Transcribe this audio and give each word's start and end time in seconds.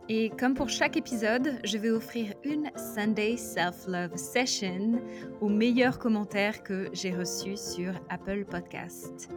Et 0.08 0.30
comme 0.30 0.54
pour 0.54 0.70
chaque 0.70 0.98
épisode, 0.98 1.60
je 1.64 1.80
vais 1.80 1.90
offrir 1.90 2.36
une 2.44 2.70
Sunday 2.76 3.38
Self-Love 3.38 4.18
Session 4.18 5.02
aux 5.40 5.50
meilleurs 5.50 5.98
commentaires 5.98 6.62
que 6.62 6.90
j'ai 6.94 7.16
reçus 7.16 7.58
sur 7.58 7.94
Apple 8.10 8.46
Podcast. 8.46 9.32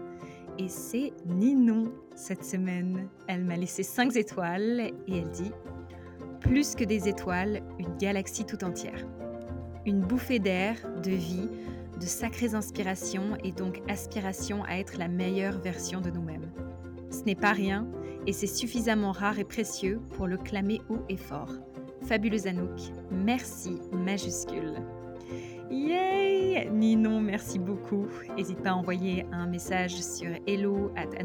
Et 0.59 0.69
c'est 0.69 1.13
Ninon 1.27 1.93
cette 2.15 2.45
semaine. 2.45 3.09
Elle 3.27 3.45
m'a 3.45 3.57
laissé 3.57 3.83
5 3.83 4.15
étoiles 4.17 4.93
et 5.09 5.19
elle 5.19 5.31
dit 5.31 5.51
Plus 6.41 6.75
que 6.75 6.85
des 6.85 7.09
étoiles, 7.09 7.63
une 7.79 7.97
galaxie 7.97 8.45
tout 8.45 8.63
entière. 8.65 9.05
Une 9.85 10.01
bouffée 10.01 10.39
d'air, 10.39 10.77
de 11.03 11.11
vie, 11.11 11.49
de 12.01 12.07
sacrées 12.07 12.55
inspirations 12.55 13.37
et 13.43 13.53
donc 13.53 13.83
aspiration 13.89 14.63
à 14.65 14.79
être 14.79 14.97
la 14.97 15.09
meilleure 15.09 15.59
version 15.59 16.01
de 16.01 16.11
nous-mêmes. 16.11 16.51
Ce 17.11 17.23
n'est 17.25 17.35
pas 17.35 17.53
rien 17.53 17.87
et 18.27 18.33
c'est 18.33 18.47
suffisamment 18.47 19.13
rare 19.13 19.39
et 19.39 19.45
précieux 19.45 20.01
pour 20.17 20.27
le 20.27 20.37
clamer 20.37 20.81
haut 20.89 21.03
et 21.09 21.17
fort. 21.17 21.53
Fabuleuse 22.03 22.47
Anouk, 22.47 22.81
merci 23.11 23.79
majuscule. 23.93 24.75
Ninon, 26.71 27.21
merci 27.21 27.59
beaucoup. 27.59 28.07
N'hésite 28.37 28.63
pas 28.63 28.71
à 28.71 28.75
envoyer 28.75 29.27
un 29.33 29.47
message 29.47 30.01
sur 30.01 30.31
hello 30.47 30.91
at 30.97 31.07
et 31.15 31.25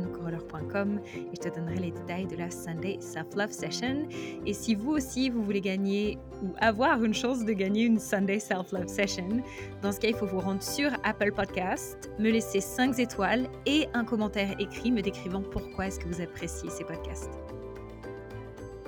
je 1.33 1.39
te 1.39 1.55
donnerai 1.55 1.75
les 1.75 1.91
détails 1.91 2.27
de 2.27 2.35
la 2.35 2.49
Sunday 2.49 2.97
Self-Love 2.99 3.51
Session. 3.51 4.07
Et 4.45 4.53
si 4.53 4.75
vous 4.75 4.91
aussi, 4.91 5.29
vous 5.29 5.43
voulez 5.43 5.61
gagner 5.61 6.17
ou 6.43 6.49
avoir 6.59 7.03
une 7.03 7.13
chance 7.13 7.45
de 7.45 7.53
gagner 7.53 7.85
une 7.85 7.99
Sunday 7.99 8.39
Self-Love 8.39 8.87
Session, 8.87 9.41
dans 9.81 9.91
ce 9.91 9.99
cas, 9.99 10.09
il 10.09 10.15
faut 10.15 10.25
vous 10.25 10.39
rendre 10.39 10.63
sur 10.63 10.91
Apple 11.03 11.31
Podcast, 11.33 12.11
me 12.19 12.29
laisser 12.29 12.61
5 12.61 12.99
étoiles 12.99 13.47
et 13.65 13.87
un 13.93 14.03
commentaire 14.03 14.55
écrit 14.59 14.91
me 14.91 15.01
décrivant 15.01 15.41
pourquoi 15.41 15.87
est-ce 15.87 15.99
que 15.99 16.07
vous 16.07 16.21
appréciez 16.21 16.69
ces 16.69 16.83
podcasts. 16.83 17.39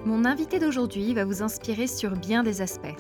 Mon 0.06 0.26
invité 0.26 0.60
d'aujourd'hui 0.60 1.14
va 1.14 1.26
vous 1.26 1.44
inspirer 1.44 1.86
sur 1.86 2.12
bien 2.16 2.44
des 2.44 2.62
aspects. 2.62 2.96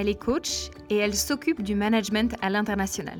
Elle 0.00 0.08
est 0.08 0.14
coach 0.14 0.70
et 0.90 0.96
elle 0.98 1.12
s'occupe 1.12 1.60
du 1.60 1.74
management 1.74 2.36
à 2.40 2.50
l'international. 2.50 3.18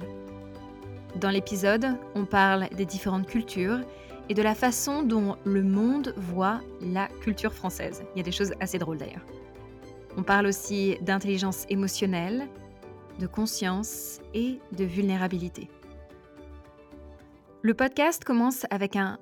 Dans 1.16 1.30
l'épisode, 1.30 1.96
on 2.14 2.24
parle 2.24 2.68
des 2.68 2.84
différentes 2.84 3.26
cultures 3.26 3.80
et 4.28 4.34
de 4.34 4.42
la 4.42 4.54
façon 4.54 5.02
dont 5.02 5.36
le 5.44 5.64
monde 5.64 6.14
voit 6.16 6.60
la 6.80 7.08
culture 7.20 7.52
française. 7.52 8.04
Il 8.14 8.18
y 8.18 8.20
a 8.20 8.22
des 8.22 8.30
choses 8.30 8.52
assez 8.60 8.78
drôles 8.78 8.98
d'ailleurs. 8.98 9.26
On 10.16 10.22
parle 10.22 10.46
aussi 10.46 10.96
d'intelligence 11.00 11.66
émotionnelle, 11.68 12.46
de 13.18 13.26
conscience 13.26 14.20
et 14.32 14.60
de 14.70 14.84
vulnérabilité. 14.84 15.68
Le 17.62 17.74
podcast 17.74 18.22
commence 18.22 18.66
avec 18.70 18.94
un, 18.94 19.18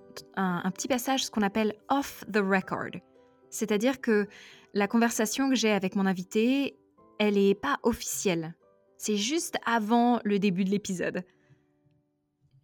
petit 0.74 0.88
passage, 0.88 1.24
ce 1.24 1.30
qu'on 1.30 1.40
appelle 1.40 1.72
off 1.88 2.22
the 2.30 2.36
record. 2.36 3.00
C'est-à-dire 3.48 4.02
que 4.02 4.28
la 4.74 4.88
conversation 4.88 5.48
que 5.48 5.54
j'ai 5.54 5.72
avec 5.72 5.96
mon 5.96 6.04
invité 6.04 6.76
elle 7.18 7.34
n'est 7.34 7.54
pas 7.54 7.78
officielle. 7.82 8.54
C'est 8.98 9.16
juste 9.16 9.56
avant 9.64 10.20
le 10.24 10.38
début 10.38 10.64
de 10.64 10.70
l'épisode. 10.70 11.24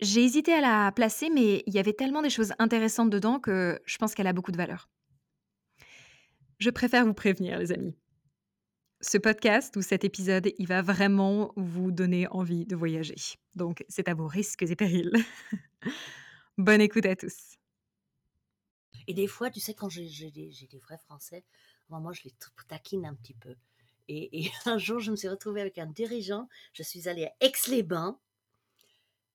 J'ai 0.00 0.24
hésité 0.24 0.52
à 0.52 0.60
la 0.60 0.90
placer, 0.92 1.30
mais 1.30 1.62
il 1.66 1.74
y 1.74 1.78
avait 1.78 1.92
tellement 1.92 2.22
des 2.22 2.30
choses 2.30 2.54
intéressantes 2.58 3.10
dedans 3.10 3.38
que 3.38 3.80
je 3.84 3.98
pense 3.98 4.14
qu'elle 4.14 4.26
a 4.26 4.32
beaucoup 4.32 4.50
de 4.50 4.56
valeur. 4.56 4.88
Je 6.58 6.70
préfère 6.70 7.04
vous 7.06 7.14
prévenir, 7.14 7.58
les 7.58 7.72
amis. 7.72 7.96
Ce 9.00 9.18
podcast 9.18 9.76
ou 9.76 9.82
cet 9.82 10.04
épisode, 10.04 10.52
il 10.58 10.66
va 10.66 10.80
vraiment 10.80 11.52
vous 11.56 11.90
donner 11.90 12.28
envie 12.28 12.66
de 12.66 12.76
voyager. 12.76 13.16
Donc, 13.54 13.84
c'est 13.88 14.08
à 14.08 14.14
vos 14.14 14.26
risques 14.26 14.62
et 14.62 14.76
périls. 14.76 15.12
Bonne 16.58 16.80
écoute 16.80 17.06
à 17.06 17.16
tous. 17.16 17.58
Et 19.06 19.14
des 19.14 19.26
fois, 19.26 19.50
tu 19.50 19.60
sais, 19.60 19.74
quand 19.74 19.88
j'ai 19.88 20.30
des, 20.30 20.78
vrais 20.80 20.98
Français, 20.98 21.44
moi, 21.88 22.12
je 22.12 22.22
les 22.24 22.34
taquine 22.68 23.06
un 23.06 23.14
petit 23.14 23.34
peu. 23.34 23.54
Et, 24.08 24.50
un 24.66 24.78
jour, 24.78 25.00
je 25.00 25.10
me 25.10 25.16
suis 25.16 25.28
retrouvée 25.28 25.60
avec 25.60 25.78
un 25.78 25.86
dirigeant. 25.86 26.48
Je 26.72 26.82
suis 26.82 27.08
allée 27.08 27.26
à 27.26 27.32
Aix-les-Bains 27.40 28.18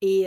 et 0.01 0.25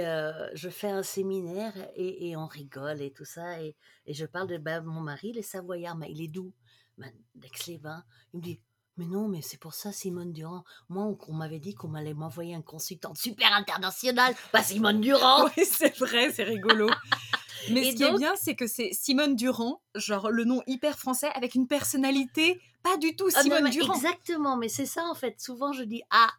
je 0.55 0.69
fais 0.69 0.91
un 0.91 1.03
séminaire 1.03 1.73
et, 1.95 2.37
on 2.37 2.47
rigole 2.47 3.03
et 3.03 3.13
tout 3.13 3.25
ça. 3.25 3.63
Et, 3.63 3.77
je 4.09 4.27
parle 4.27 4.49
de 4.49 4.59
bah, 4.59 4.81
mon 4.81 5.01
mari, 5.01 5.33
les 5.33 5.43
Savoyards. 5.43 5.97
Mais 5.97 6.11
il 6.11 6.23
est 6.23 6.29
d'où? 6.29 6.53
Ben, 6.99 7.13
D'Aix-les-Bains. 7.35 8.05
Il 8.35 8.39
me 8.39 8.43
dit 8.43 8.61
mais 9.01 9.07
non, 9.07 9.29
mais 9.29 9.41
c'est 9.41 9.57
pour 9.57 9.73
ça, 9.73 9.93
Simone 9.93 10.31
Durand. 10.31 10.63
Moi, 10.91 11.17
on, 11.27 11.33
m'avait 11.33 11.59
dit 11.59 11.75
qu'on 11.75 11.95
allait 11.95 12.13
m'envoyer 12.13 12.55
un 12.55 12.61
consultant 12.61 13.15
super 13.15 13.51
international, 13.55 14.35
pas 14.53 14.63
Simone 14.63 15.01
Durand. 15.01 15.47
oui, 15.57 15.65
c'est 15.65 15.97
vrai, 15.97 16.31
c'est 16.33 16.45
rigolo. 16.45 16.91
Mais 17.71 17.91
ce 17.91 17.97
qui 17.97 18.03
est 18.03 18.17
bien, 18.17 18.35
c'est 18.37 18.55
que 18.55 18.67
c'est 18.67 18.91
Simone 18.93 19.37
Durand, 19.37 19.83
genre 19.95 20.31
le 20.31 20.45
nom 20.45 20.63
hyper 20.67 20.99
français, 20.99 21.29
avec 21.35 21.55
une 21.55 21.67
personnalité 21.67 22.61
pas 22.83 22.97
du 22.97 23.15
tout 23.15 23.29
ah, 23.35 23.43
Simone 23.43 23.71
Durand. 23.71 23.95
Exactement, 23.95 24.57
mais 24.57 24.69
c'est 24.69 24.87
ça 24.87 25.05
en 25.05 25.15
fait. 25.15 25.41
Souvent, 25.41 25.73
je 25.73 25.83
dis 25.83 26.03
Ah, 26.11 26.31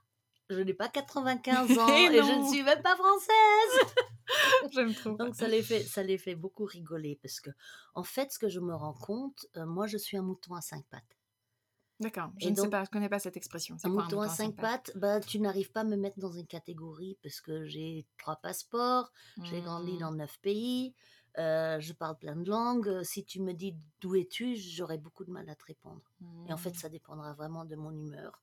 je 0.49 0.59
n'ai 0.59 0.73
pas 0.73 0.89
95 0.89 1.77
ans 1.77 1.87
et, 1.95 2.07
je 2.07 2.39
ne 2.39 2.47
suis 2.47 2.63
même 2.63 2.81
pas 2.81 2.95
française. 2.95 3.95
J'aime 4.71 4.93
trop. 4.93 5.11
Donc 5.11 5.35
ça 5.35 5.47
les 5.47 5.61
fait, 5.61 5.83
ça 5.83 6.03
les 6.03 6.17
fait 6.17 6.35
beaucoup 6.35 6.65
rigoler 6.65 7.19
parce 7.21 7.39
que 7.39 7.49
en 7.95 8.03
fait, 8.03 8.31
ce 8.31 8.39
que 8.39 8.49
je 8.49 8.59
me 8.59 8.73
rends 8.73 8.93
compte, 8.93 9.45
euh, 9.57 9.65
moi, 9.65 9.87
je 9.87 9.97
suis 9.97 10.17
un 10.17 10.23
mouton 10.23 10.55
à 10.55 10.61
cinq 10.61 10.83
pattes. 10.89 11.17
D'accord. 12.01 12.31
Je 12.39 12.49
ne 12.49 12.55
sais 12.55 12.69
pas, 12.69 12.83
je 12.83 12.89
connais 12.89 13.09
pas 13.09 13.19
cette 13.19 13.37
expression. 13.37 13.77
Un 13.83 13.89
mouton, 13.89 14.21
à 14.21 14.27
cinq 14.27 14.55
pattes, 14.55 14.91
bah, 14.95 15.19
tu 15.19 15.39
n'arrives 15.39 15.71
pas 15.71 15.81
à 15.81 15.83
me 15.83 15.95
mettre 15.95 16.19
dans 16.19 16.31
une 16.31 16.47
catégorie 16.47 17.17
parce 17.21 17.41
que 17.41 17.65
j'ai 17.65 18.07
trois 18.17 18.37
passeports, 18.37 19.11
j'ai 19.43 19.61
grandi 19.61 19.93
mmh. 19.93 19.99
dans 19.99 20.11
neuf 20.11 20.39
pays, 20.41 20.95
euh, 21.37 21.79
je 21.79 21.93
parle 21.93 22.17
plein 22.17 22.35
de 22.35 22.49
langues. 22.49 23.03
Si 23.03 23.23
tu 23.23 23.39
me 23.39 23.53
dis 23.53 23.75
d'où 24.01 24.15
es-tu, 24.15 24.55
j'aurais 24.55 24.97
beaucoup 24.97 25.23
de 25.23 25.31
mal 25.31 25.47
à 25.47 25.55
te 25.55 25.63
répondre. 25.65 26.01
Et 26.47 26.53
en 26.53 26.57
fait, 26.57 26.71
mmh. 26.71 26.75
ça 26.75 26.89
dépendra 26.89 27.33
vraiment 27.33 27.65
de 27.65 27.75
mon 27.75 27.91
humeur 27.91 28.41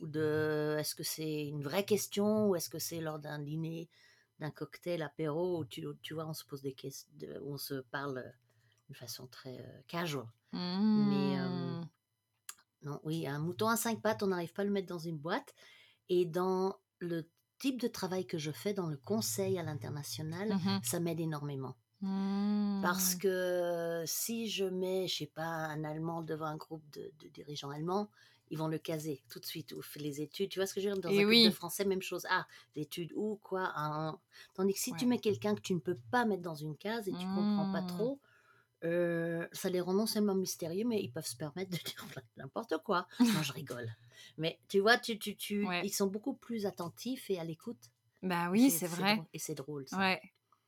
ou 0.00 0.06
de 0.06 0.76
est-ce 0.78 0.94
que 0.94 1.02
c'est 1.02 1.46
une 1.46 1.62
vraie 1.62 1.84
question 1.84 2.48
ou 2.48 2.56
est-ce 2.56 2.70
que 2.70 2.78
c'est 2.78 3.00
lors 3.00 3.18
d'un 3.18 3.38
dîner, 3.38 3.90
d'un 4.40 4.50
cocktail, 4.50 5.02
apéro 5.02 5.60
où 5.60 5.64
tu, 5.66 5.84
tu 6.02 6.14
vois, 6.14 6.26
on 6.26 6.34
se 6.34 6.44
pose 6.44 6.62
des 6.62 6.72
questions, 6.72 7.08
on 7.44 7.58
se 7.58 7.74
parle 7.74 8.24
d'une 8.86 8.96
façon 8.96 9.26
très 9.26 9.58
euh, 9.58 9.80
casual. 9.86 10.26
Mais 10.52 11.36
mmh. 11.36 11.88
Non, 12.86 13.00
oui, 13.02 13.26
un 13.26 13.40
mouton 13.40 13.68
à 13.68 13.76
cinq 13.76 14.00
pattes, 14.00 14.22
on 14.22 14.28
n'arrive 14.28 14.52
pas 14.52 14.62
à 14.62 14.64
le 14.64 14.70
mettre 14.70 14.86
dans 14.86 14.98
une 14.98 15.18
boîte. 15.18 15.54
Et 16.08 16.24
dans 16.24 16.76
le 17.00 17.28
type 17.58 17.80
de 17.80 17.88
travail 17.88 18.26
que 18.26 18.38
je 18.38 18.52
fais 18.52 18.74
dans 18.74 18.86
le 18.86 18.96
conseil 18.96 19.58
à 19.58 19.64
l'international, 19.64 20.54
ça 20.84 21.00
m'aide 21.00 21.18
énormément. 21.20 21.76
Parce 22.00 23.16
mmh. 23.16 23.18
que 23.18 24.04
si 24.06 24.48
je 24.48 24.64
mets, 24.64 25.08
je 25.08 25.16
sais 25.16 25.32
pas, 25.34 25.42
un 25.42 25.82
Allemand 25.82 26.22
devant 26.22 26.46
un 26.46 26.56
groupe 26.56 26.84
de, 26.92 27.10
dirigeants 27.30 27.70
allemands, 27.70 28.08
ils 28.50 28.58
vont 28.58 28.68
le 28.68 28.78
caser 28.78 29.24
tout 29.28 29.40
de 29.40 29.46
suite 29.46 29.72
ou 29.72 29.80
les 29.96 30.20
études. 30.20 30.50
Tu 30.50 30.60
vois 30.60 30.66
ce 30.66 30.74
que 30.74 30.80
je 30.80 30.88
veux 30.88 30.94
dire? 30.94 31.02
Dans 31.02 31.10
un 31.10 31.22
groupe 31.24 31.46
de 31.46 31.50
français, 31.50 31.84
même 31.84 32.02
chose. 32.02 32.24
Ah, 32.30 32.46
l'étude 32.76 33.12
ou 33.16 33.40
quoi 33.42 33.72
Tandis 34.54 34.74
que 34.74 34.78
si 34.78 34.92
tu 34.92 35.06
mets 35.06 35.18
quelqu'un 35.18 35.56
que 35.56 35.60
tu 35.60 35.74
ne 35.74 35.80
peux 35.80 35.98
pas 36.12 36.24
mettre 36.24 36.42
dans 36.42 36.54
une 36.54 36.76
case 36.76 37.08
et 37.08 37.12
tu 37.12 37.26
comprends 37.34 37.72
pas 37.72 37.82
mmh. 37.82 37.86
trop, 37.88 38.20
euh, 38.84 39.46
ça 39.52 39.68
les 39.70 39.80
rend 39.80 39.94
non 39.94 40.06
seulement 40.06 40.34
mystérieux, 40.34 40.84
mais 40.86 41.02
ils 41.02 41.10
peuvent 41.10 41.26
se 41.26 41.36
permettre 41.36 41.70
de 41.70 41.76
dire 41.76 42.06
n'importe 42.36 42.74
quoi. 42.84 43.06
Moi, 43.20 43.42
je 43.42 43.52
rigole. 43.52 43.90
Mais 44.38 44.58
tu 44.68 44.80
vois, 44.80 44.98
tu, 44.98 45.18
tu, 45.18 45.36
tu, 45.36 45.66
ils 45.82 45.92
sont 45.92 46.06
beaucoup 46.06 46.34
plus 46.34 46.66
attentifs 46.66 47.30
et 47.30 47.38
à 47.38 47.44
l'écoute. 47.44 47.90
Bah 48.22 48.50
oui, 48.50 48.70
c'est 48.70 48.86
vrai. 48.86 49.22
Et 49.32 49.38
c'est 49.38 49.54
drôle. 49.54 49.86
Ça. 49.88 49.98
Ouais. 49.98 50.20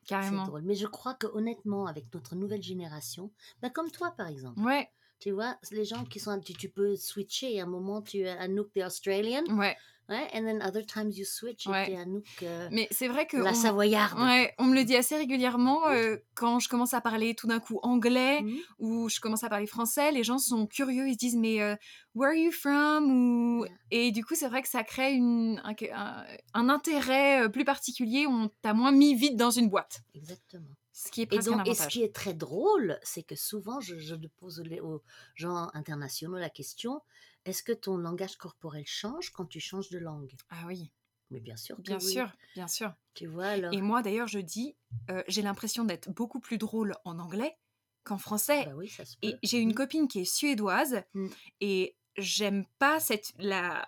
Carrément. 0.06 0.46
Drôle. 0.46 0.62
Mais 0.62 0.74
je 0.74 0.86
crois 0.86 1.14
que 1.14 1.26
honnêtement, 1.26 1.86
avec 1.86 2.12
notre 2.14 2.34
nouvelle 2.34 2.62
génération, 2.62 3.30
bah 3.60 3.70
comme 3.70 3.90
toi 3.90 4.12
par 4.12 4.28
exemple. 4.28 4.60
Ouais. 4.60 4.88
Tu 5.18 5.32
vois, 5.32 5.58
les 5.72 5.84
gens 5.84 6.04
qui 6.04 6.20
sont, 6.20 6.38
tu, 6.40 6.54
tu 6.54 6.68
peux 6.68 6.96
switcher. 6.96 7.60
À 7.60 7.64
un 7.64 7.66
moment, 7.66 8.00
tu 8.00 8.18
es 8.18 8.28
Anouk, 8.28 8.72
the 8.72 8.78
Australian. 8.78 9.44
Ouais. 9.56 9.76
Ouais, 10.08 10.26
and 10.32 10.44
then 10.44 10.62
other 10.62 10.84
times 10.86 11.18
you 11.18 11.26
switch 11.26 11.66
ouais. 11.66 11.94
Anouk. 11.94 12.24
Euh, 12.42 12.68
Mais 12.72 12.88
c'est 12.90 13.08
vrai 13.08 13.26
que. 13.26 13.36
La 13.36 13.52
Savoyarde. 13.52 14.18
Ouais, 14.18 14.54
on 14.58 14.64
me 14.64 14.74
le 14.74 14.84
dit 14.84 14.96
assez 14.96 15.16
régulièrement 15.16 15.86
euh, 15.88 16.16
quand 16.34 16.58
je 16.60 16.68
commence 16.70 16.94
à 16.94 17.02
parler 17.02 17.34
tout 17.34 17.46
d'un 17.46 17.60
coup 17.60 17.78
anglais 17.82 18.40
mmh. 18.40 18.56
ou 18.78 19.10
je 19.10 19.20
commence 19.20 19.44
à 19.44 19.50
parler 19.50 19.66
français. 19.66 20.10
Les 20.10 20.24
gens 20.24 20.38
sont 20.38 20.66
curieux, 20.66 21.08
ils 21.08 21.12
se 21.12 21.18
disent 21.18 21.36
Mais 21.36 21.60
euh, 21.60 21.76
where 22.14 22.30
are 22.30 22.34
you 22.34 22.50
from? 22.50 23.10
Ou... 23.10 23.66
Et 23.90 24.10
du 24.10 24.24
coup, 24.24 24.34
c'est 24.34 24.48
vrai 24.48 24.62
que 24.62 24.68
ça 24.68 24.82
crée 24.82 25.12
une, 25.12 25.60
un, 25.62 26.24
un, 26.54 26.68
intérêt 26.70 27.50
plus 27.50 27.64
particulier. 27.64 28.26
On 28.26 28.50
t'a 28.62 28.72
moins 28.72 28.92
mis 28.92 29.14
vite 29.14 29.36
dans 29.36 29.50
une 29.50 29.68
boîte. 29.68 30.00
Exactement. 30.14 30.68
Ce 30.94 31.10
qui 31.12 31.20
est 31.20 31.32
et, 31.32 31.38
donc, 31.38 31.68
et 31.68 31.74
ce 31.74 31.86
qui 31.86 32.02
est 32.02 32.12
très 32.12 32.34
drôle, 32.34 32.98
c'est 33.02 33.22
que 33.22 33.36
souvent, 33.36 33.78
je, 33.78 33.98
je 33.98 34.16
pose 34.40 34.60
aux 34.82 35.02
gens 35.36 35.68
internationaux 35.74 36.38
la 36.38 36.50
question 36.50 37.02
est-ce 37.48 37.62
que 37.62 37.72
ton 37.72 37.96
langage 37.96 38.36
corporel 38.36 38.86
change 38.86 39.30
quand 39.32 39.46
tu 39.46 39.60
changes 39.60 39.90
de 39.90 39.98
langue? 39.98 40.36
Ah 40.50 40.64
oui. 40.66 40.92
Mais 41.30 41.40
bien 41.40 41.56
sûr 41.56 41.82
que 41.82 41.94
Bien 41.94 42.00
oui. 42.00 42.26
sûr, 42.26 42.32
bien 42.54 42.68
sûr. 42.68 42.94
Tu 43.14 43.26
vois 43.26 43.48
alors 43.50 43.76
Et 43.76 43.82
moi, 43.82 44.02
d'ailleurs, 44.02 44.28
je 44.28 44.38
dis, 44.40 44.76
euh, 45.10 45.22
j'ai 45.28 45.42
l'impression 45.42 45.84
d'être 45.84 46.10
beaucoup 46.10 46.40
plus 46.40 46.58
drôle 46.58 46.94
en 47.04 47.18
anglais 47.18 47.58
qu'en 48.04 48.18
français. 48.18 48.66
Bah 48.66 48.74
oui, 48.74 48.88
ça 48.88 49.04
se 49.04 49.16
Et 49.22 49.38
j'ai 49.42 49.60
une 49.60 49.74
Mm. 49.74 49.74
copine 49.74 50.08
qui 50.08 50.20
est 50.20 50.24
suédoise 50.24 51.02
Mm. 51.14 51.34
et 51.60 51.96
j'aime 52.18 52.66
pas 52.78 53.00
cette 53.00 53.32
la 53.38 53.86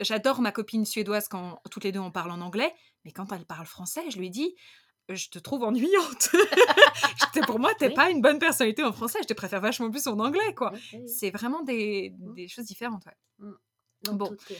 j'adore 0.00 0.40
ma 0.42 0.52
copine 0.52 0.84
suédoise 0.86 1.28
quand 1.28 1.60
toutes 1.70 1.84
les 1.84 1.92
deux 1.92 2.00
on 2.00 2.12
parle 2.12 2.30
en 2.32 2.40
anglais, 2.42 2.74
mais 3.04 3.12
quand 3.12 3.32
elle 3.32 3.46
parle 3.46 3.66
français, 3.66 4.10
je 4.10 4.18
lui 4.18 4.30
dis 4.30 4.56
je 5.08 5.28
te 5.28 5.38
trouve 5.38 5.62
ennuyante. 5.64 6.30
Pour 7.46 7.58
moi, 7.58 7.72
t'es 7.78 7.88
Oui. 7.88 7.94
pas 7.94 8.10
une 8.10 8.20
bonne 8.22 8.38
personnalité 8.38 8.82
en 8.82 8.92
français. 8.92 9.18
Je 9.22 9.26
te 9.28 9.34
préfère 9.34 9.60
vachement 9.60 9.90
plus 9.90 10.06
en 10.06 10.18
anglais, 10.18 10.54
quoi. 10.54 10.72
C'est 11.06 11.30
vraiment 11.30 11.62
des, 11.62 12.12
Mm. 12.18 12.48
choses 12.48 12.64
différentes. 12.64 13.04
ouais. 13.06 13.48
Donc, 14.04 14.18
bon. 14.18 14.26
tout 14.28 14.34
est- 14.52 14.56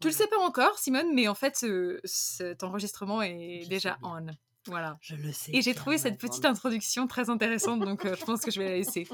Tu 0.00 0.08
le 0.08 0.12
voilà. 0.12 0.16
sais 0.16 0.26
pas 0.26 0.38
encore, 0.38 0.78
Simone, 0.78 1.14
mais 1.14 1.28
en 1.28 1.34
fait, 1.34 1.56
ce- 1.56 2.00
cet 2.04 2.62
enregistrement 2.64 3.22
est 3.22 3.60
Je 3.64 3.68
déjà 3.68 3.98
on. 4.02 4.26
Voilà. 4.66 4.96
Je 5.02 5.14
le 5.16 5.30
sais. 5.32 5.52
Et 5.54 5.60
j'ai 5.62 5.74
trouvé 5.74 5.98
cette 5.98 6.18
petite 6.18 6.44
introduction 6.46 7.06
très 7.06 7.28
intéressante, 7.28 7.80
donc 7.80 8.04
euh, 8.06 8.16
je 8.18 8.24
pense 8.24 8.40
que 8.40 8.50
je 8.50 8.60
vais 8.60 8.68
la 8.70 8.76
laisser. 8.76 9.06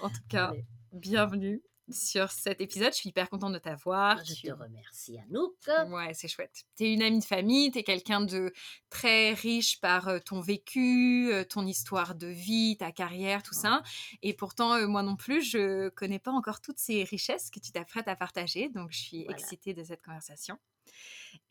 En 0.00 0.08
tout 0.10 0.16
cas, 0.28 0.48
Allez, 0.48 0.64
bienvenue 0.92 1.62
sur 1.90 2.30
cet 2.30 2.60
épisode. 2.60 2.92
Je 2.92 2.98
suis 2.98 3.08
hyper 3.10 3.28
contente 3.30 3.52
de 3.52 3.58
t'avoir. 3.58 4.24
je 4.24 4.34
Tu- 4.34 4.46
te 4.48 4.52
remercie, 4.52 5.18
Anouk. 5.18 5.54
Ouais, 5.88 6.12
c'est 6.14 6.28
chouette. 6.28 6.64
T'es 6.76 6.92
une 6.92 7.02
amie 7.02 7.20
de 7.20 7.24
famille, 7.24 7.70
t'es 7.70 7.82
quelqu'un 7.82 8.20
de 8.20 8.52
très 8.90 9.32
riche 9.32 9.80
par 9.80 10.08
euh, 10.08 10.18
ton 10.18 10.40
vécu, 10.40 11.30
euh, 11.32 11.44
ton 11.44 11.66
histoire 11.66 12.14
de 12.14 12.26
vie, 12.26 12.76
ta 12.78 12.92
carrière, 12.92 13.42
tout 13.42 13.54
ça. 13.54 13.82
Et 14.22 14.34
pourtant, 14.34 14.74
euh, 14.74 14.86
moi 14.86 15.02
non 15.02 15.16
plus, 15.16 15.42
je 15.42 15.88
connais 15.90 16.18
pas 16.18 16.32
encore 16.32 16.60
toutes 16.60 16.78
ces 16.78 17.04
richesses 17.04 17.50
que 17.50 17.60
tu 17.60 17.72
t'apprêtes 17.72 18.08
à 18.08 18.16
partager. 18.16 18.68
Donc, 18.68 18.92
je 18.92 18.98
suis 18.98 19.24
Voilà. 19.24 19.38
excitée 19.38 19.74
de 19.74 19.82
cette 19.84 20.02
conversation. 20.04 20.58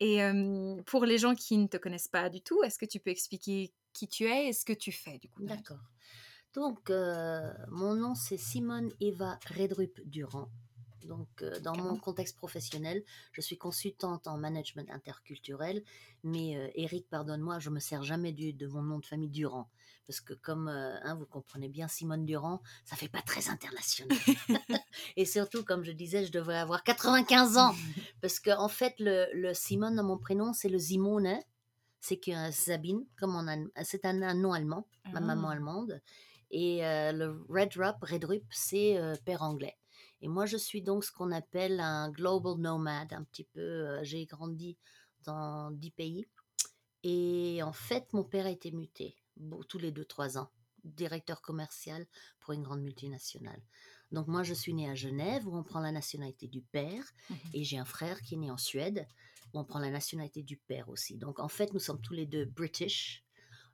Et 0.00 0.22
euh, 0.22 0.80
pour 0.86 1.04
les 1.04 1.18
gens 1.18 1.34
qui 1.34 1.56
ne 1.56 1.66
te 1.66 1.76
connaissent 1.76 2.08
pas 2.08 2.28
du 2.30 2.40
tout, 2.40 2.62
est-ce 2.62 2.78
que 2.78 2.86
tu 2.86 3.00
peux 3.00 3.10
expliquer 3.10 3.72
qui 3.92 4.06
tu 4.08 4.24
es 4.24 4.48
et 4.48 4.52
ce 4.52 4.64
que 4.64 4.72
tu 4.72 4.92
fais 4.92 5.18
du 5.18 5.28
coup 5.28 5.42
D'accord. 5.44 5.78
Donc, 6.54 6.90
euh, 6.90 7.52
mon 7.70 7.94
nom, 7.94 8.14
c'est 8.14 8.36
Simone 8.38 8.90
Eva 9.00 9.38
Redrup 9.56 10.00
Durand. 10.06 10.48
Donc, 11.04 11.28
euh, 11.42 11.58
dans 11.60 11.76
mon 11.76 11.96
contexte 11.96 12.36
professionnel, 12.36 13.02
je 13.32 13.40
suis 13.40 13.56
consultante 13.56 14.26
en 14.26 14.36
management 14.36 14.90
interculturel. 14.90 15.82
Mais 16.24 16.56
euh, 16.56 16.68
Eric, 16.74 17.08
pardonne-moi, 17.08 17.58
je 17.60 17.70
me 17.70 17.78
sers 17.78 18.02
jamais 18.02 18.32
du- 18.32 18.52
de 18.52 18.66
mon 18.66 18.82
nom 18.82 18.98
de 18.98 19.06
famille 19.06 19.30
Durand. 19.30 19.68
Parce 20.06 20.20
que, 20.20 20.32
comme 20.34 20.68
euh, 20.68 20.96
hein, 21.02 21.14
vous 21.14 21.26
comprenez 21.26 21.68
bien, 21.68 21.86
Simone 21.86 22.24
Durand, 22.24 22.60
ça 22.84 22.96
fait 22.96 23.08
pas 23.08 23.22
très 23.22 23.48
international. 23.50 24.16
Et 25.16 25.24
surtout, 25.26 25.64
comme 25.64 25.84
je 25.84 25.92
disais, 25.92 26.24
je 26.26 26.32
devrais 26.32 26.58
avoir 26.58 26.82
95 26.82 27.58
ans. 27.58 27.74
Parce 28.20 28.40
qu'en 28.40 28.62
en 28.64 28.68
fait, 28.68 28.94
le, 28.98 29.26
le 29.34 29.54
Simone 29.54 29.94
dans 29.96 30.04
mon 30.04 30.18
prénom, 30.18 30.52
c'est 30.52 30.68
le 30.70 30.78
Simone. 30.78 31.38
C'est 32.00 32.16
que 32.18 32.50
Sabine, 32.52 33.04
comme 33.18 33.34
en 33.36 33.44
allem- 33.46 33.70
c'est 33.82 34.04
un, 34.04 34.22
un 34.22 34.34
nom 34.34 34.52
allemand, 34.52 34.86
ma 35.12 35.20
maman 35.20 35.48
Ah. 35.48 35.52
allemande. 35.52 36.00
Et 36.50 36.84
euh, 36.86 37.12
le 37.12 37.44
Redrup, 37.48 37.96
Redrup, 38.02 38.44
c'est 38.50 38.96
euh, 38.98 39.14
père 39.24 39.42
anglais. 39.42 39.76
Et 40.20 40.28
moi, 40.28 40.46
je 40.46 40.56
suis 40.56 40.82
donc 40.82 41.04
ce 41.04 41.12
qu'on 41.12 41.30
appelle 41.30 41.78
un 41.80 42.10
global 42.10 42.56
nomad, 42.58 43.12
un 43.12 43.22
petit 43.24 43.44
peu. 43.44 43.60
euh, 43.60 44.00
J'ai 44.02 44.24
grandi 44.26 44.76
dans 45.24 45.70
dix 45.70 45.90
pays. 45.90 46.26
Et 47.04 47.60
en 47.62 47.72
fait, 47.72 48.12
mon 48.12 48.24
père 48.24 48.46
a 48.46 48.50
été 48.50 48.70
muté 48.72 49.16
tous 49.68 49.78
les 49.78 49.92
deux, 49.92 50.04
trois 50.04 50.36
ans, 50.36 50.50
directeur 50.84 51.40
commercial 51.40 52.06
pour 52.40 52.54
une 52.54 52.62
grande 52.62 52.82
multinationale. 52.82 53.62
Donc 54.10 54.26
moi, 54.26 54.42
je 54.42 54.54
suis 54.54 54.74
née 54.74 54.88
à 54.90 54.94
Genève, 54.96 55.46
où 55.46 55.56
on 55.56 55.62
prend 55.62 55.80
la 55.80 55.92
nationalité 55.92 56.48
du 56.48 56.62
père, 56.62 57.04
Mhm. 57.30 57.36
et 57.54 57.62
j'ai 57.64 57.78
un 57.78 57.84
frère 57.84 58.20
qui 58.22 58.34
est 58.34 58.38
né 58.38 58.50
en 58.50 58.56
Suède, 58.56 59.06
où 59.52 59.60
on 59.60 59.64
prend 59.64 59.78
la 59.78 59.90
nationalité 59.90 60.42
du 60.42 60.56
père 60.56 60.88
aussi. 60.88 61.16
Donc 61.18 61.38
en 61.38 61.48
fait, 61.48 61.72
nous 61.72 61.78
sommes 61.78 62.00
tous 62.00 62.14
les 62.14 62.26
deux 62.26 62.46
British, 62.46 63.24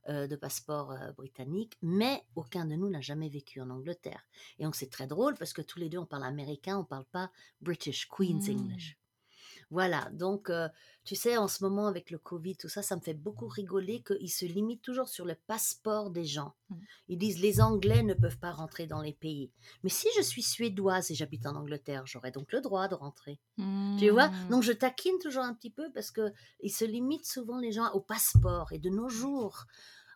euh, 0.09 0.27
de 0.27 0.37
passeport 0.37 0.93
euh, 0.93 1.12
britannique, 1.12 1.77
mais 1.83 2.23
aucun 2.35 2.65
de 2.67 2.75
nous 2.75 2.89
n'a 2.91 3.01
jamais 3.01 3.29
vécu 3.29 3.61
en 3.61 3.71
Angleterre. 3.71 4.25
Et 4.59 4.65
donc 4.65 4.75
c'est 4.77 4.91
très 4.91 5.06
drôle 5.06 5.35
parce 5.37 5.53
que 5.53 5.62
tous 5.62 5.79
les 5.79 5.89
deux 5.89 5.99
on 5.99 6.06
parle 6.06 6.25
américain, 6.25 6.79
on 6.79 6.85
parle 6.85 7.06
pas 7.06 7.31
British 7.61 8.09
Queen's 8.09 8.49
Mm. 8.49 8.53
English. 8.53 8.99
Voilà, 9.70 10.08
donc 10.12 10.50
euh, 10.50 10.69
tu 11.05 11.16
sais, 11.16 11.37
en 11.37 11.49
ce 11.49 11.62
moment 11.62 11.87
avec 11.87 12.11
le 12.11 12.19
Covid, 12.19 12.56
tout 12.56 12.69
ça, 12.69 12.82
ça 12.82 12.96
me 12.96 13.00
fait 13.00 13.14
beaucoup 13.14 13.46
rigoler 13.46 14.02
qu'ils 14.02 14.31
se 14.31 14.44
limitent 14.46 14.82
toujours 14.82 15.08
sur 15.08 15.25
le 15.25 15.34
passeport 15.34 16.11
des 16.11 16.25
gens. 16.25 16.55
Mm. 16.70 16.76
Ils 17.08 17.19
disent 17.19 17.40
les 17.40 17.61
Anglais 17.61 18.02
ne 18.02 18.14
peuvent 18.14 18.38
pas 18.38 18.52
rentrer 18.52 18.87
dans 18.87 19.02
les 19.02 19.12
pays. 19.12 19.50
Mais 19.82 19.90
si 19.90 20.08
je 20.16 20.22
suis 20.22 20.43
suédoise 20.43 21.11
et 21.11 21.14
j'habite 21.14 21.46
en 21.46 21.56
Angleterre, 21.56 22.06
j'aurais 22.06 22.31
donc 22.31 22.52
le 22.52 22.61
droit 22.61 22.88
de 22.88 22.94
rentrer. 22.94 23.38
Tu 23.99 24.11
vois? 24.11 24.28
Mm. 24.28 24.49
Donc 24.50 24.62
je 24.62 24.72
taquine 24.72 25.19
toujours 25.19 25.44
un 25.44 25.55
petit 25.55 25.70
peu 25.70 25.90
parce 25.93 26.10
que 26.10 26.32
ils 26.60 26.72
se 26.72 26.84
limitent 26.84 27.26
souvent 27.26 27.58
les 27.58 27.72
gens 27.72 27.90
au 27.93 28.00
passeport. 28.00 28.72
Et 28.72 28.78
de 28.78 28.90
nos 28.90 29.08
jours, 29.08 29.67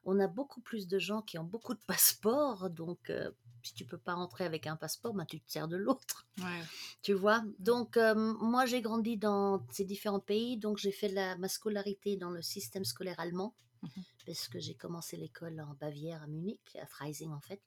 on 0.04 0.18
a 0.20 0.26
beaucoup 0.26 0.60
plus 0.60 0.88
de 0.88 0.98
gens 0.98 1.22
qui 1.22 1.38
ont 1.38 1.44
beaucoup 1.44 1.74
de 1.74 1.84
passeports. 1.86 2.70
Donc 2.70 3.10
euh, 3.10 3.30
si 3.62 3.74
tu 3.74 3.84
peux 3.84 3.98
pas 3.98 4.14
rentrer 4.14 4.44
avec 4.44 4.66
un 4.66 4.76
passeport, 4.76 5.14
ben, 5.14 5.24
tu 5.24 5.40
te 5.40 5.50
sers 5.50 5.68
de 5.68 5.76
l'autre. 5.76 6.26
Ouais. 6.38 6.62
Tu 7.02 7.12
vois? 7.14 7.42
Donc 7.58 7.96
euh, 7.96 8.14
moi 8.14 8.66
j'ai 8.66 8.82
grandi 8.82 9.16
dans 9.16 9.64
ces 9.70 9.84
différents 9.84 10.20
pays. 10.20 10.56
Donc 10.56 10.78
j'ai 10.78 10.92
fait 10.92 11.08
la, 11.08 11.36
ma 11.36 11.48
scolarité 11.48 12.16
dans 12.16 12.30
le 12.30 12.42
système 12.42 12.84
scolaire 12.84 13.18
allemand. 13.20 13.54
Mhm. 13.82 14.04
Parce 14.26 14.48
que 14.48 14.58
j'ai 14.58 14.74
commencé 14.74 15.16
l'école 15.16 15.60
en 15.60 15.74
Bavière, 15.74 16.22
à 16.22 16.26
Munich, 16.26 16.76
à 16.80 16.86
Freising 16.86 17.32
en 17.32 17.40
fait. 17.40 17.62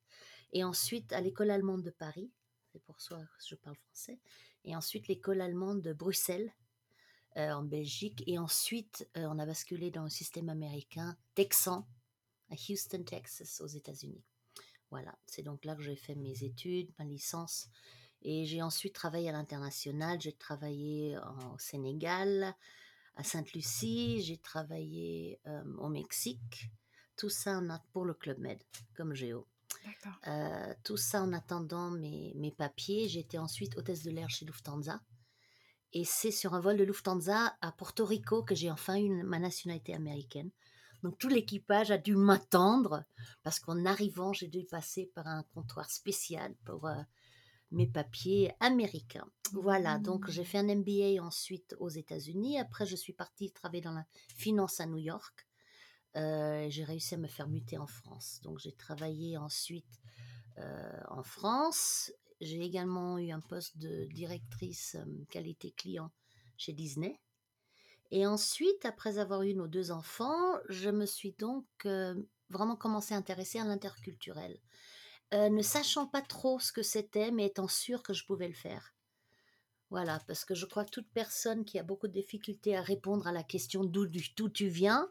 Et 0.54 0.64
ensuite 0.64 1.14
à 1.14 1.22
l'école 1.22 1.52
allemande 1.52 1.84
de 1.84 1.92
Paris. 1.92 2.32
C'est 2.72 2.84
pour 2.84 3.02
ça 3.02 3.18
que 3.18 3.46
je 3.46 3.56
parle 3.56 3.76
français. 3.76 4.20
Et 4.64 4.76
ensuite 4.76 5.08
l'école 5.08 5.42
allemande 5.42 5.82
de 5.82 5.94
Bruxelles, 5.94 6.54
euh, 7.38 7.52
en 7.52 7.64
Belgique. 7.64 8.24
Et 8.28 8.38
ensuite, 8.38 9.08
euh, 9.16 9.26
on 9.30 9.40
a 9.40 9.46
basculé 9.46 9.90
dans 9.90 10.04
le 10.04 10.10
système 10.10 10.50
américain 10.50 11.16
texan, 11.34 11.88
à 12.50 12.56
Houston, 12.56 13.04
Texas, 13.04 13.62
aux 13.62 13.68
États-Unis. 13.68 14.22
Voilà, 14.92 15.18
c'est 15.26 15.42
donc 15.42 15.64
là 15.64 15.76
que 15.76 15.82
j'ai 15.82 15.96
fait 15.96 16.16
mes 16.16 16.44
études, 16.44 16.90
ma 17.00 17.06
licence. 17.06 17.70
Et 18.24 18.46
j'ai 18.46 18.62
ensuite 18.62 18.94
travaillé 18.94 19.30
à 19.30 19.32
l'international. 19.32 20.22
J'ai 20.22 20.34
travaillé 20.34 21.18
au 21.18 21.58
Sénégal, 21.58 22.54
à 23.16 23.24
Sainte-Lucie. 23.24 24.22
J'ai 24.22 24.38
travaillé 24.38 25.40
euh, 25.48 25.64
au 25.78 25.90
Mexique. 25.90 26.70
Tout 27.16 27.30
ça 27.30 27.58
en 27.58 27.80
pour 27.94 28.06
le 28.06 28.14
Club 28.14 28.38
Med, 28.40 28.62
comme 28.94 29.14
Géo. 29.14 29.48
Euh, 30.28 30.74
tout 30.84 30.98
ça 30.98 31.22
en 31.22 31.34
attendant 31.34 31.90
mes, 31.90 32.34
mes 32.36 32.52
papiers. 32.52 33.08
J'étais 33.08 33.38
ensuite 33.38 33.78
hôtesse 33.78 34.04
de 34.04 34.12
l'air 34.12 34.30
chez 34.30 34.46
Lufthansa. 34.46 35.02
Et 35.94 36.06
c'est 36.06 36.32
sur 36.32 36.54
un 36.54 36.60
vol 36.60 36.78
de 36.78 36.84
Lufthansa 36.84 37.58
à 37.62 37.72
Porto 37.72 38.06
Rico 38.06 38.44
que 38.44 38.56
j'ai 38.56 38.72
enfin 38.72 38.98
eu 38.98 39.24
ma 39.24 39.40
nationalité 39.40 39.94
américaine. 39.94 40.52
Donc 41.04 41.18
tout 41.18 41.30
l'équipage 41.30 41.92
a 41.92 41.98
dû 41.98 42.16
m'attendre 42.16 43.04
parce 43.44 43.60
qu'en 43.60 43.86
arrivant, 43.86 44.34
j'ai 44.34 44.48
dû 44.48 44.66
passer 44.66 45.12
par 45.14 45.28
un 45.28 45.44
comptoir 45.54 45.90
spécial 45.90 46.56
pour 46.66 46.88
euh, 46.88 46.96
mes 47.72 47.88
papiers 47.88 48.54
américains. 48.60 49.28
Voilà, 49.54 49.98
donc 49.98 50.30
j'ai 50.30 50.44
fait 50.44 50.60
un 50.60 50.76
MBA 50.76 51.22
ensuite 51.22 51.76
aux 51.80 51.90
États-Unis. 51.90 52.60
Après, 52.60 52.86
je 52.86 52.96
suis 52.96 53.14
partie 53.14 53.52
travailler 53.52 53.82
dans 53.82 53.94
la 53.94 54.06
finance 54.36 54.80
à 54.80 54.86
New 54.86 54.98
York. 54.98 55.48
Euh, 56.18 56.68
j'ai 56.70 56.84
réussi 56.84 57.16
à 57.16 57.18
me 57.18 57.28
faire 57.28 57.48
muter 57.48 57.78
en 57.78 57.88
France. 57.88 58.40
Donc 58.44 58.60
j'ai 58.60 58.74
travaillé 58.74 59.38
ensuite 59.38 60.00
euh, 60.58 61.02
en 61.10 61.24
France. 61.24 62.12
J'ai 62.42 62.62
également 62.62 63.18
eu 63.18 63.32
un 63.32 63.40
poste 63.40 63.78
de 63.78 64.06
directrice 64.06 64.98
qualité 65.30 65.72
client 65.72 66.12
chez 66.58 66.74
Disney. 66.74 67.20
Et 68.12 68.28
ensuite, 68.28 68.86
après 68.86 69.18
avoir 69.18 69.42
eu 69.44 69.54
nos 69.54 69.68
deux 69.68 69.92
enfants, 69.92 70.58
je 70.68 70.90
me 70.90 71.06
suis 71.06 71.32
donc 71.40 71.66
euh, 71.86 72.14
vraiment 72.50 72.76
commencé 72.76 73.14
à 73.14 73.18
intéresser 73.18 73.60
à 73.60 73.64
l'interculturel. 73.64 74.60
Euh, 75.34 75.50
ne 75.50 75.62
sachant 75.62 76.08
pas 76.08 76.22
trop 76.22 76.60
ce 76.60 76.74
que 76.74 76.84
c'était, 76.84 77.32
mais 77.32 77.46
étant 77.46 77.70
sûre 77.70 78.04
que 78.04 78.14
je 78.14 78.26
pouvais 78.26 78.50
le 78.50 78.54
faire. 78.54 78.94
Voilà, 79.90 80.20
parce 80.28 80.44
que 80.44 80.56
je 80.56 80.66
crois 80.66 80.84
que 80.84 80.92
toute 80.92 81.10
personne 81.14 81.64
qui 81.64 81.80
a 81.80 81.84
beaucoup 81.84 82.08
de 82.08 82.14
difficultés 82.14 82.76
à 82.76 82.82
répondre 82.82 83.28
à 83.28 83.32
la 83.32 83.44
question 83.44 83.84
d'où 83.86 84.08
tu 84.08 84.68
viens, 84.68 85.10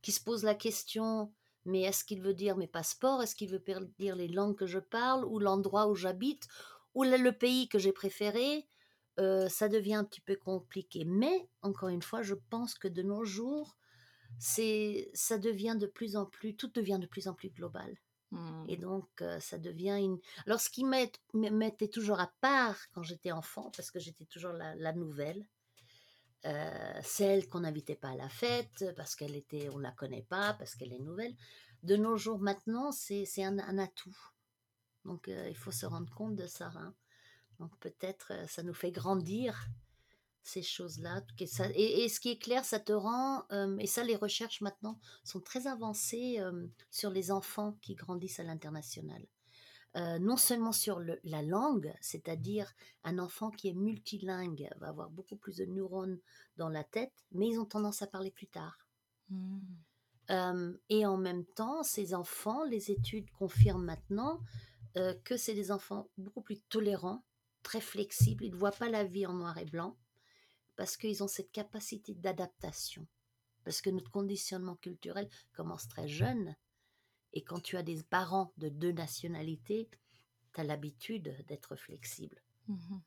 qui 0.00 0.12
se 0.12 0.22
pose 0.22 0.44
la 0.44 0.54
question, 0.54 1.32
mais 1.64 1.82
est-ce 1.82 2.04
qu'il 2.04 2.22
veut 2.22 2.34
dire 2.34 2.56
mes 2.56 2.66
passeports, 2.68 3.22
est-ce 3.22 3.34
qu'il 3.34 3.50
veut 3.50 3.62
dire 3.98 4.16
les 4.16 4.28
langues 4.28 4.56
que 4.56 4.66
je 4.66 4.78
parle, 4.78 5.24
ou 5.24 5.40
l'endroit 5.40 5.88
où 5.88 5.96
j'habite, 5.96 6.48
ou 6.94 7.02
le 7.02 7.30
pays 7.30 7.68
que 7.68 7.78
j'ai 7.78 7.92
préféré, 7.92 8.66
euh, 9.18 9.48
ça 9.48 9.68
devient 9.68 9.94
un 9.94 10.04
petit 10.04 10.20
peu 10.20 10.36
compliqué. 10.36 11.04
Mais, 11.04 11.48
encore 11.62 11.88
une 11.88 12.02
fois, 12.02 12.22
je 12.22 12.34
pense 12.34 12.74
que 12.74 12.88
de 12.88 13.02
nos 13.02 13.24
jours, 13.24 13.76
c'est, 14.38 15.10
ça 15.14 15.38
devient 15.38 15.76
de 15.78 15.86
plus 15.86 16.16
en 16.16 16.26
plus, 16.26 16.54
tout 16.54 16.68
devient 16.68 16.98
de 17.00 17.06
plus 17.06 17.28
en 17.28 17.34
plus 17.34 17.50
global. 17.50 17.96
Et 18.68 18.76
donc, 18.76 19.08
euh, 19.22 19.40
ça 19.40 19.56
devient 19.56 19.98
une... 20.02 20.18
Alors, 20.44 20.60
ce 20.60 20.68
qui 20.68 20.84
mettait 20.84 21.88
toujours 21.88 22.20
à 22.20 22.30
part 22.42 22.76
quand 22.92 23.02
j'étais 23.02 23.32
enfant, 23.32 23.70
parce 23.74 23.90
que 23.90 23.98
j'étais 23.98 24.26
toujours 24.26 24.52
la, 24.52 24.74
la 24.74 24.92
nouvelle, 24.92 25.46
euh, 26.44 27.00
celle 27.02 27.48
qu'on 27.48 27.60
n'invitait 27.60 27.96
pas 27.96 28.10
à 28.10 28.16
la 28.16 28.28
fête, 28.28 28.84
parce 28.96 29.16
qu'elle 29.16 29.34
était, 29.34 29.70
on 29.70 29.78
la 29.78 29.92
connaît 29.92 30.26
pas, 30.28 30.52
parce 30.52 30.74
qu'elle 30.74 30.92
est 30.92 30.98
nouvelle. 30.98 31.34
De 31.82 31.96
nos 31.96 32.18
jours, 32.18 32.38
maintenant, 32.38 32.92
c'est 32.92 33.24
c'est 33.24 33.44
un, 33.44 33.58
un 33.60 33.78
atout. 33.78 34.16
Donc, 35.06 35.28
euh, 35.28 35.48
il 35.48 35.56
faut 35.56 35.72
se 35.72 35.86
rendre 35.86 36.12
compte 36.14 36.36
de 36.36 36.46
ça. 36.46 36.70
hein. 36.76 36.94
Donc, 37.58 37.76
peut-être, 37.78 38.32
euh, 38.32 38.46
ça 38.46 38.62
nous 38.62 38.74
fait 38.74 38.92
grandir 38.92 39.68
ces 40.42 40.62
choses-là. 40.62 41.22
Et, 41.74 42.04
et 42.04 42.08
ce 42.08 42.20
qui 42.20 42.30
est 42.30 42.38
clair, 42.38 42.64
ça 42.64 42.80
te 42.80 42.92
rend, 42.92 43.44
euh, 43.52 43.76
et 43.78 43.86
ça 43.86 44.02
les 44.02 44.16
recherches 44.16 44.60
maintenant 44.62 44.98
sont 45.22 45.40
très 45.40 45.66
avancées 45.66 46.40
euh, 46.40 46.66
sur 46.90 47.10
les 47.10 47.30
enfants 47.30 47.76
qui 47.82 47.94
grandissent 47.94 48.40
à 48.40 48.44
l'international. 48.44 49.26
Euh, 49.96 50.18
non 50.18 50.36
seulement 50.36 50.72
sur 50.72 51.00
le- 51.00 51.20
la 51.24 51.42
langue, 51.42 51.92
c'est-à-dire 52.00 52.72
un 53.04 53.18
enfant 53.18 53.50
qui 53.50 53.68
est 53.68 53.74
multilingue 53.74 54.68
va 54.76 54.88
avoir 54.88 55.10
beaucoup 55.10 55.36
plus 55.36 55.56
de 55.56 55.64
neurones 55.66 56.18
dans 56.56 56.68
la 56.68 56.84
tête, 56.84 57.12
mais 57.32 57.48
ils 57.48 57.58
ont 57.58 57.64
tendance 57.64 58.00
à 58.02 58.06
parler 58.06 58.30
plus 58.30 58.46
tard. 58.46 58.86
Mmh. 59.30 59.60
Et 60.90 61.06
en 61.06 61.16
même 61.16 61.46
temps, 61.46 61.82
ces 61.82 62.12
enfants, 62.14 62.62
les 62.64 62.90
études 62.90 63.30
confirment 63.30 63.84
maintenant 63.84 64.40
que 65.24 65.38
c'est 65.38 65.54
des 65.54 65.72
enfants 65.72 66.10
beaucoup 66.18 66.42
plus 66.42 66.60
tolérants, 66.60 67.24
très 67.68 67.80
flexibles, 67.82 68.44
ils 68.44 68.52
ne 68.52 68.56
voient 68.56 68.72
pas 68.72 68.88
la 68.88 69.04
vie 69.04 69.26
en 69.26 69.34
noir 69.34 69.58
et 69.58 69.66
blanc, 69.66 69.98
parce 70.74 70.96
qu'ils 70.96 71.22
ont 71.22 71.28
cette 71.28 71.52
capacité 71.52 72.14
d'adaptation. 72.14 73.06
Parce 73.62 73.82
que 73.82 73.90
notre 73.90 74.10
conditionnement 74.10 74.76
culturel 74.76 75.28
commence 75.52 75.86
très 75.86 76.08
jeune, 76.08 76.56
et 77.34 77.44
quand 77.44 77.60
tu 77.60 77.76
as 77.76 77.82
des 77.82 78.02
parents 78.04 78.54
de 78.56 78.70
deux 78.70 78.92
nationalités, 78.92 79.90
tu 80.54 80.60
as 80.62 80.64
l'habitude 80.64 81.44
d'être 81.46 81.76
flexible. 81.76 82.40
Mhm. 82.68 83.02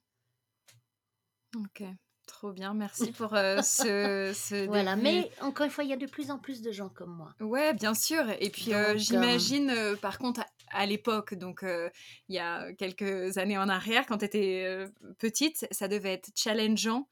Ok, 1.57 1.83
trop 2.27 2.51
bien, 2.51 2.75
merci 2.75 3.11
pour 3.11 3.33
euh, 3.33 3.61
ce, 3.63 4.31
ce 4.35 4.67
Voilà, 4.67 4.95
début. 4.95 5.03
mais 5.03 5.31
encore 5.41 5.65
une 5.65 5.71
fois, 5.71 5.83
il 5.83 5.89
y 5.89 5.93
a 5.93 5.97
de 5.97 6.05
plus 6.05 6.29
en 6.29 6.37
plus 6.37 6.61
de 6.61 6.71
gens 6.71 6.89
comme 6.89 7.15
moi. 7.15 7.33
Ouais, 7.39 7.73
bien 7.73 7.95
sûr. 7.95 8.29
Et 8.39 8.51
puis 8.51 8.75
euh, 8.75 8.95
j'imagine, 8.95 9.71
euh, 9.71 9.95
par 9.95 10.19
contre, 10.19 10.41
à, 10.73 10.85
l'époque, 10.85 11.33
donc 11.35 11.63
euh, 11.63 11.89
il 12.29 12.35
y 12.35 12.39
a 12.39 12.71
quelques 12.73 13.37
années 13.37 13.57
en 13.57 13.69
arrière, 13.69 14.05
quand 14.05 14.19
tu 14.19 14.25
étais 14.25 14.85
petite, 15.19 15.67
ça 15.71 15.87
devait 15.87 16.13
être 16.13 16.29
challengeant. 16.35 17.07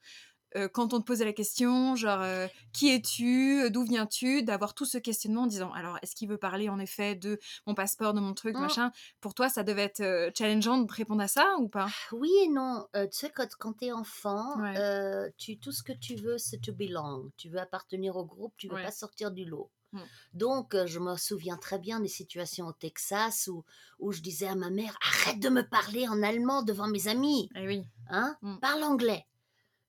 euh, 0.56 0.66
quand 0.68 0.94
on 0.94 1.00
te 1.00 1.04
posait 1.04 1.24
la 1.24 1.32
question, 1.32 1.94
genre 1.94 2.22
euh, 2.22 2.48
qui 2.72 2.88
es-tu, 2.92 3.70
d'où 3.70 3.84
viens-tu, 3.84 4.42
d'avoir 4.42 4.74
tout 4.74 4.84
ce 4.84 4.98
questionnement 4.98 5.42
en 5.42 5.46
disant 5.46 5.72
alors 5.72 5.96
est-ce 6.02 6.16
qu'il 6.16 6.28
veut 6.28 6.38
parler 6.38 6.68
en 6.68 6.80
effet 6.80 7.14
de 7.14 7.38
mon 7.68 7.74
passeport, 7.76 8.14
de 8.14 8.20
mon 8.20 8.34
truc, 8.34 8.56
Mm. 8.56 8.60
machin. 8.60 8.90
Pour 9.20 9.34
toi, 9.34 9.48
ça 9.48 9.62
devait 9.62 9.84
être 9.84 10.00
euh, 10.00 10.28
challengeant 10.36 10.78
de 10.78 10.92
répondre 10.92 11.22
à 11.22 11.28
ça 11.28 11.54
ou 11.60 11.68
pas? 11.68 11.86
Oui 12.10 12.30
et 12.44 12.48
non. 12.48 12.84
Tu 12.94 13.00
sais, 13.12 13.30
quand, 13.30 13.46
quand 13.60 13.74
tu 13.78 13.84
es 13.86 13.92
enfant, 13.92 14.58
Ouais. 14.60 15.30
tu, 15.38 15.56
tout 15.58 15.70
ce 15.70 15.84
que 15.84 15.92
tu 15.92 16.16
veux, 16.16 16.36
c'est 16.38 16.58
to 16.60 16.72
belong. 16.72 17.30
Tu 17.36 17.48
veux 17.48 17.60
appartenir 17.60 18.16
au 18.16 18.24
groupe, 18.24 18.52
tu 18.56 18.66
veux 18.66 18.74
Ouais. 18.74 18.82
pas 18.82 18.90
sortir 18.90 19.30
du 19.30 19.44
lot. 19.44 19.70
Mm. 19.92 20.00
Donc, 20.34 20.74
euh, 20.74 20.86
je 20.86 20.98
me 20.98 21.16
souviens 21.16 21.56
très 21.56 21.78
bien 21.78 22.00
des 22.00 22.08
situations 22.08 22.66
au 22.68 22.72
Texas 22.72 23.48
où, 23.48 23.64
où 23.98 24.12
je 24.12 24.20
disais 24.20 24.46
à 24.48 24.54
ma 24.54 24.70
mère 24.70 24.96
Arrête 25.02 25.40
de 25.40 25.48
me 25.48 25.62
parler 25.62 26.06
en 26.08 26.22
allemand 26.22 26.62
devant 26.62 26.86
mes 26.88 27.08
amis, 27.08 27.50
Eh 27.54 27.66
oui. 27.66 27.84
hein 28.08 28.36
Mm. 28.42 28.58
parle 28.58 28.82
anglais. 28.84 29.26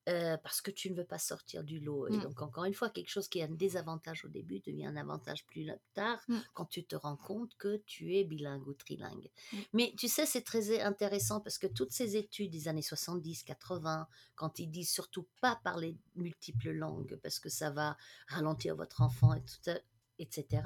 Euh, 0.08 0.36
parce 0.38 0.60
que 0.60 0.72
tu 0.72 0.90
ne 0.90 0.96
veux 0.96 1.04
pas 1.04 1.20
sortir 1.20 1.62
du 1.62 1.78
lot. 1.78 2.08
Et 2.08 2.16
Mm. 2.16 2.22
donc, 2.22 2.42
encore 2.42 2.64
une 2.64 2.74
fois, 2.74 2.90
quelque 2.90 3.08
chose 3.08 3.28
qui 3.28 3.38
est 3.38 3.44
un 3.44 3.48
désavantage 3.54 4.24
au 4.24 4.28
début 4.28 4.58
devient 4.58 4.86
un 4.86 4.96
avantage 4.96 5.46
plus 5.46 5.70
tard 5.94 6.20
quand 6.54 6.64
tu 6.64 6.82
te 6.84 6.96
rends 6.96 7.16
compte 7.16 7.54
que 7.56 7.76
tu 7.86 8.16
es 8.16 8.24
bilingue 8.24 8.66
ou 8.66 8.74
trilingue. 8.74 9.30
Mais 9.72 9.94
tu 9.96 10.08
sais, 10.08 10.26
c'est 10.26 10.42
très 10.42 10.80
intéressant 10.82 11.40
parce 11.40 11.56
que 11.56 11.68
toutes 11.68 11.92
ces 11.92 12.16
études 12.16 12.50
des 12.50 12.66
années 12.66 12.82
70, 12.82 13.44
80, 13.44 14.08
quand 14.34 14.58
ils 14.58 14.66
disent 14.72 14.90
surtout 14.90 15.28
pas 15.40 15.54
parler 15.62 15.96
multiples 16.16 16.72
langues 16.72 17.14
parce 17.22 17.38
que 17.38 17.48
ça 17.48 17.70
va 17.70 17.96
ralentir 18.26 18.74
votre 18.74 19.02
enfant, 19.02 19.34
et 19.34 19.40
tout 19.40 19.54
ça, 19.62 19.78
etc. 20.22 20.62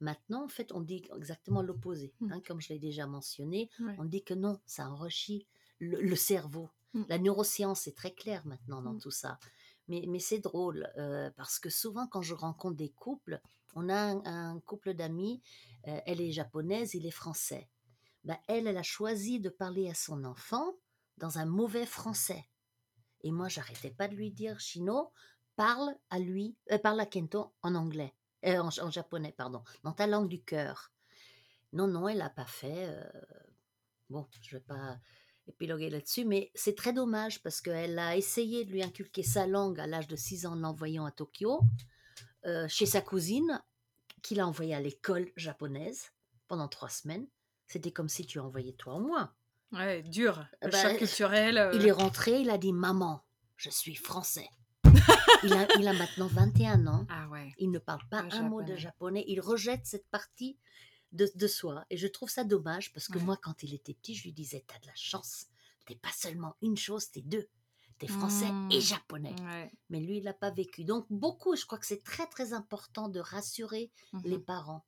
Maintenant, 0.00 0.44
en 0.44 0.48
fait, 0.48 0.72
on 0.72 0.80
dit 0.80 1.04
exactement 1.16 1.62
l'opposé. 1.62 2.12
Mm. 2.20 2.32
hein, 2.32 2.40
comme 2.46 2.60
je 2.60 2.68
l'ai 2.70 2.78
déjà 2.78 3.06
mentionné, 3.06 3.70
Ouais. 3.80 3.94
on 3.98 4.04
dit 4.04 4.22
que 4.24 4.34
non, 4.34 4.58
ça 4.66 4.88
enrichit 4.90 5.46
le, 5.78 6.00
le 6.00 6.16
cerveau. 6.16 6.68
Mm. 6.94 7.02
La 7.08 7.18
neuroscience 7.18 7.86
est 7.86 7.96
très 7.96 8.12
claire 8.12 8.46
maintenant 8.46 8.82
dans 8.82 8.94
Mm. 8.94 9.00
tout 9.00 9.10
ça. 9.10 9.38
Mais, 9.88 10.04
mais 10.08 10.18
c'est 10.18 10.40
drôle 10.40 10.90
euh, 10.98 11.30
parce 11.36 11.58
que 11.58 11.70
souvent, 11.70 12.06
quand 12.08 12.20
je 12.22 12.34
rencontre 12.34 12.76
des 12.76 12.90
couples, 12.90 13.40
on 13.74 13.88
a 13.88 13.96
un, 13.96 14.24
un 14.54 14.60
couple 14.60 14.94
d'amis, 14.94 15.40
euh, 15.86 16.00
elle 16.06 16.20
est 16.20 16.32
japonaise, 16.32 16.94
il 16.94 17.06
est 17.06 17.10
français. 17.12 17.68
Ben, 18.24 18.36
elle, 18.48 18.66
elle 18.66 18.78
a 18.78 18.82
choisi 18.82 19.38
de 19.38 19.48
parler 19.48 19.88
à 19.88 19.94
son 19.94 20.24
enfant 20.24 20.74
dans 21.18 21.38
un 21.38 21.46
mauvais 21.46 21.86
français. 21.86 22.44
Et 23.22 23.30
moi, 23.30 23.48
j'arrêtais 23.48 23.90
pas 23.92 24.08
de 24.08 24.14
lui 24.16 24.30
dire, 24.32 24.58
Chino, 24.60 25.12
parle 25.54 25.94
à 26.10 26.18
lui, 26.18 26.56
euh, 26.72 26.78
parle 26.78 27.00
à 27.00 27.06
Kento 27.06 27.52
en 27.62 27.74
anglais, 27.76 28.12
euh, 28.46 28.58
en, 28.62 28.68
en 28.68 28.90
japonais, 28.90 29.32
pardon, 29.36 29.62
dans 29.84 29.92
ta 29.92 30.06
langue 30.06 30.28
du 30.28 30.42
cœur. 30.42 30.92
Non, 31.72 31.86
non, 31.86 32.08
elle 32.08 32.18
l'a 32.18 32.30
pas 32.30 32.46
fait. 32.46 32.86
euh, 32.88 33.02
Bon, 34.08 34.26
je 34.40 34.56
vais 34.56 34.60
pas 34.62 34.98
épiloguer 35.48 35.90
là-dessus, 35.90 36.24
mais 36.24 36.50
c'est 36.54 36.76
très 36.76 36.92
dommage 36.92 37.42
parce 37.42 37.60
qu'elle 37.60 37.98
a 37.98 38.16
essayé 38.16 38.64
de 38.64 38.70
lui 38.70 38.82
inculquer 38.82 39.22
sa 39.24 39.46
langue 39.46 39.80
à 39.80 39.86
l'âge 39.86 40.06
de 40.08 40.16
6 40.16 40.46
ans 40.46 40.52
en 40.52 40.56
l'envoyant 40.56 41.04
à 41.06 41.10
Tokyo, 41.10 41.60
euh, 42.46 42.68
chez 42.68 42.86
sa 42.86 43.00
cousine, 43.00 43.60
qui 44.22 44.34
l'a 44.36 44.46
envoyé 44.46 44.74
à 44.74 44.80
l'école 44.80 45.30
japonaise 45.36 46.12
pendant 46.48 46.68
trois 46.68 46.88
semaines. 46.88 47.26
C'était 47.66 47.90
comme 47.92 48.08
si 48.08 48.26
tu 48.26 48.38
envoyais 48.38 48.72
toi 48.74 48.94
ou 48.94 49.00
moi. 49.00 49.32
Ouais, 49.72 50.02
dur. 50.02 50.46
Le 50.62 50.70
Bah, 50.70 50.82
choc 50.82 50.98
culturel. 50.98 51.58
euh, 51.58 51.72
Il 51.74 51.84
est 51.86 51.92
rentré, 51.92 52.40
il 52.40 52.50
a 52.50 52.58
dit 52.58 52.72
Maman, 52.72 53.24
je 53.56 53.70
suis 53.70 53.96
français. 53.96 54.48
Il, 55.42 55.52
a, 55.52 55.66
il 55.78 55.88
a 55.88 55.92
maintenant 55.92 56.26
21 56.26 56.86
ans. 56.86 57.06
Ah 57.08 57.28
ouais. 57.28 57.54
Il 57.58 57.70
ne 57.70 57.78
parle 57.78 58.02
pas 58.10 58.24
un 58.30 58.42
mot 58.48 58.62
de 58.62 58.76
japonais. 58.76 59.24
Il 59.28 59.40
rejette 59.40 59.86
cette 59.86 60.08
partie 60.08 60.58
de, 61.12 61.30
de 61.34 61.46
soi. 61.46 61.84
Et 61.90 61.96
je 61.96 62.06
trouve 62.06 62.28
ça 62.30 62.44
dommage 62.44 62.92
parce 62.92 63.08
que 63.08 63.18
Ouais. 63.18 63.24
moi, 63.24 63.36
quand 63.40 63.62
il 63.62 63.74
était 63.74 63.94
petit, 63.94 64.14
je 64.14 64.24
lui 64.24 64.32
disais 64.32 64.64
T'as 64.66 64.78
de 64.80 64.86
la 64.86 64.94
chance. 64.94 65.46
T'es 65.86 65.94
pas 65.96 66.12
seulement 66.16 66.56
une 66.62 66.76
chose, 66.76 67.10
t'es 67.10 67.22
deux. 67.22 67.48
T'es 67.98 68.08
français 68.08 68.50
Mm. 68.52 68.68
et 68.72 68.80
japonais. 68.80 69.34
Ouais. 69.42 69.70
Mais 69.88 70.00
lui, 70.00 70.18
il 70.18 70.24
l'a 70.24 70.34
pas 70.34 70.50
vécu. 70.50 70.84
Donc, 70.84 71.06
beaucoup, 71.08 71.56
je 71.56 71.64
crois 71.64 71.78
que 71.78 71.86
c'est 71.86 72.02
très, 72.02 72.26
très 72.26 72.52
important 72.52 73.08
de 73.08 73.20
rassurer 73.20 73.90
les 74.24 74.36
Mhm. 74.36 74.44
parents. 74.44 74.84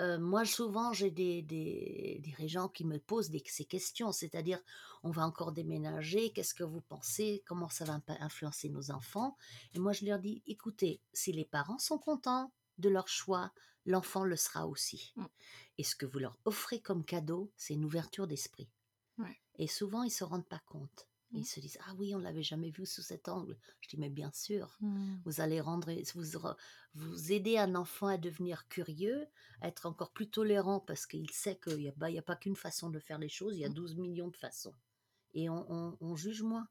Euh, 0.00 0.18
moi, 0.18 0.44
souvent, 0.44 0.92
j'ai 0.92 1.10
des, 1.10 1.42
des 1.42 2.18
dirigeants 2.20 2.68
qui 2.68 2.84
me 2.84 2.98
posent 2.98 3.30
des, 3.30 3.42
ces 3.46 3.64
questions, 3.64 4.10
c'est-à-dire, 4.10 4.60
on 5.02 5.10
va 5.10 5.24
encore 5.24 5.52
déménager, 5.52 6.32
qu'est-ce 6.32 6.54
que 6.54 6.64
vous 6.64 6.80
pensez, 6.80 7.42
comment 7.46 7.68
ça 7.68 7.84
va 7.84 8.00
influencer 8.20 8.68
nos 8.70 8.90
enfants? 8.90 9.36
Et 9.72 9.78
moi, 9.78 9.92
je 9.92 10.04
leur 10.04 10.18
dis, 10.18 10.42
écoutez, 10.46 11.00
si 11.12 11.32
les 11.32 11.44
parents 11.44 11.78
sont 11.78 11.98
contents 11.98 12.52
de 12.78 12.88
leur 12.88 13.06
choix, 13.06 13.52
l'enfant 13.86 14.24
le 14.24 14.36
sera 14.36 14.66
aussi. 14.66 15.12
Mm. 15.16 15.24
Et 15.78 15.84
ce 15.84 15.94
que 15.94 16.06
vous 16.06 16.18
leur 16.18 16.38
offrez 16.44 16.80
comme 16.80 17.04
cadeau, 17.04 17.52
c'est 17.56 17.74
une 17.74 17.84
ouverture 17.84 18.26
d'esprit. 18.26 18.68
Ouais. 19.18 19.40
Et 19.56 19.68
souvent, 19.68 20.02
ils 20.02 20.10
se 20.10 20.24
rendent 20.24 20.48
pas 20.48 20.62
compte. 20.66 21.06
Ils 21.34 21.44
se 21.46 21.60
disent, 21.60 21.78
ah 21.86 21.94
oui, 21.98 22.14
on 22.14 22.18
l'avait 22.18 22.42
jamais 22.42 22.70
vu 22.70 22.86
sous 22.86 23.02
cet 23.02 23.28
angle. 23.28 23.58
Je 23.80 23.88
dis, 23.88 23.96
mais 23.98 24.10
bien 24.10 24.30
sûr. 24.32 24.76
Mm. 24.80 25.16
Vous 25.24 25.40
allez 25.40 25.60
rendre, 25.60 25.90
vous, 26.14 26.38
vous 26.94 27.32
aider 27.32 27.58
un 27.58 27.74
enfant 27.74 28.06
à 28.06 28.16
devenir 28.18 28.68
curieux, 28.68 29.26
à 29.60 29.68
être 29.68 29.86
encore 29.86 30.12
plus 30.12 30.30
tolérant 30.30 30.80
parce 30.80 31.06
qu'il 31.06 31.30
sait 31.30 31.58
qu'il 31.58 31.78
n'y 31.78 31.88
a, 31.88 32.10
y 32.10 32.18
a 32.18 32.22
pas 32.22 32.36
qu'une 32.36 32.56
façon 32.56 32.90
de 32.90 32.98
faire 33.00 33.18
les 33.18 33.28
choses, 33.28 33.56
il 33.56 33.60
y 33.60 33.64
a 33.64 33.68
Mm. 33.68 33.74
12 33.74 33.96
millions 33.96 34.28
de 34.28 34.36
façons. 34.36 34.74
Et 35.34 35.48
on, 35.50 35.66
on- 35.70 35.96
on 36.00 36.16
juge 36.16 36.42
moins 36.42 36.68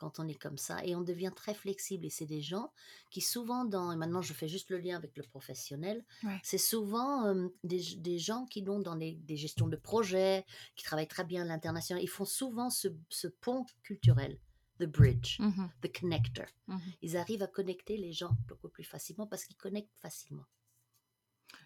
quand 0.00 0.18
on 0.18 0.26
est 0.26 0.34
comme 0.34 0.56
ça 0.58 0.84
et 0.84 0.96
on 0.96 1.02
devient 1.02 1.30
très 1.36 1.54
flexible. 1.54 2.06
Et 2.06 2.10
c'est 2.10 2.26
des 2.26 2.40
gens 2.40 2.72
qui 3.10 3.20
souvent 3.20 3.64
dans, 3.64 3.92
et 3.92 3.96
maintenant 3.96 4.22
je 4.22 4.32
fais 4.32 4.48
juste 4.48 4.70
le 4.70 4.78
lien 4.78 4.96
avec 4.96 5.16
le 5.16 5.22
professionnel, 5.22 6.04
Ouais. 6.24 6.40
c'est 6.42 6.58
souvent 6.58 7.26
euh, 7.26 7.48
des, 7.62 7.82
des 7.96 8.18
gens 8.18 8.46
qui 8.46 8.64
ont 8.68 8.80
dans 8.80 8.94
les, 8.94 9.14
des 9.14 9.36
gestions 9.36 9.68
de 9.68 9.76
projets, 9.76 10.44
qui 10.74 10.84
travaillent 10.84 11.06
très 11.08 11.24
bien 11.24 11.42
à 11.42 11.44
l'international, 11.44 12.02
ils 12.02 12.08
font 12.08 12.24
souvent 12.24 12.70
ce, 12.70 12.88
ce 13.10 13.28
pont 13.28 13.64
culturel, 13.82 14.38
the 14.80 14.84
bridge, 14.86 15.38
Mhm. 15.40 15.68
the 15.82 15.92
connector 16.00 16.46
Mhm. 16.68 16.80
ils 17.02 17.16
arrivent 17.16 17.42
à 17.42 17.46
connecter 17.48 17.96
les 17.98 18.12
gens 18.12 18.30
beaucoup 18.48 18.68
plus 18.70 18.84
facilement 18.84 19.26
parce 19.26 19.44
qu'ils 19.44 19.56
connectent 19.56 19.94
facilement. 20.00 20.46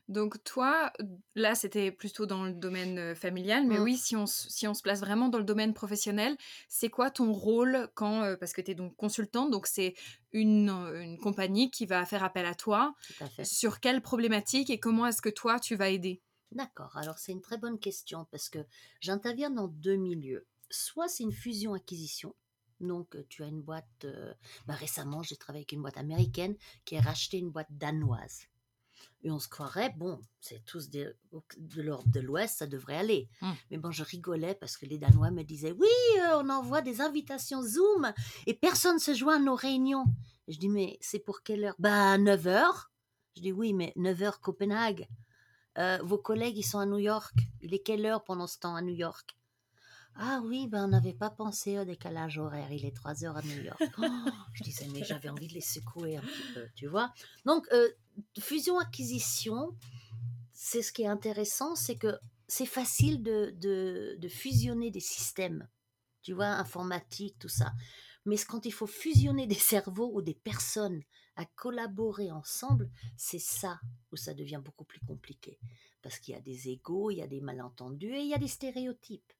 Donc 0.08 0.42
toi, 0.44 0.92
là, 1.34 1.54
c'était 1.54 1.90
plutôt 1.90 2.26
dans 2.26 2.44
le 2.44 2.52
domaine 2.52 3.14
familial, 3.14 3.66
mais 3.66 3.78
Mm. 3.78 3.82
oui, 3.82 3.96
si 3.96 4.16
on, 4.16 4.26
se- 4.26 4.50
si 4.50 4.68
on 4.68 4.74
se 4.74 4.82
place 4.82 5.00
vraiment 5.00 5.28
dans 5.28 5.38
le 5.38 5.44
domaine 5.44 5.72
professionnel, 5.72 6.36
c'est 6.68 6.90
quoi 6.90 7.10
ton 7.10 7.32
rôle 7.32 7.88
quand, 7.94 8.22
euh, 8.22 8.36
parce 8.36 8.52
que 8.52 8.60
tu 8.60 8.72
es 8.72 8.74
donc 8.74 8.94
consultante, 8.96 9.50
donc 9.50 9.66
c'est 9.66 9.94
une, 10.32 10.68
une 10.68 11.18
compagnie 11.18 11.70
qui 11.70 11.86
va 11.86 12.04
faire 12.04 12.22
appel 12.22 12.44
à 12.44 12.54
toi, 12.54 12.94
Tout 13.06 13.24
à 13.24 13.28
fait. 13.28 13.44
sur 13.44 13.80
quelle 13.80 14.02
problématique 14.02 14.68
et 14.68 14.78
comment 14.78 15.06
est-ce 15.06 15.22
que 15.22 15.30
toi, 15.30 15.58
tu 15.58 15.74
vas 15.74 15.88
aider? 15.88 16.20
D'accord. 16.52 16.96
Alors 16.96 17.18
c'est 17.18 17.32
une 17.32 17.40
très 17.42 17.56
bonne 17.58 17.78
question 17.78 18.26
parce 18.30 18.48
que 18.50 18.58
j'interviens 19.00 19.50
dans 19.50 19.68
deux 19.68 19.96
milieux. 19.96 20.46
Soit 20.70 21.08
c'est 21.08 21.22
une 21.24 21.32
fusion-acquisition. 21.32 22.34
Donc 22.80 23.16
tu 23.28 23.42
as 23.42 23.46
une 23.46 23.62
boîte. 23.62 23.86
euh, 24.04 24.34
bah, 24.66 24.74
récemment, 24.74 25.22
j'ai 25.22 25.36
travaillé 25.36 25.60
avec 25.62 25.72
une 25.72 25.80
boîte 25.80 25.96
américaine 25.96 26.56
qui 26.84 26.96
a 26.96 27.00
racheté 27.00 27.38
une 27.38 27.50
boîte 27.50 27.68
danoise. 27.70 28.42
Et 29.24 29.30
on 29.30 29.38
se 29.38 29.48
croirait, 29.48 29.90
bon, 29.96 30.20
c'est 30.40 30.62
tous 30.66 30.90
des- 30.90 31.10
de 31.56 31.82
l'Europe 31.82 32.08
de 32.10 32.20
l'Ouest, 32.20 32.58
ça 32.58 32.66
devrait 32.66 32.98
aller. 32.98 33.28
Mm. 33.40 33.52
Mais 33.70 33.78
bon, 33.78 33.90
je 33.90 34.04
rigolais 34.04 34.54
parce 34.54 34.76
que 34.76 34.84
les 34.84 34.98
Danois 34.98 35.30
me 35.30 35.42
disaient, 35.42 35.72
oui, 35.72 35.88
euh, 36.20 36.42
on 36.42 36.50
envoie 36.50 36.82
des 36.82 37.00
invitations 37.00 37.62
Zoom 37.62 38.12
et 38.46 38.52
personne 38.52 38.98
se 38.98 39.14
joint 39.14 39.36
à 39.36 39.38
nos 39.38 39.54
réunions. 39.54 40.04
Et 40.46 40.52
je 40.52 40.58
dis, 40.58 40.68
mais 40.68 40.98
c'est 41.00 41.20
pour 41.20 41.42
quelle 41.42 41.64
heure? 41.64 41.74
Bah, 41.78 42.18
9 42.18 42.46
heures. 42.46 42.90
Je 43.34 43.40
dis, 43.40 43.52
oui, 43.52 43.72
mais 43.72 43.94
9 43.96 44.22
heures 44.22 44.40
Copenhague. 44.40 45.08
Euh, 45.78 45.98
vos 46.02 46.18
collègues, 46.18 46.58
ils 46.58 46.62
sont 46.62 46.78
à 46.78 46.86
New 46.86 46.98
York. 46.98 47.34
Il 47.62 47.72
est 47.72 47.80
quelle 47.82 48.04
heure 48.04 48.22
pendant 48.24 48.46
ce 48.46 48.58
temps 48.58 48.76
à 48.76 48.82
New 48.82 48.94
York? 48.94 49.34
Ah 50.16 50.40
oui, 50.44 50.68
ben 50.68 50.84
on 50.84 50.88
n'avait 50.88 51.12
pas 51.14 51.30
pensé 51.30 51.76
au 51.78 51.84
décalage 51.84 52.38
horaire, 52.38 52.70
il 52.70 52.84
est 52.84 52.94
3 52.94 53.24
heures 53.24 53.36
à 53.36 53.42
New 53.42 53.62
York. 53.62 53.80
Oh, 53.98 54.30
je 54.52 54.62
disais, 54.62 54.86
mais 54.92 55.02
j'avais 55.02 55.28
envie 55.28 55.48
de 55.48 55.54
les 55.54 55.60
secouer 55.60 56.16
un 56.16 56.20
petit 56.20 56.52
peu, 56.54 56.68
tu 56.76 56.86
vois. 56.86 57.12
Donc, 57.44 57.66
euh, 57.72 57.88
fusion-acquisition, 58.38 59.76
c'est 60.52 60.82
ce 60.82 60.92
qui 60.92 61.02
est 61.02 61.08
intéressant, 61.08 61.74
c'est 61.74 61.96
que 61.96 62.18
c'est 62.46 62.66
facile 62.66 63.22
de, 63.22 63.54
de, 63.58 64.28
fusionner 64.28 64.90
des 64.90 65.00
systèmes, 65.00 65.68
tu 66.22 66.32
vois, 66.32 66.46
informatique, 66.46 67.36
tout 67.38 67.48
ça. 67.48 67.72
Mais 68.26 68.36
quand 68.36 68.64
il 68.64 68.72
faut 68.72 68.86
fusionner 68.86 69.46
des 69.46 69.54
cerveaux 69.54 70.10
ou 70.14 70.22
des 70.22 70.34
personnes 70.34 71.02
à 71.36 71.44
collaborer 71.44 72.30
ensemble, 72.30 72.90
c'est 73.16 73.40
ça 73.40 73.80
où 74.12 74.16
ça 74.16 74.34
devient 74.34 74.60
beaucoup 74.64 74.84
plus 74.84 75.00
compliqué. 75.00 75.58
Parce 76.02 76.18
qu'il 76.18 76.34
y 76.34 76.38
a 76.38 76.40
des 76.40 76.68
égaux, 76.68 77.10
il 77.10 77.18
y 77.18 77.22
a 77.22 77.26
des 77.26 77.40
malentendus 77.40 78.14
et 78.14 78.20
il 78.20 78.28
y 78.28 78.34
a 78.34 78.38
des 78.38 78.48
stéréotypes. 78.48 79.32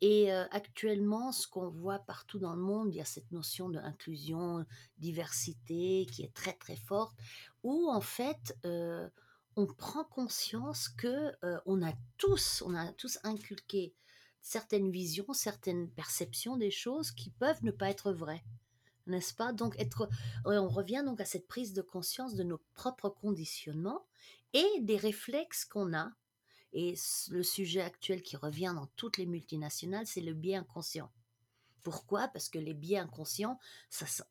Et 0.00 0.30
actuellement, 0.30 1.32
ce 1.32 1.48
qu'on 1.48 1.68
voit 1.68 1.98
partout 2.00 2.38
dans 2.38 2.54
le 2.54 2.60
monde, 2.60 2.92
il 2.92 2.96
y 2.96 3.00
a 3.00 3.06
cette 3.06 3.30
notion 3.32 3.70
d'inclusion, 3.70 4.66
diversité 4.98 6.06
qui 6.10 6.22
est 6.22 6.34
très 6.34 6.52
très 6.52 6.76
forte, 6.76 7.16
où 7.62 7.88
en 7.90 8.02
fait, 8.02 8.54
on 9.56 9.66
prend 9.66 10.04
conscience 10.04 10.88
que 10.88 11.32
on 11.64 11.82
a 11.82 11.92
tous, 12.18 12.62
on 12.66 12.74
a 12.74 12.92
tous 12.92 13.18
inculqué 13.22 13.94
certaines 14.42 14.90
visions, 14.90 15.32
certaines 15.32 15.88
perceptions 15.88 16.58
des 16.58 16.70
choses 16.70 17.10
qui 17.10 17.30
peuvent 17.30 17.64
ne 17.64 17.70
pas 17.70 17.88
être 17.88 18.12
vraies. 18.12 18.44
N'est-ce 19.06 19.32
pas? 19.34 19.52
Donc, 19.52 19.74
être, 19.78 20.08
on 20.44 20.68
revient 20.68 21.02
donc 21.04 21.20
à 21.20 21.24
cette 21.24 21.46
prise 21.46 21.72
de 21.72 21.82
conscience 21.82 22.34
de 22.34 22.42
nos 22.42 22.60
propres 22.74 23.08
conditionnements 23.08 24.06
et 24.52 24.80
des 24.80 24.96
réflexes 24.96 25.64
qu'on 25.64 25.94
a. 25.94 26.10
Et 26.74 26.94
le 27.30 27.42
sujet 27.44 27.80
actuel 27.80 28.20
qui 28.20 28.36
revient 28.36 28.72
dans 28.74 28.88
toutes 28.96 29.16
les 29.16 29.26
multinationales, 29.26 30.08
c'est 30.08 30.20
le 30.20 30.34
biais 30.34 30.56
inconscient. 30.56 31.10
Pourquoi? 31.84 32.26
Parce 32.28 32.48
que 32.48 32.58
les 32.58 32.74
biais 32.74 32.98
inconscients, 32.98 33.60
ça, 33.90 34.24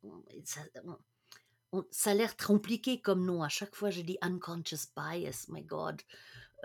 a 2.06 2.14
l'air 2.14 2.36
compliqué 2.36 3.00
comme 3.00 3.26
nom. 3.26 3.44
À 3.44 3.50
chaque 3.50 3.76
fois, 3.76 3.92
je 3.92 4.02
dis 4.02 4.18
unconscious 4.22 4.90
bias, 4.94 5.46
my 5.48 5.64
God. 5.64 6.02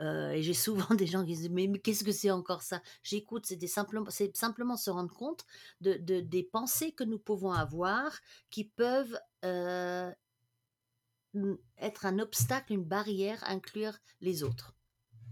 Euh, 0.01 0.31
et 0.31 0.43
j'ai 0.43 0.55
souvent 0.55 0.95
des 0.97 1.07
gens 1.07 1.21
qui 1.25 1.35
disent 1.35 1.51
mais, 1.51 1.71
qu'est-ce 1.79 2.03
que 2.03 2.13
c'est 2.13 2.33
encore 2.33 2.63
ça? 2.63 2.83
J'écoute, 3.05 3.47
c'est 3.47 4.37
simplement, 4.37 4.77
se 4.77 4.91
rendre 4.91 5.15
compte 5.15 5.45
de, 5.81 5.95
de, 5.95 6.19
des 6.21 6.43
pensées 6.43 6.91
que 6.91 7.05
nous 7.05 7.21
pouvons 7.21 7.53
avoir 7.53 8.19
qui 8.51 8.65
peuvent 8.65 9.19
euh, 9.45 10.11
être 11.79 12.07
un 12.07 12.19
obstacle, 12.19 12.73
une 12.73 12.85
barrière, 12.85 13.45
inclure 13.45 13.97
les 14.21 14.43
autres. 14.43 14.75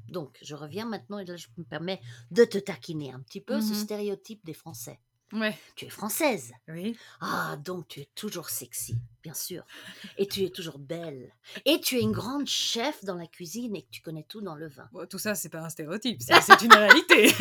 Donc, 0.08 0.38
je 0.42 0.54
reviens 0.54 0.86
maintenant 0.86 1.18
et 1.18 1.24
là, 1.24 1.36
je 1.36 1.48
me 1.56 1.64
permets 1.64 2.00
de 2.30 2.44
te 2.44 2.58
taquiner 2.58 3.12
un 3.12 3.20
petit 3.20 3.40
peu 3.40 3.60
ce 3.60 3.72
mmh 3.72 3.74
stéréotype 3.74 4.44
des 4.44 4.54
Français. 4.54 5.00
Ouais. 5.32 5.58
Tu 5.74 5.86
es 5.86 5.88
française. 5.88 6.52
Oui. 6.68 6.96
Ah, 7.20 7.56
donc 7.56 7.88
tu 7.88 8.00
es 8.00 8.08
toujours 8.14 8.48
sexy, 8.48 8.96
bien 9.24 9.34
sûr. 9.34 9.64
Et 10.18 10.28
tu 10.28 10.44
es 10.44 10.50
toujours 10.50 10.78
belle. 10.78 11.32
Et 11.64 11.80
tu 11.80 11.96
es 11.96 12.00
une 12.00 12.12
grande 12.12 12.46
chef 12.46 13.04
dans 13.04 13.16
la 13.16 13.26
cuisine 13.26 13.74
et 13.74 13.82
que 13.82 13.90
tu 13.90 14.02
connais 14.02 14.22
tout 14.22 14.40
dans 14.40 14.54
le 14.54 14.68
vin. 14.68 14.88
tout 15.10 15.18
ça, 15.18 15.34
c'est 15.34 15.48
pas 15.48 15.62
un 15.62 15.68
stéréotype, 15.68 16.22
c'est 16.22 16.62
une 16.62 16.72
réalité. 16.72 17.32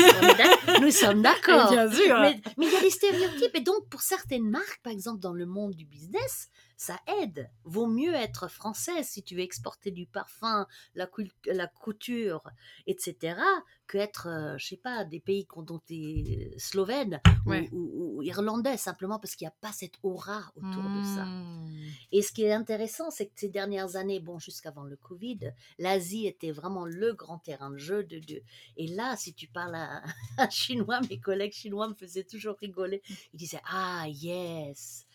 Nous 0.81 0.91
sommes 0.91 1.21
d'accord. 1.21 1.69
Bien 1.71 1.91
sûr. 1.91 2.19
Mais, 2.21 2.41
mais 2.57 2.65
il 2.65 2.73
y 2.73 2.75
a 2.75 2.81
des 2.81 2.89
stéréotypes. 2.89 3.55
Et 3.55 3.61
donc, 3.61 3.87
pour 3.89 4.01
certaines 4.01 4.49
marques, 4.49 4.81
par 4.81 4.91
exemple, 4.91 5.19
dans 5.19 5.33
le 5.33 5.45
monde 5.45 5.75
du 5.75 5.85
business, 5.85 6.49
ça 6.77 6.99
aide. 7.21 7.49
Vaut 7.63 7.87
mieux 7.87 8.13
être 8.13 8.47
française 8.49 9.07
si 9.07 9.23
tu 9.23 9.35
veux 9.35 9.41
exporter 9.41 9.91
du 9.91 10.05
parfum, 10.05 10.67
la, 10.93 11.09
la 11.45 11.67
couture, 11.67 12.49
etc., 12.87 13.37
que 13.87 13.97
être, 13.97 14.27
euh, 14.27 14.57
je 14.57 14.67
sais 14.67 14.77
pas, 14.77 15.05
des 15.05 15.19
pays 15.19 15.47
dont 15.57 15.79
tu 15.85 15.93
es 15.93 16.53
slovène 16.57 17.21
ou, 17.45 18.21
irlandais, 18.23 18.77
simplement 18.77 19.19
parce 19.19 19.35
qu'il 19.35 19.45
n'y 19.45 19.49
a 19.49 19.55
pas 19.61 19.71
cette 19.71 19.95
aura 20.01 20.51
autour 20.55 20.83
de 20.83 21.03
ça. 21.15 21.25
Mmh. 21.25 21.75
Et 22.11 22.21
ce 22.21 22.31
qui 22.31 22.43
est 22.43 22.53
intéressant, 22.53 23.11
c'est 23.11 23.27
que 23.27 23.33
ces 23.35 23.49
dernières 23.49 23.95
années, 23.95 24.19
bon, 24.19 24.39
jusqu'avant 24.39 24.83
le 24.83 24.95
Covid, 24.95 25.51
l'Asie 25.77 26.25
était 26.25 26.51
vraiment 26.51 26.85
le 26.85 27.13
grand 27.13 27.37
terrain 27.37 27.69
de 27.69 27.77
jeu. 27.77 28.03
De, 28.03 28.19
de... 28.19 28.41
Et 28.77 28.87
là, 28.87 29.15
si 29.17 29.33
tu 29.33 29.47
parles 29.47 29.75
à 29.75 30.03
un 30.37 30.49
chinois, 30.49 30.99
mes 31.09 31.19
collègues 31.19 31.53
chinois 31.53 31.87
me 31.87 31.93
faisaient 31.93 32.23
toujours 32.23 32.55
rigoler. 32.57 33.01
Ils 33.33 33.37
disaient, 33.37 33.61
ah, 33.65 34.05
yes 34.07 35.05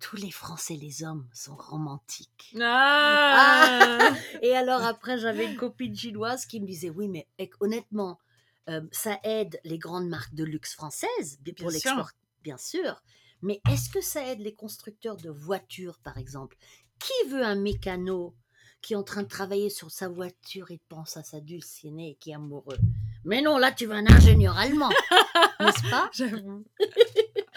tous 0.00 0.16
les 0.16 0.30
Français, 0.30 0.74
les 0.74 1.04
hommes, 1.04 1.28
sont 1.32 1.54
romantiques. 1.54 2.54
Ah 2.60 4.14
et 4.42 4.56
alors 4.56 4.82
après, 4.82 5.18
j'avais 5.18 5.46
une 5.46 5.56
copine 5.56 5.94
chinoise 5.94 6.46
qui 6.46 6.60
me 6.60 6.66
disait, 6.66 6.90
oui, 6.90 7.08
mais 7.08 7.28
honnêtement, 7.60 8.18
euh, 8.68 8.80
ça 8.92 9.18
aide 9.24 9.60
les 9.64 9.78
grandes 9.78 10.08
marques 10.08 10.34
de 10.34 10.44
luxe 10.44 10.74
françaises 10.74 11.38
pour 11.58 11.70
l'export, 11.70 12.10
bien 12.42 12.56
sûr. 12.56 13.02
Mais 13.42 13.60
est-ce 13.70 13.88
que 13.88 14.00
ça 14.00 14.26
aide 14.26 14.40
les 14.40 14.54
constructeurs 14.54 15.16
de 15.16 15.30
voitures, 15.30 15.98
par 16.02 16.18
exemple? 16.18 16.56
Qui 16.98 17.28
veut 17.30 17.44
un 17.44 17.54
mécano 17.54 18.34
qui 18.82 18.92
est 18.92 18.96
en 18.96 19.02
train 19.02 19.22
de 19.22 19.28
travailler 19.28 19.70
sur 19.70 19.90
sa 19.90 20.08
voiture 20.08 20.70
et 20.70 20.80
pense 20.88 21.16
à 21.16 21.22
sa 21.22 21.40
dulcinée 21.40 22.10
et 22.10 22.14
qui 22.16 22.30
est 22.30 22.34
amoureux? 22.34 22.78
Mais 23.24 23.42
non, 23.42 23.58
là, 23.58 23.72
tu 23.72 23.86
veux 23.86 23.94
un 23.94 24.06
ingénieur 24.06 24.56
allemand, 24.56 24.90
n'est-ce 25.60 25.90
pas? 25.90 26.10
J'avoue. 26.14 26.64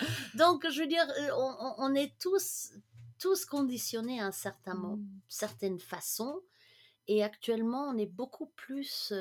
Donc, 0.35 0.69
je 0.69 0.81
veux 0.81 0.87
dire, 0.87 1.07
euh, 1.19 1.29
on, 1.77 1.93
est 1.95 2.17
tous, 2.19 2.71
tous 3.19 3.45
conditionnés 3.45 4.19
à 4.19 4.27
un 4.27 4.31
certain 4.31 4.75
mmh. 4.75 5.05
certaine 5.27 5.79
façon. 5.79 6.41
Et 7.07 7.23
actuellement, 7.23 7.89
on 7.89 7.97
est 7.97 8.07
beaucoup 8.07 8.47
plus 8.55 9.11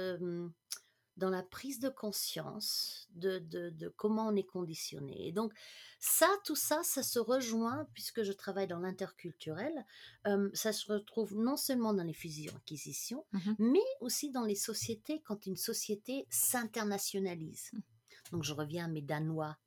dans 1.17 1.31
la 1.31 1.43
prise 1.43 1.79
de 1.79 1.89
conscience 1.89 3.09
de, 3.15 3.39
de, 3.39 3.89
comment 3.97 4.29
on 4.29 4.37
est 4.37 4.47
conditionné. 4.47 5.29
Et 5.29 5.33
donc, 5.33 5.53
ça, 5.99 6.29
tout 6.45 6.57
ça, 6.57 6.83
ça 6.83 7.03
se 7.03 7.19
rejoint, 7.19 7.87
puisque 7.93 8.23
je 8.23 8.33
travaille 8.33 8.67
dans 8.67 8.79
l'interculturel, 8.79 9.85
ça 10.55 10.73
se 10.73 10.91
retrouve 10.91 11.35
non 11.37 11.57
seulement 11.57 11.93
dans 11.93 12.05
les 12.05 12.15
fusions-acquisitions, 12.15 13.25
mmh 13.33 13.53
mais 13.59 13.81
aussi 14.01 14.31
dans 14.31 14.45
les 14.45 14.55
sociétés, 14.55 15.21
quand 15.25 15.47
une 15.47 15.57
société 15.57 16.27
s'internationalise. 16.31 17.71
Mmh. 17.73 17.81
Donc, 18.33 18.45
je 18.45 18.55
reviens 18.55 18.87
à 18.87 18.89
mes 18.89 19.03
Danois 19.03 19.59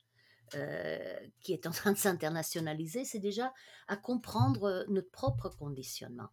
euh, 0.54 1.18
qui 1.42 1.54
est 1.54 1.66
en 1.66 1.72
train 1.72 1.92
de 1.92 1.98
s'internationaliser, 1.98 3.04
c'est 3.04 3.20
déjà 3.20 3.52
à 3.88 3.98
comprendre 3.98 4.66
euh, 4.66 4.84
notre 4.90 5.10
propre 5.10 5.50
conditionnement. 5.50 6.30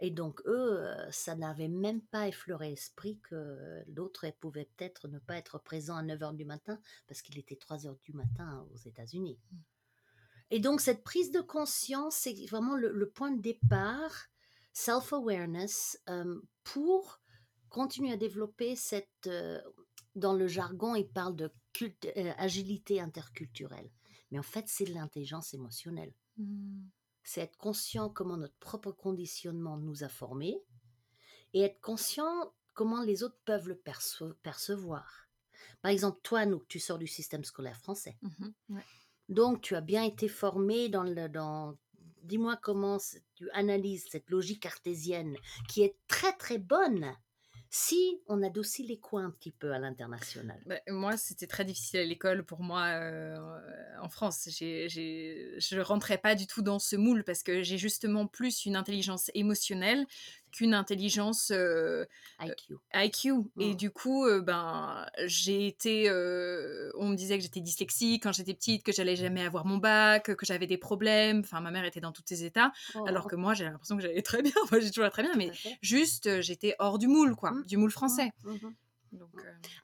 Et 0.00 0.10
donc, 0.10 0.40
eux, 0.46 0.80
euh, 0.80 1.10
ça 1.10 1.34
n'avait 1.34 1.68
même 1.68 2.00
pas 2.00 2.28
effleuré 2.28 2.70
l'esprit 2.70 3.18
que 3.20 3.84
l'autre 3.88 4.26
pouvait 4.40 4.70
peut-être 4.76 5.08
ne 5.08 5.18
pas 5.18 5.36
être 5.36 5.58
présent 5.58 5.96
à 5.96 6.02
9 6.02 6.18
h 6.20 6.36
du 6.36 6.44
matin 6.46 6.80
parce 7.06 7.20
qu'il 7.20 7.38
était 7.38 7.56
3 7.56 7.78
h 7.78 7.96
du 8.02 8.12
matin 8.14 8.66
aux 8.72 8.78
États-Unis. 8.78 9.38
Mmh. 9.50 9.56
Et 10.50 10.60
donc, 10.60 10.80
cette 10.80 11.04
prise 11.04 11.30
de 11.30 11.40
conscience, 11.40 12.16
c'est 12.16 12.34
vraiment 12.46 12.76
le, 12.76 13.10
point 13.10 13.32
de 13.32 13.42
départ, 13.42 14.28
self-awareness, 14.72 16.02
pour 16.64 17.20
continuer 17.68 18.12
à 18.12 18.16
développer 18.16 18.74
cette. 18.74 19.28
Dans 20.14 20.34
le 20.34 20.46
jargon, 20.48 20.94
il 20.94 21.08
parle 21.08 21.36
de 21.36 21.52
euh, 21.82 22.32
agilité 22.38 23.00
interculturelle. 23.00 23.90
Mais 24.30 24.38
en 24.38 24.42
fait, 24.42 24.64
c'est 24.66 24.84
de 24.84 24.94
l'intelligence 24.94 25.54
émotionnelle. 25.54 26.12
Mmh. 26.36 26.88
C'est 27.22 27.42
être 27.42 27.56
conscient 27.56 28.08
comment 28.08 28.36
notre 28.36 28.56
propre 28.58 28.92
conditionnement 28.92 29.76
nous 29.76 30.02
a 30.02 30.08
formés 30.08 30.58
et 31.52 31.60
être 31.60 31.80
conscient 31.80 32.52
comment 32.74 33.02
les 33.02 33.22
autres 33.22 33.38
peuvent 33.44 33.68
le 33.68 33.76
percevoir. 34.42 35.28
Par 35.82 35.90
exemple, 35.90 36.20
toi, 36.22 36.46
nous, 36.46 36.64
tu 36.68 36.78
sors 36.78 36.98
du 36.98 37.06
système 37.06 37.44
scolaire 37.44 37.80
français. 37.80 38.16
Mmh 38.22 38.78
Donc, 39.28 39.60
tu 39.62 39.74
as 39.74 39.80
bien 39.80 40.04
été 40.04 40.28
formé 40.28 40.88
dans 40.88 41.02
le... 41.02 41.28
Dans, 41.28 41.76
Dis-moi 42.22 42.56
comment 42.56 42.98
tu 43.36 43.50
analyses 43.52 44.06
cette 44.10 44.28
logique 44.28 44.60
cartésienne 44.60 45.36
qui 45.68 45.82
est 45.82 45.96
très 46.08 46.32
très 46.36 46.58
bonne 46.58 47.14
si 47.70 48.22
on 48.26 48.42
adoucit 48.42 48.82
les 48.82 48.98
coins 48.98 49.26
un 49.26 49.30
petit 49.30 49.50
peu 49.50 49.72
à 49.72 49.78
l'international? 49.78 50.58
Bah, 50.66 50.80
Moi, 50.88 51.16
c'était 51.16 51.46
très 51.46 51.64
difficile 51.64 52.00
à 52.00 52.04
l'école 52.04 52.44
pour 52.44 52.62
moi 52.62 52.86
euh, 52.86 53.36
en 54.00 54.08
France. 54.08 54.48
je 54.48 55.76
ne 55.76 55.80
rentrais 55.82 56.18
pas 56.18 56.34
du 56.34 56.46
tout 56.46 56.62
dans 56.62 56.78
ce 56.78 56.96
moule 56.96 57.24
parce 57.24 57.42
que 57.42 57.62
j'ai 57.62 57.76
justement 57.76 58.26
plus 58.26 58.64
une 58.64 58.76
intelligence 58.76 59.30
émotionnelle 59.34 60.06
qu'une 60.50 60.74
intelligence 60.74 61.50
euh, 61.54 62.04
IQ. 62.40 62.74
IQ. 62.94 63.32
Et 63.58 63.72
mmh. 63.72 63.76
du 63.76 63.90
coup, 63.90 64.24
euh, 64.24 64.40
ben, 64.40 65.06
j'ai 65.26 65.66
été. 65.66 66.10
on 66.10 67.08
me 67.08 67.14
disait 67.14 67.36
que 67.36 67.42
j'étais 67.42 67.60
dyslexique 67.60 68.22
quand 68.22 68.32
j'étais 68.32 68.54
petite, 68.54 68.82
que 68.82 68.92
j'allais 68.92 69.16
jamais 69.16 69.44
avoir 69.44 69.64
mon 69.64 69.78
bac, 69.78 70.34
que 70.34 70.46
j'avais 70.46 70.66
des 70.66 70.78
problèmes. 70.78 71.40
Enfin, 71.40 71.60
ma 71.60 71.70
mère 71.70 71.84
était 71.84 72.00
dans 72.00 72.12
tous 72.12 72.22
ces 72.26 72.44
états. 72.44 72.72
Alors 73.06 73.24
oh. 73.26 73.28
que 73.28 73.36
moi, 73.36 73.54
j'ai 73.54 73.64
l'impression 73.64 73.96
que 73.96 74.02
j'allais 74.02 74.22
très 74.22 74.42
bien. 74.42 74.52
moi, 74.70 74.80
j'ai 74.80 74.90
toujours 74.90 75.10
très 75.10 75.22
bien. 75.22 75.34
Mais 75.36 75.50
juste, 75.82 76.40
j'étais 76.40 76.74
hors 76.78 76.98
du 76.98 77.08
moule, 77.08 77.34
quoi, 77.34 77.52
mmh. 77.52 77.64
du 77.66 77.76
moule 77.76 77.92
français. 77.92 78.32
Mmh. 78.44 78.56
Donc, 79.12 79.30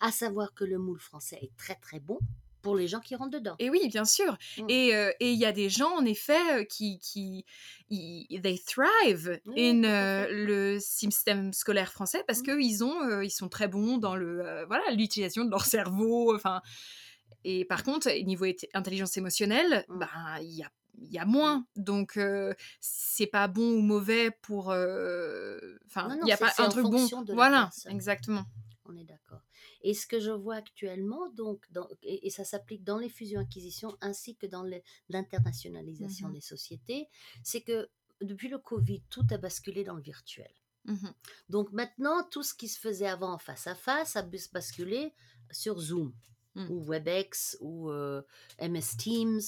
À 0.00 0.10
savoir 0.10 0.52
que 0.54 0.64
le 0.64 0.78
moule 0.78 1.00
français 1.00 1.38
est 1.40 1.56
très 1.56 1.76
très 1.76 1.98
bon 1.98 2.18
pour 2.64 2.74
les 2.74 2.88
gens 2.88 2.98
qui 2.98 3.14
rentrent 3.14 3.38
dedans. 3.38 3.54
Et 3.58 3.68
oui, 3.68 3.88
bien 3.88 4.06
sûr. 4.06 4.38
Mmh. 4.56 4.62
Euh, 4.70 5.12
Et 5.20 5.32
il 5.32 5.38
y 5.38 5.44
a 5.44 5.52
des 5.52 5.68
gens, 5.68 5.94
en 5.94 6.04
effet, 6.06 6.60
euh, 6.60 6.64
qui, 6.64 6.98
qui 6.98 7.44
they 8.42 8.58
thrive 8.58 9.38
in 9.56 9.84
euh, 9.84 10.26
le 10.30 10.80
système 10.80 11.52
scolaire 11.52 11.92
français 11.92 12.24
parce 12.26 12.40
mmh. 12.40 12.42
qu'ils 12.42 12.82
ont, 12.82 13.20
ils 13.20 13.30
sont 13.30 13.50
très 13.50 13.68
bons 13.68 13.98
dans 13.98 14.16
le, 14.16 14.64
voilà, 14.66 14.82
l'utilisation 14.92 15.44
de 15.44 15.50
leur 15.50 15.66
cerveau. 15.66 16.34
Enfin, 16.34 16.62
Et 17.44 17.66
par 17.66 17.84
contre, 17.84 18.10
niveau 18.24 18.46
intelligence 18.72 19.16
émotionnelle, 19.18 19.84
bah, 19.88 20.08
il 20.40 20.56
y 20.56 20.62
a 20.62 20.70
il 20.96 21.12
y 21.12 21.18
a 21.18 21.24
moins. 21.24 21.66
Donc, 21.74 22.16
euh, 22.16 22.54
c'est 22.80 23.26
pas 23.26 23.48
bon 23.48 23.68
ou 23.72 23.80
mauvais 23.80 24.30
pour. 24.30 24.68
Enfin, 24.68 26.08
il 26.08 26.24
n'y 26.24 26.32
a 26.32 26.36
pas 26.36 26.52
un 26.58 26.68
truc 26.68 26.86
bon. 26.86 27.04
Voilà, 27.34 27.64
personne. 27.64 27.92
exactement. 27.92 28.44
On 28.86 28.96
est 28.96 29.04
d'accord. 29.04 29.40
Et 29.84 29.94
ce 29.94 30.06
que 30.06 30.18
je 30.18 30.30
vois 30.32 30.56
actuellement, 30.56 31.28
donc, 31.30 31.64
dans- 31.70 31.88
et, 32.02 32.26
et 32.26 32.30
ça 32.30 32.42
s'applique 32.44 32.82
dans 32.82 32.98
les 32.98 33.08
fusions-acquisitions 33.08 33.96
ainsi 34.00 34.34
que 34.34 34.46
dans 34.46 34.62
le- 34.64 34.80
l'internationalisation 35.10 36.28
des 36.30 36.40
sociétés, 36.40 37.08
c'est 37.42 37.60
que 37.60 37.88
depuis 38.20 38.48
le 38.48 38.58
Covid, 38.58 39.02
tout 39.10 39.26
a 39.30 39.36
basculé 39.38 39.84
dans 39.84 39.94
le 39.94 40.02
virtuel. 40.02 40.50
Mhm. 40.86 41.12
Donc 41.48 41.72
maintenant, 41.72 42.22
tout 42.30 42.42
ce 42.42 42.54
qui 42.54 42.68
se 42.68 42.78
faisait 42.78 43.06
avant 43.06 43.32
en 43.34 43.38
face 43.38 43.66
à 43.66 43.74
face 43.74 44.16
a 44.16 44.22
basculé 44.52 45.12
sur 45.50 45.78
Zoom 45.78 46.12
Mm. 46.56 46.70
ou 46.70 46.84
WebEx 46.84 47.56
ou 47.60 47.90
euh, 47.90 48.22
MS 48.60 48.96
Teams. 48.96 49.40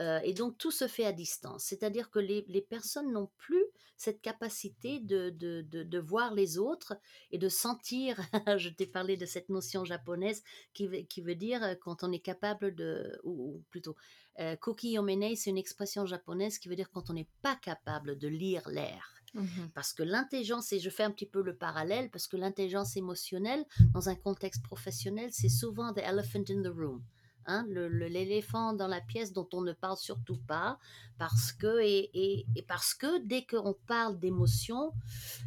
euh, 0.00 0.18
et 0.24 0.32
donc 0.34 0.58
tout 0.58 0.70
se 0.72 0.86
fait 0.88 1.04
à 1.04 1.12
distance. 1.12 1.64
C'est-à-dire 1.64 2.10
que 2.10 2.18
les, 2.20 2.44
les 2.48 2.60
personnes 2.62 3.12
n'ont 3.12 3.30
plus 3.36 3.64
cette 3.98 4.22
capacité 4.22 5.00
de, 5.00 5.30
de, 5.30 5.62
de, 5.62 5.82
de 5.82 5.98
voir 5.98 6.32
les 6.32 6.56
autres 6.56 6.96
et 7.30 7.38
de 7.38 7.48
sentir, 7.48 8.18
je 8.58 8.70
t'ai 8.70 8.86
parlé 8.86 9.16
de 9.16 9.26
cette 9.26 9.48
notion 9.48 9.84
japonaise 9.84 10.42
qui 10.72 10.86
veut, 10.86 11.02
qui 11.02 11.20
veut 11.20 11.34
dire 11.34 11.62
euh, 11.62 11.74
quand 11.74 12.02
on 12.04 12.12
est 12.12 12.20
capable 12.20 12.74
de, 12.74 13.18
ou, 13.24 13.56
ou 13.56 13.64
plutôt, 13.68 13.96
euh, 14.38 14.56
koki 14.56 14.92
yomene, 14.92 15.34
c'est 15.34 15.50
une 15.50 15.58
expression 15.58 16.06
japonaise 16.06 16.58
qui 16.58 16.68
veut 16.68 16.76
dire 16.76 16.90
quand 16.90 17.10
on 17.10 17.14
n'est 17.14 17.28
pas 17.42 17.56
capable 17.56 18.16
de 18.16 18.28
lire 18.28 18.68
l'air. 18.68 19.14
Mhm. 19.34 19.70
Parce 19.74 19.92
que 19.92 20.02
l'intelligence, 20.02 20.72
et 20.72 20.78
je 20.78 20.90
fais 20.90 21.02
un 21.02 21.10
petit 21.10 21.26
peu 21.26 21.42
le 21.42 21.56
parallèle, 21.56 22.10
parce 22.10 22.28
que 22.28 22.36
l'intelligence 22.36 22.96
émotionnelle, 22.96 23.66
dans 23.92 24.08
un 24.08 24.14
contexte 24.14 24.62
professionnel, 24.62 25.30
c'est 25.32 25.48
souvent 25.48 25.92
the 25.92 25.98
elephant 25.98 26.44
in 26.48 26.62
the 26.62 26.72
room. 26.74 27.02
Hein, 27.50 27.64
l'éléphant 27.70 28.74
dans 28.74 28.88
la 28.88 29.00
pièce 29.00 29.32
dont 29.32 29.48
on 29.54 29.62
ne 29.62 29.72
parle 29.72 29.96
surtout 29.96 30.36
pas, 30.36 30.78
parce 31.18 31.50
que, 31.50 31.80
et, 31.80 32.10
et- 32.12 32.46
et 32.56 32.62
parce 32.62 32.92
que 32.92 33.24
dès 33.26 33.46
qu'on 33.46 33.74
parle 33.86 34.18
d'émotion, 34.18 34.92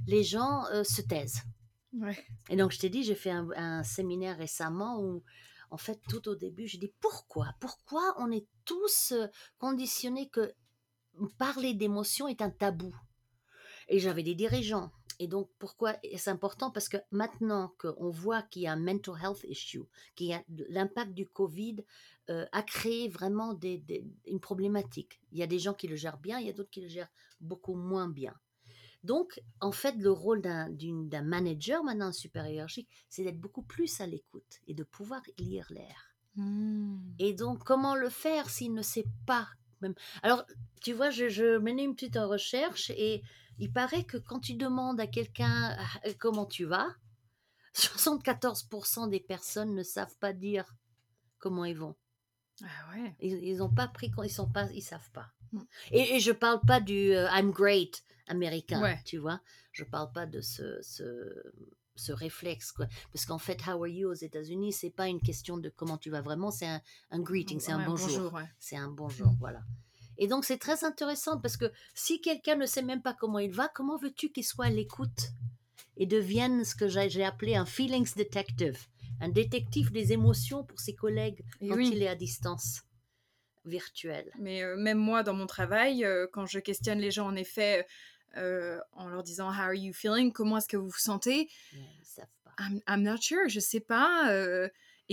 les 0.07 0.23
gens 0.23 0.65
euh, 0.71 0.83
se 0.83 1.03
taisent. 1.03 1.43
Ouais. 1.93 2.17
Et 2.49 2.55
donc, 2.55 2.71
je 2.71 2.79
t'ai 2.79 2.89
dit, 2.89 3.03
j'ai 3.03 3.13
fait 3.13 3.29
un, 3.29 3.47
un 3.55 3.83
séminaire 3.83 4.35
récemment 4.37 4.99
où, 4.99 5.23
en 5.69 5.77
fait, 5.77 5.99
tout 6.09 6.27
au 6.27 6.33
début, 6.35 6.65
j'ai 6.67 6.79
dit 6.79 6.91
pourquoi? 6.99 7.53
Pourquoi 7.59 8.15
on 8.17 8.31
est 8.31 8.47
tous 8.65 9.11
euh, 9.11 9.27
conditionnés 9.59 10.27
que 10.29 10.53
parler 11.37 11.75
d'émotion 11.75 12.27
est 12.27 12.41
un 12.41 12.49
tabou? 12.49 12.95
Et 13.89 13.99
j'avais 13.99 14.23
des 14.23 14.33
dirigeants. 14.35 14.91
Et 15.21 15.27
donc, 15.27 15.51
pourquoi 15.59 15.97
c'est 16.17 16.31
important? 16.31 16.71
Parce 16.71 16.89
que 16.89 16.97
maintenant 17.11 17.75
qu'on 17.77 18.09
voit 18.09 18.41
qu'il 18.41 18.63
y 18.63 18.67
a 18.67 18.71
un 18.73 18.75
mental 18.75 19.13
health 19.21 19.45
issue, 19.47 19.83
qu'il 20.15 20.27
y 20.27 20.33
a 20.33 20.43
l'impact 20.69 21.13
du 21.13 21.27
Covid 21.27 21.77
euh, 22.31 22.47
a 22.51 22.63
créé 22.63 23.07
vraiment 23.07 23.53
des- 23.53 23.77
des- 23.77 24.03
une 24.25 24.39
problématique. 24.39 25.21
Il 25.31 25.37
y 25.37 25.43
a 25.43 25.47
des 25.47 25.59
gens 25.59 25.75
qui 25.75 25.87
le 25.87 25.95
gèrent 25.95 26.17
bien, 26.17 26.39
il 26.39 26.47
y 26.47 26.49
a 26.49 26.53
d'autres 26.53 26.71
qui 26.71 26.81
le 26.81 26.87
gèrent 26.87 27.11
beaucoup 27.39 27.75
moins 27.75 28.09
bien. 28.09 28.33
Donc, 29.03 29.39
en 29.59 29.71
fait, 29.71 29.95
le 29.97 30.11
rôle 30.11 30.41
d'un 30.41 30.69
d'une- 30.71 31.07
d'un 31.07 31.21
manager, 31.21 31.83
maintenant 31.83 32.07
un 32.07 32.11
supérieur 32.11 32.67
c'est 33.07 33.23
d'être 33.23 33.39
beaucoup 33.39 33.61
plus 33.63 34.01
à 34.01 34.07
l'écoute 34.07 34.59
et 34.67 34.73
de 34.73 34.83
pouvoir 34.83 35.21
lire 35.37 35.67
l'air. 35.69 36.15
Mm. 36.35 36.97
Et 37.19 37.33
donc, 37.33 37.63
comment 37.63 37.95
le 37.95 38.09
faire 38.09 38.49
s'il 38.49 38.73
ne 38.73 38.81
sait 38.81 39.05
pas 39.27 39.47
même? 39.81 39.95
Alors, 40.23 40.45
tu 40.81 40.93
vois, 40.93 41.09
je, 41.11 41.27
je 41.29 41.57
menais 41.57 41.83
une 41.83 41.95
petite 41.95 42.17
recherche 42.17 42.89
et 42.91 43.21
il 43.59 43.71
paraît 43.71 44.03
que 44.03 44.17
quand 44.17 44.39
tu 44.39 44.53
demandes 44.55 44.99
à 44.99 45.07
quelqu'un 45.07 45.77
euh, 46.05 46.13
comment 46.19 46.45
tu 46.45 46.65
vas, 46.65 46.87
74% 47.75 49.09
des 49.09 49.19
personnes 49.19 49.75
ne 49.75 49.83
savent 49.83 50.15
pas 50.19 50.33
dire 50.33 50.75
comment 51.37 51.65
ils 51.65 51.77
vont. 51.77 51.95
Ah 52.63 52.67
ouais. 52.93 53.15
Ils, 53.19 53.43
ils 53.43 53.63
ont 53.63 53.73
pas 53.73 53.87
pris, 53.87 54.11
ils 54.23 54.29
sont 54.29 54.49
pas, 54.49 54.69
ils 54.71 54.81
savent 54.81 55.09
pas. 55.11 55.31
Mm. 55.51 55.61
Et, 55.91 56.15
et 56.15 56.19
je 56.19 56.31
parle 56.31 56.61
pas 56.61 56.79
du 56.79 57.11
euh, 57.13 57.27
I'm 57.31 57.51
great 57.51 58.03
américain, 58.27 58.81
Ouais. 58.81 58.99
tu 59.05 59.17
vois. 59.17 59.41
Je 59.71 59.83
parle 59.83 60.11
pas 60.11 60.25
de 60.25 60.41
ce, 60.41 60.79
ce, 60.81 61.33
ce 61.95 62.11
réflexe, 62.11 62.71
quoi. 62.71 62.87
Parce 63.13 63.25
qu'en 63.25 63.39
fait, 63.39 63.59
how 63.67 63.81
are 63.83 63.87
you 63.87 64.09
aux 64.09 64.13
États-Unis, 64.13 64.73
c'est 64.73 64.89
pas 64.91 65.07
une 65.07 65.21
question 65.21 65.57
de 65.57 65.69
comment 65.69 65.97
tu 65.97 66.09
vas 66.09 66.21
vraiment, 66.21 66.51
c'est 66.51 66.67
un, 66.67 66.81
un 67.09 67.19
greeting, 67.19 67.59
c'est 67.59 67.71
un 67.71 67.79
Ouais, 67.79 67.85
bonjour. 67.85 68.33
ouais. 68.33 68.49
C'est 68.59 68.77
un 68.77 68.89
bonjour, 68.89 69.33
voilà. 69.39 69.61
Et 70.17 70.27
donc, 70.27 70.45
c'est 70.45 70.57
très 70.57 70.83
intéressant 70.83 71.39
parce 71.39 71.57
que 71.57 71.71
si 71.93 72.21
quelqu'un 72.21 72.55
ne 72.55 72.65
sait 72.65 72.81
même 72.81 73.01
pas 73.01 73.13
comment 73.13 73.39
il 73.39 73.51
va, 73.51 73.67
comment 73.69 73.97
veux-tu 73.97 74.31
qu'il 74.31 74.45
soit 74.45 74.65
à 74.65 74.69
l'écoute 74.69 75.31
et 75.97 76.05
devienne 76.05 76.63
ce 76.63 76.75
que 76.75 76.87
j'ai 76.87 77.23
appelé 77.23 77.55
un 77.55 77.65
feelings 77.65 78.13
detective, 78.15 78.77
un 79.19 79.29
détective 79.29 79.91
des 79.91 80.13
émotions 80.13 80.63
pour 80.63 80.79
ses 80.79 80.95
collègues 80.95 81.43
Et 81.59 81.69
quand 81.69 81.75
oui. 81.75 81.91
il 81.93 82.01
est 82.03 82.07
à 82.07 82.15
distance 82.15 82.81
virtuelle. 83.65 84.31
Mais 84.39 84.63
euh, 84.63 84.75
même 84.75 84.97
moi, 84.97 85.23
dans 85.23 85.33
mon 85.33 85.47
travail, 85.47 86.03
euh, 86.03 86.27
quand 86.31 86.45
je 86.45 86.59
questionne 86.59 86.99
les 86.99 87.11
gens, 87.11 87.27
en 87.27 87.35
effet, 87.35 87.85
euh, 88.37 88.79
en 88.93 89.09
leur 89.09 89.23
disant 89.23 89.49
How 89.49 89.61
are 89.61 89.73
you 89.73 89.93
feeling? 89.93 90.31
Comment 90.31 90.57
est-ce 90.57 90.67
que 90.67 90.77
vous 90.77 90.89
vous 90.89 90.97
sentez? 90.97 91.49
Mais 91.73 91.79
ils 91.99 92.05
savent 92.05 92.25
pas. 92.43 92.51
I'm, 92.59 92.81
I'm 92.87 93.03
not 93.03 93.17
sure, 93.21 93.47
je 93.47 93.59
sais 93.59 93.79
pas. 93.79 94.27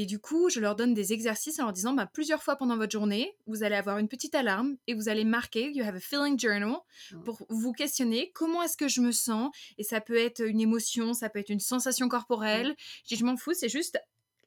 Et 0.01 0.07
du 0.07 0.21
coup, 0.21 0.49
je 0.49 0.61
leur 0.61 0.77
donne 0.77 0.95
des 0.95 1.13
exercices 1.13 1.59
en 1.59 1.65
leur 1.65 1.73
disant 1.73 1.93
bah, 1.93 2.07
plusieurs 2.07 2.41
fois 2.41 2.55
pendant 2.55 2.77
votre 2.77 2.93
journée, 2.93 3.37
vous 3.49 3.65
allez 3.65 3.75
avoir 3.75 3.99
une 3.99 4.07
petite 4.07 4.33
alarme 4.37 4.77
et 4.87 4.95
vous 4.95 5.09
allez 5.09 5.25
marquer 5.25 5.73
You 5.73 5.85
have 5.85 5.97
a 5.97 5.99
feeling 5.99 6.39
journal 6.39 6.77
pour 7.25 7.45
vous 7.49 7.73
questionner 7.73 8.31
comment 8.33 8.63
est-ce 8.63 8.77
que 8.77 8.87
je 8.87 9.01
me 9.01 9.11
sens. 9.11 9.51
Et 9.77 9.83
ça 9.83 10.01
peut 10.01 10.17
être 10.17 10.41
une 10.47 10.61
émotion, 10.61 11.15
ça 11.15 11.29
peut 11.29 11.41
être 11.41 11.51
une 11.51 11.59
sensation 11.59 12.09
corporelle. 12.09 12.77
Je 13.03 13.09
dis 13.09 13.17
Je 13.17 13.25
m'en 13.25 13.37
fous, 13.37 13.55
c'est 13.55 13.69
juste 13.69 13.99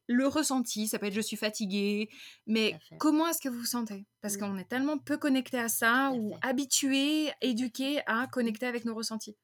le 0.08 0.26
ressenti. 0.26 0.88
Ça 0.88 1.00
peut 1.00 1.08
être 1.08 1.14
je 1.14 1.20
suis 1.20 1.36
fatiguée. 1.36 2.08
Mais 2.48 2.80
comment 2.98 3.28
est-ce 3.28 3.42
que 3.42 3.50
vous 3.50 3.60
vous 3.60 3.66
sentez? 3.66 4.06
Parce 4.22 4.38
qu'on 4.38 4.58
est 4.58 4.70
tellement 4.70 5.00
peu 5.00 5.18
connecté 5.18 5.60
à 5.60 5.68
ça 5.68 6.12
Tout 6.14 6.18
ou 6.18 6.36
habitué, 6.42 7.30
éduqué 7.42 8.00
à 8.06 8.26
connecter 8.28 8.68
avec 8.68 8.86
nos 8.86 8.96
ressentis. 8.96 9.36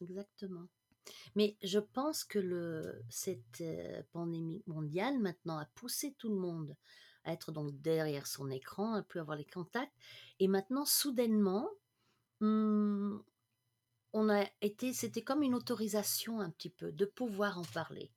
Exactement. 0.00 0.68
Mais 1.34 1.56
je 1.62 1.78
pense 1.78 2.24
que 2.24 3.00
cette 3.08 3.60
euh, 3.60 4.02
pandémie 4.12 4.62
mondiale 4.66 5.18
maintenant 5.18 5.58
a 5.58 5.66
poussé 5.74 6.14
tout 6.18 6.28
le 6.28 6.36
monde 6.38 6.76
à 7.24 7.32
être 7.32 7.52
donc 7.52 7.72
derrière 7.80 8.26
son 8.26 8.50
écran, 8.50 8.94
à 8.94 9.02
plus 9.02 9.20
avoir 9.20 9.36
les 9.36 9.44
contacts. 9.44 9.92
Et 10.38 10.48
maintenant, 10.48 10.84
soudainement, 10.84 11.68
hum, 12.40 13.22
on 14.12 14.28
a 14.28 14.44
été, 14.60 14.92
c'était 14.92 15.22
comme 15.22 15.42
une 15.42 15.54
autorisation 15.54 16.40
un 16.40 16.50
petit 16.50 16.70
peu 16.70 16.92
de 16.92 17.04
pouvoir 17.04 17.58
en 17.58 17.64
parler. 17.64 18.10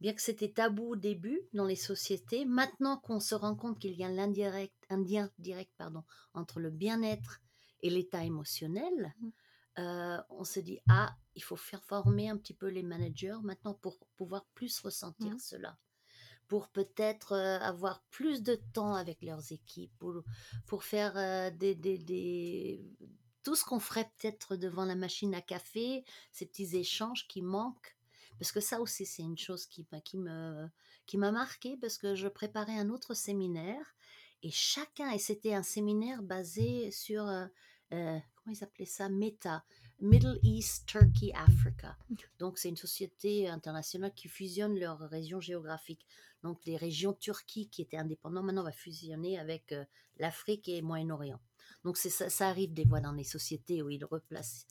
Bien 0.00 0.12
que 0.12 0.20
c'était 0.20 0.50
tabou 0.50 0.92
au 0.92 0.96
début 0.96 1.40
dans 1.52 1.64
les 1.64 1.76
sociétés, 1.76 2.44
maintenant 2.44 2.98
qu'on 2.98 3.20
se 3.20 3.34
rend 3.34 3.54
compte 3.54 3.78
qu'il 3.78 3.94
y 3.94 4.04
a 4.04 4.08
un 4.08 4.10
lien 4.10 5.30
direct 5.38 5.72
pardon, 5.78 6.02
entre 6.34 6.60
le 6.60 6.70
bien-être 6.70 7.40
et 7.80 7.90
l'état 7.90 8.24
émotionnel, 8.24 9.14
Mhm. 9.20 9.32
Euh, 9.78 10.18
on 10.30 10.44
se 10.44 10.60
dit 10.60 10.80
ah, 10.88 11.16
il 11.34 11.42
faut 11.42 11.56
faire 11.56 11.82
former 11.84 12.28
un 12.28 12.36
petit 12.36 12.54
peu 12.54 12.68
les 12.68 12.82
managers 12.82 13.36
maintenant 13.42 13.74
pour 13.74 13.98
pouvoir 14.16 14.46
plus 14.54 14.78
ressentir 14.80 15.32
Mhm. 15.32 15.40
cela, 15.40 15.78
pour 16.48 16.68
peut-être 16.68 17.32
euh, 17.32 17.58
avoir 17.60 18.02
plus 18.10 18.42
de 18.42 18.56
temps 18.72 18.94
avec 18.94 19.22
leurs 19.22 19.52
équipes, 19.52 19.92
pour, 19.98 20.22
pour 20.66 20.84
faire 20.84 21.16
euh, 21.16 21.50
des, 21.50 21.74
des, 21.74 21.98
des- 21.98 22.84
tout 23.42 23.54
ce 23.54 23.64
qu'on 23.64 23.80
ferait 23.80 24.10
peut-être 24.18 24.56
devant 24.56 24.84
la 24.84 24.94
machine 24.94 25.34
à 25.34 25.42
café, 25.42 26.04
ces 26.32 26.46
petits 26.46 26.76
échanges 26.76 27.26
qui 27.28 27.42
manquent. 27.42 27.96
Parce 28.38 28.52
que 28.52 28.60
ça 28.60 28.80
aussi, 28.80 29.06
c'est 29.06 29.22
une 29.22 29.38
chose 29.38 29.66
qui 29.66 29.86
me 30.16 30.68
qui 31.06 31.18
m'a 31.18 31.30
marqué 31.30 31.76
parce 31.76 31.98
que 31.98 32.14
je 32.14 32.26
préparais 32.28 32.76
un 32.78 32.88
autre 32.90 33.14
séminaire 33.14 33.94
et 34.42 34.50
chacun, 34.50 35.10
et 35.10 35.18
c'était 35.18 35.54
un 35.54 35.62
séminaire 35.62 36.22
basé 36.22 36.90
sur, 36.90 37.28
euh, 37.92 38.18
comment 38.36 38.56
ils 38.56 38.64
appelaient 38.64 38.84
ça, 38.86 39.08
META, 39.08 39.64
Middle 40.00 40.38
East, 40.42 40.86
Turkey, 40.86 41.32
Africa. 41.34 41.96
Donc 42.38 42.58
c'est 42.58 42.68
une 42.68 42.76
société 42.76 43.48
internationale 43.48 44.12
qui 44.14 44.28
fusionne 44.28 44.78
leurs 44.78 44.98
régions 44.98 45.40
géographiques. 45.40 46.06
Donc 46.42 46.64
les 46.66 46.76
régions 46.76 47.12
Turquie 47.12 47.68
qui 47.68 47.82
étaient 47.82 47.96
indépendantes, 47.96 48.44
maintenant 48.44 48.62
on 48.62 48.66
va 48.66 48.72
fusionner 48.72 49.38
avec 49.38 49.72
euh, 49.72 49.84
l'Afrique 50.18 50.68
et 50.68 50.82
Moyen-Orient. 50.82 51.40
Donc 51.84 51.96
ça, 51.96 52.28
ça 52.28 52.48
arrive 52.48 52.72
des 52.72 52.86
fois 52.86 53.00
dans 53.00 53.12
les 53.12 53.24
sociétés 53.24 53.82
où 53.82 53.90
ils 53.90 54.04
replacent 54.04 54.66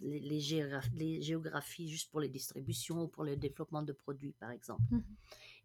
les, 0.00 0.20
les 0.20 0.40
géograph- 0.40 0.92
les 0.94 1.20
géographies 1.22 1.88
juste 1.88 2.10
pour 2.10 2.20
les 2.20 2.28
distributions 2.28 3.02
ou 3.02 3.08
pour 3.08 3.24
le 3.24 3.36
développement 3.36 3.82
de 3.82 3.92
produits, 3.92 4.32
par 4.32 4.50
exemple. 4.50 4.82
Mhm. 4.90 5.04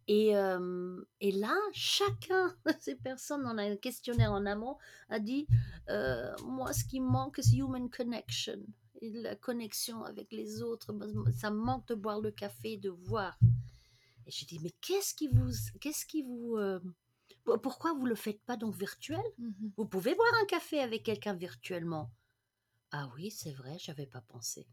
Et, 0.08 0.38
euh, 0.38 1.02
et 1.20 1.32
là, 1.32 1.56
chacun 1.74 2.56
de 2.66 2.74
ces 2.80 2.96
personnes, 2.96 3.44
on 3.46 3.58
a 3.58 3.64
un 3.64 3.76
questionnaire 3.76 4.32
en 4.32 4.46
amont, 4.46 4.78
a 5.10 5.20
dit 5.20 5.48
euh, 5.90 6.34
Moi, 6.44 6.74
ce 6.74 6.86
qui 6.86 7.00
manque, 7.00 7.40
c'est 7.42 7.58
human 7.58 7.90
connection. 7.90 8.60
Et 9.02 9.12
la 9.12 9.36
connexion 9.36 10.04
avec 10.04 10.32
les 10.32 10.62
autres. 10.62 10.94
Ça 11.38 11.52
me 11.52 11.58
manque 11.58 11.88
de 11.88 11.96
boire 11.96 12.22
le 12.22 12.32
café, 12.32 12.78
de 12.78 12.90
voir. 12.90 13.38
Et 14.26 14.32
j'ai 14.32 14.46
dit 14.46 14.60
Mais 14.62 14.72
qu'est-ce 14.82 15.14
qui 15.14 15.28
vous. 15.28 15.52
Qu'est-ce 15.80 16.06
qui 16.06 16.22
vous 16.24 16.56
euh, 16.58 16.80
pourquoi 17.62 17.94
vous 17.94 18.06
le 18.06 18.16
faites 18.16 18.42
pas 18.42 18.58
donc 18.58 18.76
virtuel? 18.76 19.22
Mhm. 19.38 19.74
Vous 19.78 19.86
pouvez 19.86 20.16
boire 20.16 20.34
un 20.42 20.46
café 20.46 20.80
avec 20.80 21.04
quelqu'un 21.04 21.34
virtuellement. 21.34 22.12
Ah 22.92 23.10
oui, 23.16 23.30
c'est 23.30 23.52
vrai, 23.52 23.78
j'avais 23.80 24.08
pas 24.08 24.22
pensé. 24.22 24.68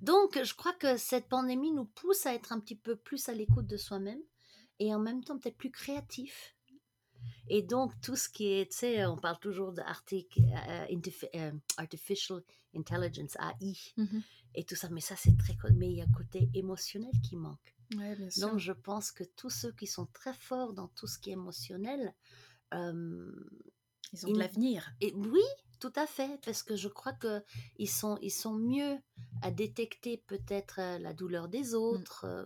Donc, 0.00 0.40
je 0.42 0.54
crois 0.54 0.72
que 0.74 0.96
cette 0.96 1.28
pandémie 1.28 1.72
nous 1.72 1.84
pousse 1.84 2.26
à 2.26 2.34
être 2.34 2.52
un 2.52 2.60
petit 2.60 2.76
peu 2.76 2.96
plus 2.96 3.28
à 3.28 3.34
l'écoute 3.34 3.66
de 3.66 3.76
soi-même 3.76 4.20
et 4.78 4.94
en 4.94 4.98
même 4.98 5.22
temps 5.24 5.38
peut-être 5.38 5.56
plus 5.56 5.70
créatif 5.70 6.54
Et 7.48 7.62
donc, 7.62 7.92
tout 8.00 8.16
ce 8.16 8.28
qui 8.28 8.46
est, 8.52 8.70
tu 8.72 8.78
sais, 8.78 9.06
on 9.06 9.16
parle 9.16 9.38
toujours 9.38 9.72
d'artificial 9.72 11.54
intelligence, 12.74 13.36
AI, 13.36 13.74
Mhm. 13.96 14.22
et 14.54 14.64
tout 14.64 14.74
ça, 14.74 14.88
mais 14.90 15.00
ça, 15.00 15.16
c'est 15.16 15.36
très. 15.36 15.56
Mais 15.74 15.88
il 15.90 15.96
y 15.96 16.00
a 16.00 16.04
un 16.04 16.12
côté 16.12 16.50
émotionnel 16.54 17.12
qui 17.22 17.36
manque. 17.36 17.74
Ouais, 17.96 18.16
bien 18.16 18.30
sûr. 18.30 18.48
Donc, 18.48 18.58
je 18.58 18.72
pense 18.72 19.12
que 19.12 19.24
tous 19.24 19.50
ceux 19.50 19.72
qui 19.72 19.86
sont 19.86 20.06
très 20.06 20.34
forts 20.34 20.72
dans 20.72 20.88
tout 20.88 21.06
ce 21.06 21.18
qui 21.18 21.30
est 21.30 21.34
émotionnel, 21.34 22.14
euh, 22.74 23.32
Ils 24.12 24.26
ont 24.26 24.32
de 24.32 24.38
l'avenir. 24.38 24.90
et 25.00 25.12
oui, 25.14 25.40
tout 25.78 25.92
à 25.94 26.06
fait, 26.06 26.40
parce 26.44 26.62
que 26.62 26.74
je 26.76 26.88
crois 26.88 27.12
que 27.12 27.42
ils 27.76 27.88
sont, 27.90 28.18
ils 28.22 28.30
sont 28.32 28.54
mieux 28.54 28.98
à 29.42 29.50
détecter 29.50 30.18
peut-être 30.26 30.80
euh, 30.80 30.98
la 30.98 31.12
douleur 31.14 31.48
des 31.48 31.74
autres 31.74 32.24
euh, 32.24 32.44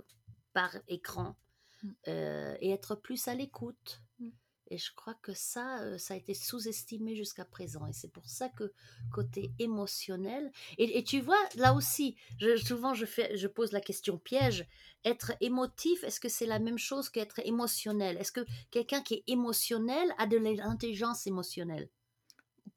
par 0.53 0.77
écran 0.89 1.37
Mm. 1.83 1.89
euh, 2.09 2.57
et 2.61 2.71
être 2.71 2.95
plus 2.95 3.29
à 3.29 3.35
l'écoute. 3.35 4.03
Mm. 4.19 4.31
Et 4.73 4.79
je 4.79 4.95
crois 4.95 5.15
que 5.15 5.33
ça, 5.35 5.83
euh, 5.83 5.99
ça 5.99 6.15
a 6.15 6.17
été 6.17 6.33
sous-estimé 6.33 7.17
jusqu'à 7.17 7.45
présent. 7.45 7.87
Et 7.87 7.93
c'est 7.93 8.13
pour 8.13 8.29
ça 8.29 8.49
que 8.49 8.73
côté 9.13 9.51
émotionnel. 9.59 10.53
Et, 10.79 10.97
et 10.99 11.03
tu 11.03 11.21
vois, 11.21 11.41
là 11.57 11.75
aussi, 11.75 12.17
je, 12.39 12.57
souvent 12.57 12.95
je, 12.95 13.05
fais, 13.05 13.37
je 13.37 13.49
pose 13.49 13.73
la 13.73 13.81
question 13.81 14.17
piège. 14.17 14.67
Être 15.05 15.33
émotif, 15.41 16.05
est-ce 16.05 16.21
que 16.21 16.29
c'est 16.29 16.47
la 16.47 16.61
même 16.61 16.79
chose 16.79 17.09
qu'être 17.09 17.41
émotionnel? 17.45 18.17
Est-ce 18.19 18.33
que 18.33 18.47
quelqu'un 18.71 19.03
qui 19.03 19.15
est 19.15 19.25
émotionnel 19.27 20.15
a 20.19 20.27
de 20.27 20.37
l'intelligence 20.37 21.27
émotionnelle? 21.27 21.89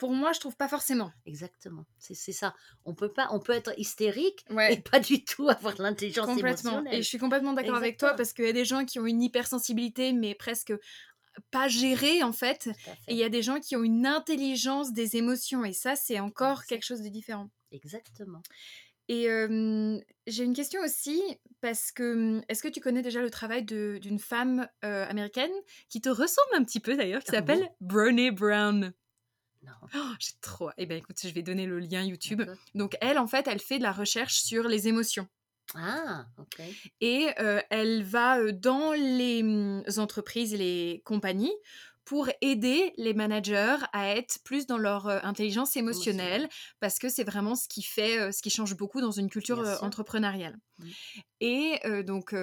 Pour 0.04 0.12
moi, 0.12 0.34
je 0.34 0.42
trouve 0.42 0.58
pas 0.58 0.68
forcément. 0.68 1.14
Exactement, 1.26 1.86
c'est 1.98 2.14
ça. 2.34 2.54
On 2.84 2.94
peut 2.94 3.08
pas, 3.08 3.30
on 3.32 3.40
peut 3.40 3.54
être 3.54 3.72
hystérique 3.80 4.44
et 4.50 4.54
Ouais. 4.54 4.82
pas 4.92 5.00
du 5.00 5.24
tout 5.24 5.48
avoir 5.48 5.82
l'intelligence 5.82 6.26
Complètement. 6.26 6.72
émotionnelle. 6.72 7.00
Et 7.00 7.02
je 7.02 7.08
suis 7.08 7.18
complètement 7.20 7.54
d'accord 7.54 7.78
avec 7.78 7.96
toi 7.96 8.14
parce 8.14 8.34
qu'il 8.34 8.44
y 8.44 8.50
a 8.50 8.52
des 8.52 8.66
gens 8.66 8.84
qui 8.84 9.00
ont 9.00 9.06
une 9.06 9.24
hypersensibilité, 9.24 10.12
mais 10.12 10.36
presque 10.36 10.74
pas 11.52 11.70
gérée 11.70 12.22
en 12.22 12.34
fait. 12.34 12.68
Et 13.08 13.14
il 13.14 13.18
y 13.18 13.24
a 13.24 13.30
des 13.30 13.42
gens 13.42 13.62
qui 13.62 13.78
ont 13.78 13.84
une 13.84 14.06
intelligence 14.06 14.92
des 14.92 15.16
émotions. 15.16 15.64
Et 15.64 15.72
ça, 15.72 15.96
c'est 15.96 16.20
encore 16.20 16.66
quelque 16.66 16.84
chose 16.84 17.02
de 17.02 17.08
différent. 17.08 17.50
Exactement. 17.72 18.42
Et 19.08 19.30
euh, 19.30 19.98
j'ai 20.28 20.44
une 20.44 20.54
question 20.54 20.82
aussi, 20.82 21.22
parce 21.62 21.94
que 21.94 22.42
est-ce 22.50 22.62
que 22.62 22.68
tu 22.68 22.82
connais 22.82 23.02
déjà 23.02 23.22
le 23.22 23.30
travail 23.30 23.64
d'une 23.64 24.20
femme 24.20 24.68
euh, 24.84 25.06
américaine 25.08 25.52
qui 25.88 26.02
te 26.02 26.10
ressemble 26.10 26.56
un 26.56 26.64
petit 26.66 26.82
peu 26.82 26.98
d'ailleurs, 26.98 27.22
qui 27.24 27.32
Ah 27.32 27.36
s'appelle 27.36 27.70
Brené 27.80 28.32
Brown? 28.32 28.94
Oh, 29.96 30.12
J'ai 30.20 30.34
trop. 30.42 30.70
Eh 30.78 30.86
bien, 30.86 30.98
écoute, 30.98 31.18
je 31.22 31.30
vais 31.30 31.42
donner 31.42 31.66
le 31.66 31.80
lien 31.80 32.04
YouTube. 32.04 32.44
Donc, 32.76 32.98
elle, 33.02 33.18
en 33.18 33.28
fait, 33.28 33.48
elle 33.48 33.60
fait 33.60 33.78
de 33.78 33.84
la 33.84 33.92
recherche 33.92 34.36
sur 34.36 34.68
les 34.68 34.88
émotions. 34.88 35.28
Ah, 35.76 36.26
ok. 36.38 36.62
Et 37.02 37.30
euh, 37.40 37.62
elle 37.70 38.04
va 38.04 38.40
euh, 38.40 38.52
dans 38.52 38.92
les 38.92 39.42
hum, 39.42 39.84
entreprises 39.98 40.54
les 40.54 41.02
compagnies 41.06 41.54
pour 42.06 42.30
aider 42.42 42.94
les 42.98 43.14
managers 43.14 43.78
à 43.94 44.10
être 44.16 44.40
plus 44.44 44.68
dans 44.68 44.78
leur 44.78 45.08
euh, 45.08 45.20
intelligence 45.24 45.78
émotionnelle, 45.78 46.50
parce 46.80 47.00
que 47.00 47.10
c'est 47.10 47.24
vraiment 47.24 47.56
ce 47.56 47.68
qui 47.68 47.82
fait, 47.82 48.20
euh, 48.20 48.32
ce 48.32 48.42
qui 48.42 48.50
change 48.50 48.76
beaucoup 48.76 49.00
dans 49.00 49.12
une 49.12 49.30
culture 49.30 49.60
euh, 49.60 49.78
entrepreneuriale. 49.82 50.58
Mm. 50.80 50.90
Et 51.40 51.80
donc, 52.04 52.36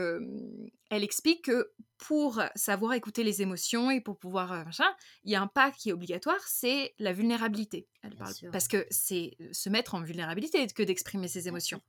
elle 0.91 1.05
explique 1.05 1.45
que 1.47 1.71
pour 1.99 2.41
savoir 2.55 2.95
écouter 2.95 3.23
les 3.23 3.43
émotions 3.43 3.91
et 3.91 4.01
pour 4.01 4.19
pouvoir 4.19 4.53
euh, 4.53 4.65
machin, 4.65 4.87
il 5.25 5.31
y 5.31 5.35
a 5.35 5.43
un 5.43 5.47
pas 5.47 5.71
qui 5.71 5.91
est 5.91 5.93
obligatoire, 5.93 6.41
c'est 6.47 6.95
la 6.99 7.13
vulnérabilité. 7.13 7.87
Elle 8.03 8.15
parle 8.15 8.33
parce 8.53 8.69
que 8.69 8.87
c'est 8.91 9.37
euh, 9.41 9.49
se 9.53 9.69
mettre 9.69 9.95
en 9.95 10.01
vulnérabilité 10.01 10.67
que 10.69 10.83
d'exprimer 10.83 11.29
ses 11.29 11.47
émotions. 11.47 11.83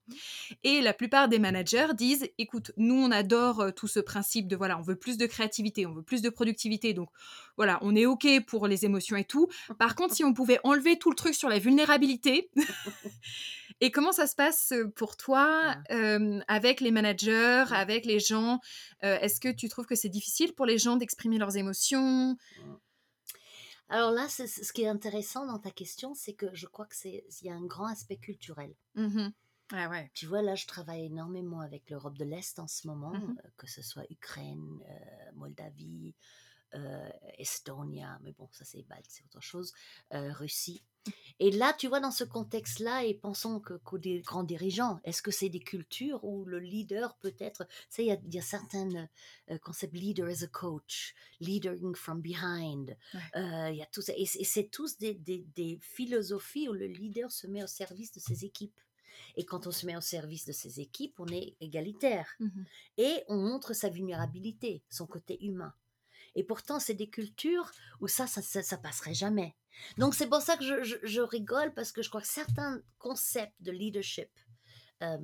Et 0.64 0.82
la 0.82 0.94
plupart 0.94 1.30
des 1.30 1.40
managers 1.40 1.94
disent 1.96 2.30
écoute, 2.38 2.72
nous 2.78 2.96
on 2.96 3.10
adore 3.10 3.62
euh, 3.62 3.72
tout 3.72 3.88
ce 3.88 4.00
principe 4.00 4.48
de 4.48 4.56
voilà, 4.56 4.78
on 4.78 4.82
veut 4.82 4.98
plus 4.98 5.18
de 5.18 5.26
créativité, 5.26 5.86
on 5.86 5.94
veut 5.94 6.04
plus 6.04 6.22
de 6.22 6.30
productivité, 6.30 6.94
donc 6.94 7.10
voilà, 7.56 7.80
on 7.82 7.96
est 7.96 8.06
OK 8.06 8.28
pour 8.46 8.68
les 8.68 8.86
émotions 8.86 9.16
et 9.16 9.26
tout. 9.26 9.48
Par 9.80 9.96
contre, 9.96 10.14
si 10.14 10.24
on 10.24 10.34
pouvait 10.34 10.60
enlever 10.64 11.00
tout 11.00 11.10
le 11.10 11.16
truc 11.16 11.36
sur 11.36 11.50
la 11.50 11.60
vulnérabilité. 11.60 12.52
et 13.82 13.91
comment 13.91 14.12
ça 14.13 14.28
se 14.28 14.36
passe 14.36 14.74
pour 14.96 15.17
toi 15.17 15.76
Ah. 15.76 15.84
euh, 15.91 16.39
avec 16.48 16.80
les 16.82 16.91
managers, 16.91 17.65
avec 17.72 18.06
les 18.06 18.20
gens? 18.20 18.60
Euh, 19.04 19.17
Est-ce 19.20 19.39
que 19.41 19.52
tu 19.52 19.67
trouves 19.67 19.86
que 19.88 19.96
c'est 19.96 20.10
difficile 20.10 20.54
pour 20.54 20.65
les 20.65 20.78
gens 20.78 20.96
d'exprimer 20.96 21.38
leurs 21.38 21.58
émotions? 21.58 22.38
Alors 23.89 24.12
là, 24.12 24.28
c'est- 24.30 24.48
ce 24.48 24.72
qui 24.72 24.84
est 24.84 24.88
intéressant 24.88 25.46
dans 25.46 25.60
ta 25.60 25.72
question, 25.72 26.13
c'est 26.13 26.34
que 26.34 26.48
je 26.54 26.65
crois 26.65 26.86
que 26.86 26.96
c'est 26.96 27.26
il 27.41 27.48
y 27.48 27.50
a 27.50 27.54
un 27.56 27.65
grand 27.65 27.88
aspect 27.88 28.15
culturel. 28.17 28.74
Mhm. 28.96 29.34
Ah 29.74 29.89
ouais. 29.89 30.10
Tu 30.13 30.26
vois, 30.26 30.41
là, 30.41 30.56
je 30.56 30.65
travaille 30.65 31.06
énormément 31.06 31.62
avec 31.62 31.89
l'Europe 31.89 32.17
de 32.17 32.26
l'Est 32.26 32.60
en 32.60 32.67
ce 32.67 32.88
moment, 32.88 33.12
Mhm. 33.13 33.38
euh, 33.44 33.50
que 33.58 33.67
ce 33.67 33.82
soit 33.82 34.04
Ukraine, 34.10 34.80
euh, 34.89 35.32
Moldavie, 35.36 36.13
euh, 36.74 37.10
Estonia, 37.38 38.17
mais 38.22 38.32
bon, 38.34 38.48
ça 38.54 38.63
c'est 38.65 38.82
Balte, 38.84 39.06
c'est 39.10 39.26
autre 39.26 39.41
chose, 39.41 39.74
euh, 40.13 40.32
Russie. 40.34 40.84
Et 41.40 41.50
là, 41.52 41.74
tu 41.78 41.88
vois, 41.88 42.00
dans 42.00 42.12
ce 42.12 42.24
contexte-là, 42.24 43.04
et 43.04 43.16
pensons 43.16 43.60
que, 43.60 43.74
qu'aux 43.74 43.98
des 43.98 44.22
grands 44.22 44.44
dirigeants, 44.44 45.00
est-ce 45.04 45.22
que 45.24 45.32
c'est 45.32 45.50
des 45.50 45.60
cultures 45.60 46.24
où 46.24 46.46
le 46.46 46.60
leader 46.60 47.16
peut 47.18 47.34
être, 47.40 47.66
tu 47.68 47.74
sais, 47.90 48.04
il 48.04 48.08
y 48.08 48.12
a, 48.12 48.18
il 48.24 48.34
y 48.36 48.38
a 48.38 48.44
certains 48.44 49.08
euh, 49.50 49.58
concepts, 49.58 49.96
leader 49.96 50.28
as 50.30 50.44
a 50.44 50.48
coach, 50.48 51.16
leading 51.40 51.96
from 51.96 52.22
behind, 52.22 52.96
Ouais. 53.14 53.20
euh, 53.38 53.70
il 53.72 53.78
y 53.78 53.82
a 53.82 53.88
tout 53.88 54.02
ça, 54.04 54.14
et, 54.16 54.26
c'est- 54.26 54.40
et 54.40 54.44
c'est 54.44 54.70
tous 54.70 54.98
des, 54.98 55.16
des- 55.16 55.46
des 55.56 55.80
philosophies 55.82 56.70
où 56.70 56.74
le 56.74 56.86
leader 56.88 57.32
se 57.32 57.48
met 57.48 57.64
au 57.64 57.68
service 57.68 58.12
de 58.12 58.20
ses 58.20 58.46
équipes. 58.46 58.80
Et 59.36 59.44
quand 59.46 59.68
on 59.68 59.72
se 59.72 59.86
met 59.86 59.96
au 59.98 60.02
service 60.02 60.46
de 60.46 60.52
ses 60.52 60.80
équipes, 60.80 61.20
on 61.20 61.28
est 61.28 61.56
égalitaire 61.60 62.28
Mhm. 62.40 62.66
et 62.98 63.24
on 63.28 63.38
montre 63.38 63.74
sa 63.74 63.90
vulnérabilité, 63.90 64.84
son 64.90 65.08
côté 65.08 65.44
humain. 65.44 65.74
Et 66.36 66.44
pourtant, 66.44 66.80
c'est 66.80 66.94
des 66.94 67.10
cultures 67.10 67.70
où 68.00 68.08
ça, 68.08 68.28
ça, 68.28 68.41
ça, 68.41 68.63
ça 68.63 68.78
passerait 68.78 69.13
jamais. 69.13 69.56
Donc, 69.98 70.15
c'est 70.15 70.28
pour 70.28 70.41
ça 70.41 70.58
que 70.58 70.63
je, 70.63 70.84
je- 70.84 70.98
je 71.04 71.22
rigole 71.22 71.74
parce 71.74 71.91
que 71.91 72.02
je 72.02 72.10
crois 72.10 72.22
que 72.22 72.28
certains 72.28 72.82
concepts 73.00 73.56
de 73.62 73.72
leadership 73.72 74.30
euh, 75.04 75.17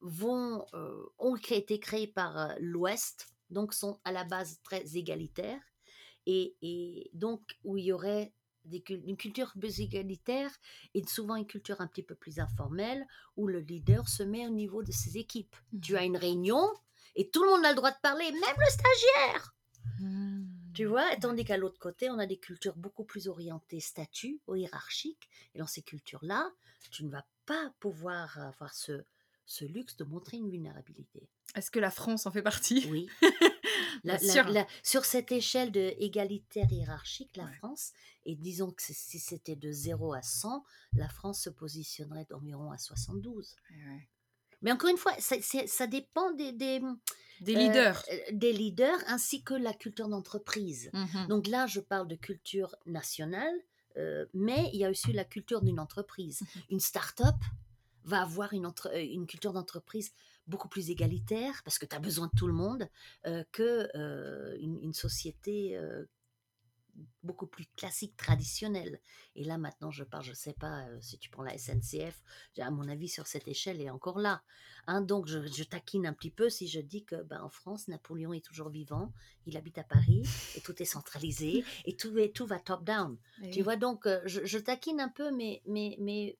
vont, 0.00 0.64
euh, 0.74 1.04
ont 1.18 1.36
été 1.36 1.78
créés 1.80 2.06
par 2.06 2.38
euh, 2.38 2.54
l'Ouest, 2.60 3.28
donc 3.50 3.72
sont 3.74 3.98
à 4.04 4.12
la 4.12 4.24
base 4.24 4.60
très 4.62 4.96
égalitaires, 4.96 5.60
et, 6.26 6.54
et 6.62 7.10
donc 7.14 7.40
où 7.64 7.76
il 7.78 7.84
y 7.86 7.92
aurait 7.92 8.32
des 8.64 8.82
une 8.88 9.16
culture 9.16 9.52
plus 9.58 9.80
égalitaire 9.80 10.50
et 10.94 11.04
souvent 11.06 11.34
une 11.34 11.46
culture 11.48 11.80
un 11.80 11.88
petit 11.88 12.04
peu 12.04 12.14
plus 12.14 12.38
informelle, 12.38 13.04
où 13.36 13.48
le 13.48 13.58
leader 13.58 14.06
se 14.08 14.22
met 14.22 14.46
au 14.46 14.50
niveau 14.50 14.84
de 14.84 14.92
ses 14.92 15.16
équipes. 15.18 15.56
Tu 15.82 15.96
as 15.96 16.04
une 16.04 16.16
réunion 16.16 16.62
et 17.16 17.28
tout 17.30 17.42
le 17.42 17.50
monde 17.50 17.64
a 17.64 17.70
le 17.70 17.74
droit 17.76 17.90
de 17.90 17.96
parler, 18.02 18.30
même 18.30 18.40
le 18.58 18.70
stagiaire. 18.70 19.54
Mhm. 20.00 20.51
Tu 20.74 20.84
vois, 20.86 21.14
tandis 21.16 21.44
qu'à 21.44 21.56
l'autre 21.56 21.78
côté, 21.78 22.08
on 22.10 22.18
a 22.18 22.26
des 22.26 22.38
cultures 22.38 22.76
beaucoup 22.76 23.04
plus 23.04 23.28
orientées 23.28 23.80
statut 23.80 24.40
ou 24.46 24.54
hiérarchique. 24.54 25.28
Et 25.54 25.58
dans 25.58 25.66
ces 25.66 25.82
cultures-là, 25.82 26.50
tu 26.90 27.04
ne 27.04 27.10
vas 27.10 27.24
pas 27.46 27.72
pouvoir 27.80 28.38
avoir 28.38 28.74
ce, 28.74 29.04
ce 29.46 29.64
luxe 29.64 29.96
de 29.96 30.04
montrer 30.04 30.38
une 30.38 30.50
vulnérabilité. 30.50 31.28
Est-ce 31.54 31.70
que 31.70 31.78
la 31.80 31.90
France 31.90 32.24
en 32.26 32.30
fait 32.30 32.42
partie? 32.42 32.86
Oui. 32.90 33.08
La- 34.04 34.16
Bien 34.16 34.26
la- 34.26 34.32
sûr. 34.32 34.48
la- 34.48 34.66
sur 34.82 35.04
cette 35.04 35.30
échelle 35.30 35.70
de 35.70 35.94
égalitaire 35.98 36.72
hiérarchique, 36.72 37.36
la 37.36 37.44
Ouais. 37.44 37.52
France, 37.58 37.92
et 38.24 38.34
disons 38.34 38.72
que 38.72 38.82
si 38.82 39.18
c'était 39.20 39.54
de 39.54 39.70
0 39.70 40.12
à 40.14 40.22
100, 40.22 40.64
la 40.94 41.08
France 41.08 41.42
se 41.42 41.50
positionnerait 41.50 42.26
d'environ 42.28 42.72
à 42.72 42.78
72. 42.78 43.54
Ouais, 43.70 43.76
ouais. 43.76 44.08
Mais 44.62 44.72
encore 44.72 44.90
une 44.90 44.96
fois, 44.96 45.12
ça, 45.18 45.86
dépend 45.86 46.32
des, 46.32 46.52
des, 46.52 46.80
Des 47.40 47.54
euh, 47.54 47.58
leaders. 47.58 48.04
euh, 48.10 48.16
des 48.32 48.52
leaders 48.52 48.98
ainsi 49.08 49.42
que 49.42 49.54
la 49.54 49.72
culture 49.74 50.08
d'entreprise. 50.08 50.90
Mhm. 50.92 51.26
Donc 51.28 51.46
là, 51.48 51.66
je 51.66 51.80
parle 51.80 52.08
de 52.08 52.14
culture 52.16 52.74
nationale, 52.86 53.54
euh, 53.96 54.24
mais 54.32 54.70
il 54.72 54.78
y 54.80 54.84
a 54.84 54.90
aussi 54.90 55.12
la 55.12 55.24
culture 55.24 55.62
d'une 55.62 55.80
entreprise. 55.80 56.40
Mhm. 56.40 56.62
Une 56.70 56.80
start-up 56.80 57.34
va 58.04 58.22
avoir 58.22 58.52
une, 58.52 58.66
entre- 58.66 58.96
une 58.96 59.26
culture 59.26 59.52
d'entreprise 59.52 60.12
beaucoup 60.46 60.68
plus 60.68 60.90
égalitaire, 60.90 61.62
parce 61.64 61.78
que 61.78 61.86
tu 61.86 61.94
as 61.94 62.00
besoin 62.00 62.26
de 62.26 62.32
tout 62.36 62.48
le 62.48 62.52
monde, 62.52 62.88
euh, 63.26 63.44
que 63.52 63.88
une, 64.58 64.78
une 64.82 64.92
société 64.94 65.78
beaucoup 67.22 67.46
plus 67.46 67.66
classique, 67.76 68.16
traditionnelle. 68.16 69.00
Et 69.36 69.44
là, 69.44 69.58
maintenant, 69.58 69.90
je 69.90 70.04
parle, 70.04 70.24
je 70.24 70.32
sais 70.32 70.52
pas, 70.52 70.86
euh, 70.88 70.98
si 71.00 71.18
tu 71.18 71.30
prends 71.30 71.42
la 71.42 71.56
SNCF, 71.56 72.22
à 72.58 72.70
mon 72.70 72.88
avis, 72.88 73.08
sur 73.08 73.26
cette 73.26 73.48
échelle, 73.48 73.80
est 73.80 73.90
encore 73.90 74.18
là. 74.18 74.42
Hein, 74.86 75.00
donc, 75.00 75.26
je, 75.26 75.46
je 75.46 75.62
taquine 75.62 76.06
un 76.06 76.12
petit 76.12 76.30
peu 76.30 76.50
si 76.50 76.68
je 76.68 76.80
dis 76.80 77.04
que 77.04 77.22
ben, 77.22 77.40
en 77.42 77.48
France, 77.48 77.88
Napoléon 77.88 78.32
est 78.32 78.44
toujours 78.44 78.68
vivant, 78.68 79.12
il 79.46 79.56
habite 79.56 79.78
à 79.78 79.84
Paris, 79.84 80.22
et 80.56 80.60
tout 80.60 80.82
est 80.82 80.86
centralisé, 80.86 81.64
et 81.84 81.96
tout, 81.96 82.14
tout 82.34 82.46
va 82.46 82.58
top-down. 82.58 83.16
Tu 83.52 83.62
vois, 83.62 83.76
donc, 83.76 84.06
euh, 84.06 84.20
je, 84.26 84.44
je 84.44 84.58
taquine 84.58 85.00
un 85.00 85.08
peu, 85.08 85.30
mais, 85.30 85.62
mais, 85.66 85.96
mais 86.00 86.38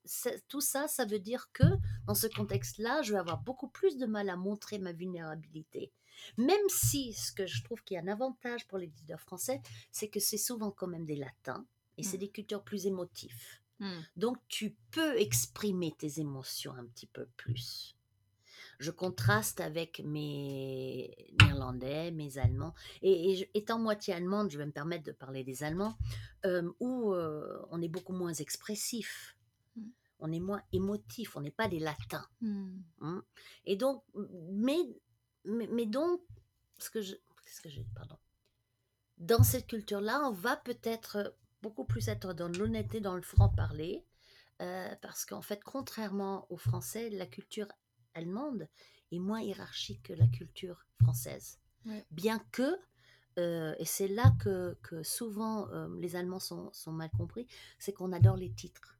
tout 0.48 0.60
ça, 0.60 0.88
ça 0.88 1.04
veut 1.04 1.20
dire 1.20 1.50
que 1.52 1.64
dans 2.06 2.14
ce 2.14 2.26
contexte-là, 2.26 3.02
je 3.02 3.12
vais 3.12 3.18
avoir 3.18 3.38
beaucoup 3.38 3.68
plus 3.68 3.96
de 3.96 4.06
mal 4.06 4.28
à 4.28 4.36
montrer 4.36 4.78
ma 4.78 4.92
vulnérabilité. 4.92 5.92
Même 6.36 6.68
si 6.68 7.12
ce 7.12 7.32
que 7.32 7.46
je 7.46 7.62
trouve 7.64 7.82
qu'il 7.82 7.96
y 7.96 7.98
a 7.98 8.02
un 8.02 8.08
avantage 8.08 8.66
pour 8.66 8.78
les 8.78 8.86
leaders 8.86 9.20
français, 9.20 9.60
c'est 9.90 10.08
que 10.08 10.20
c'est 10.20 10.38
souvent 10.38 10.70
quand 10.70 10.86
même 10.88 11.04
des 11.06 11.16
latins, 11.16 11.66
et 11.98 12.02
c'est 12.02 12.16
Mm. 12.16 12.20
des 12.20 12.28
cultures 12.30 12.62
plus 12.62 12.86
émotives. 12.86 13.44
Mm. 13.80 14.00
Donc, 14.16 14.36
tu 14.48 14.76
peux 14.90 15.18
exprimer 15.18 15.92
tes 15.98 16.20
émotions 16.20 16.72
un 16.72 16.84
petit 16.86 17.06
peu 17.06 17.26
plus. 17.36 17.96
je 18.78 18.90
contraste 18.90 19.60
avec 19.60 20.00
mes 20.04 21.14
néerlandais, 21.40 22.10
mes 22.10 22.36
allemands. 22.38 22.74
Et, 23.02 23.48
étant 23.54 23.78
moitié 23.78 24.12
allemande, 24.12 24.50
je 24.50 24.58
vais 24.58 24.66
me 24.66 24.72
permettre 24.72 25.04
de 25.04 25.12
parler 25.12 25.44
des 25.44 25.62
allemands, 25.62 25.96
euh, 26.46 26.68
où 26.80 27.12
euh, 27.12 27.64
on 27.70 27.80
est 27.80 27.88
beaucoup 27.88 28.12
moins 28.12 28.32
expressif. 28.34 29.36
Mmh. 29.76 29.82
On 30.18 30.32
est 30.32 30.40
moins 30.40 30.62
émotif, 30.72 31.36
on 31.36 31.40
n'est 31.42 31.52
pas 31.52 31.68
des 31.68 31.78
latins. 31.78 32.26
Mmh. 32.40 32.80
Hein. 33.02 33.24
Et 33.66 33.76
donc, 33.76 34.02
mais, 34.50 34.78
mais, 35.44 35.86
donc, 35.86 36.20
ce 36.78 36.90
que 36.90 37.00
je, 37.00 37.14
ce 37.46 37.60
que 37.60 37.68
je, 37.68 37.80
pardon, 37.94 38.16
dans 39.18 39.42
cette 39.42 39.66
culture-là, 39.66 40.22
on 40.24 40.32
va 40.32 40.56
peut-être 40.56 41.34
beaucoup 41.62 41.84
plus 41.84 42.08
être 42.08 42.34
dans 42.34 42.48
l'honnêteté, 42.48 43.00
dans 43.00 43.14
le 43.14 43.22
franc-parler, 43.22 44.04
euh, 44.60 44.94
parce 45.00 45.24
qu'en 45.24 45.42
fait, 45.42 45.62
contrairement 45.62 46.46
aux 46.50 46.56
Français, 46.56 47.10
la 47.10 47.26
culture 47.26 47.68
allemande 48.14 48.68
est 49.10 49.18
moins 49.18 49.40
hiérarchique 49.40 50.02
que 50.04 50.12
la 50.12 50.26
culture 50.26 50.84
française. 51.00 51.58
Bien 52.10 52.38
que, 52.52 52.76
euh, 53.38 53.74
et 53.78 53.84
c'est 53.84 54.08
là 54.08 54.32
que, 54.40 54.76
que 54.82 55.02
souvent 55.02 55.68
euh, 55.70 55.88
les 55.98 56.16
Allemands 56.16 56.38
sont, 56.38 56.72
sont, 56.72 56.92
mal 56.92 57.10
compris, 57.10 57.46
c'est 57.78 57.92
qu'on 57.92 58.12
adore 58.12 58.36
les 58.36 58.52
titres. 58.52 58.98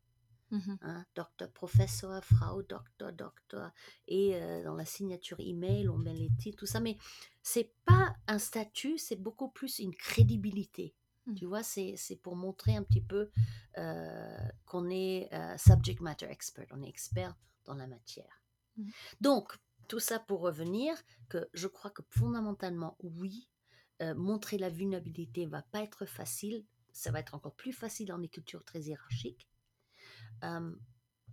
Mmh 0.53 0.77
hein, 0.83 1.07
docteur, 1.15 1.51
professeur, 1.51 2.23
Frau, 2.23 2.63
docteur, 2.63 3.13
docteur. 3.15 3.73
Et 4.07 4.39
dans 4.63 4.75
la 4.75 4.85
signature 4.85 5.41
email, 5.41 5.89
on 5.89 5.97
met 5.97 6.13
les 6.13 6.31
titres, 6.39 6.59
tout 6.59 6.67
ça. 6.67 6.79
Mais 6.79 6.99
c'est 7.43 7.75
pas 7.87 8.15
un 8.27 8.39
statut, 8.39 8.99
c'est 8.99 9.17
beaucoup 9.17 9.49
plus 9.49 9.79
une 9.79 9.95
crédibilité. 9.95 10.95
Mmh. 11.25 11.35
Tu 11.37 11.47
vois, 11.47 11.63
c'est 11.63 12.21
pour 12.23 12.37
montrer 12.37 12.77
un 12.77 12.83
petit 12.83 13.01
peu 13.01 13.31
qu'on 14.67 14.91
est 14.91 15.31
subject 15.57 16.03
matter 16.03 16.27
expert, 16.27 16.67
on 16.71 16.83
est 16.83 16.89
expert 16.89 17.35
dans 17.65 17.75
la 17.75 17.87
matière. 17.87 18.43
Mmh. 18.77 18.91
Donc, 19.23 19.57
tout 19.89 20.01
ça 20.01 20.19
pour 20.19 20.41
revenir 20.41 20.95
que 21.31 21.49
je 21.55 21.67
crois 21.67 21.91
que 21.91 22.03
fondamentalement, 22.11 22.99
oui, 23.01 23.49
montrer 24.17 24.59
la 24.59 24.69
vulnérabilité 24.69 25.47
va 25.47 25.63
pas 25.63 25.81
être 25.83 26.05
facile, 26.05 26.67
ça 26.93 27.11
va 27.11 27.21
être 27.21 27.35
encore 27.35 27.55
plus 27.55 27.73
facile 27.73 28.09
dans 28.09 28.19
les 28.19 28.29
cultures 28.29 28.65
très 28.65 28.83
hiérarchiques. 28.83 29.49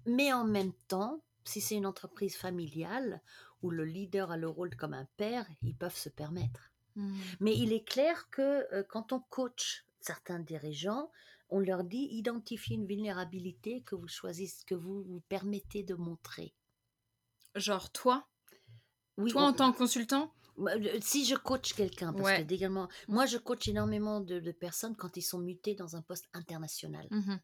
Mais 0.05 0.33
en 0.33 0.45
même 0.45 0.73
temps, 0.87 1.23
si 1.45 1.61
c'est 1.61 1.75
une 1.75 1.85
entreprise 1.85 2.35
familiale 2.35 3.21
où 3.61 3.69
le 3.69 3.85
leader 3.85 4.31
a 4.31 4.37
le 4.37 4.47
rôle 4.47 4.75
comme 4.75 4.93
un 4.93 5.07
père, 5.17 5.45
ils 5.61 5.75
peuvent 5.75 5.95
se 5.95 6.09
permettre. 6.09 6.71
Mmh. 6.95 7.17
Mais 7.41 7.57
il 7.57 7.73
est 7.73 7.87
clair 7.87 8.29
que 8.29 8.83
quand 8.83 9.13
on 9.13 9.19
coach 9.19 9.85
certains 9.99 10.39
dirigeants, 10.39 11.11
on 11.49 11.59
leur 11.59 11.83
dit 11.83 12.07
identifiez 12.11 12.75
une 12.75 12.85
vulnérabilité 12.85 13.81
que 13.81 13.95
vous 13.95 14.07
choisissez, 14.07 14.63
que 14.65 14.75
vous 14.75 15.03
vous 15.03 15.21
permettez 15.29 15.83
de 15.83 15.95
montrer. 15.95 16.53
Genre 17.55 17.91
toi? 17.91 18.27
Oui, 19.17 19.31
Toi 19.31 19.43
en 19.43 19.53
tant 19.53 19.71
que 19.71 19.77
consultant? 19.77 20.33
Si 21.01 21.25
je 21.25 21.35
coach 21.35 21.73
quelqu'un, 21.73 22.11
parce 22.11 22.41
que 22.41 22.53
également, 22.53 22.89
moi 23.07 23.25
je 23.25 23.37
coach 23.37 23.67
énormément 23.67 24.19
de, 24.19 24.51
personnes 24.51 24.95
quand 24.95 25.15
ils 25.15 25.21
sont 25.21 25.39
mutés 25.39 25.73
dans 25.73 25.95
un 25.95 26.01
poste 26.01 26.29
international. 26.33 27.07
Mmh 27.11 27.35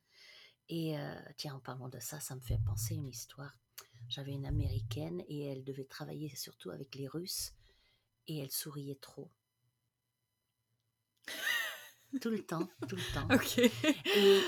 et 0.70 0.96
tiens, 1.38 1.56
en 1.56 1.60
parlant 1.60 1.90
de 1.90 2.00
ça, 2.00 2.20
ça 2.20 2.36
me 2.36 2.42
fait 2.42 2.60
penser 2.66 2.96
une 2.96 3.08
histoire. 3.08 3.56
J'avais 4.10 4.34
une 4.34 4.46
américaine 4.46 5.24
et 5.28 5.46
elle 5.46 5.64
devait 5.64 5.86
travailler 5.86 6.34
surtout 6.36 6.70
avec 6.70 6.96
les 6.96 7.08
Russes 7.08 7.54
et 8.28 8.40
elle 8.40 8.52
souriait 8.52 9.00
trop. 9.02 9.30
Tout 12.22 12.30
le 12.30 12.46
temps, 12.46 12.68
tout 12.88 12.96
le 12.96 13.14
temps. 13.14 13.28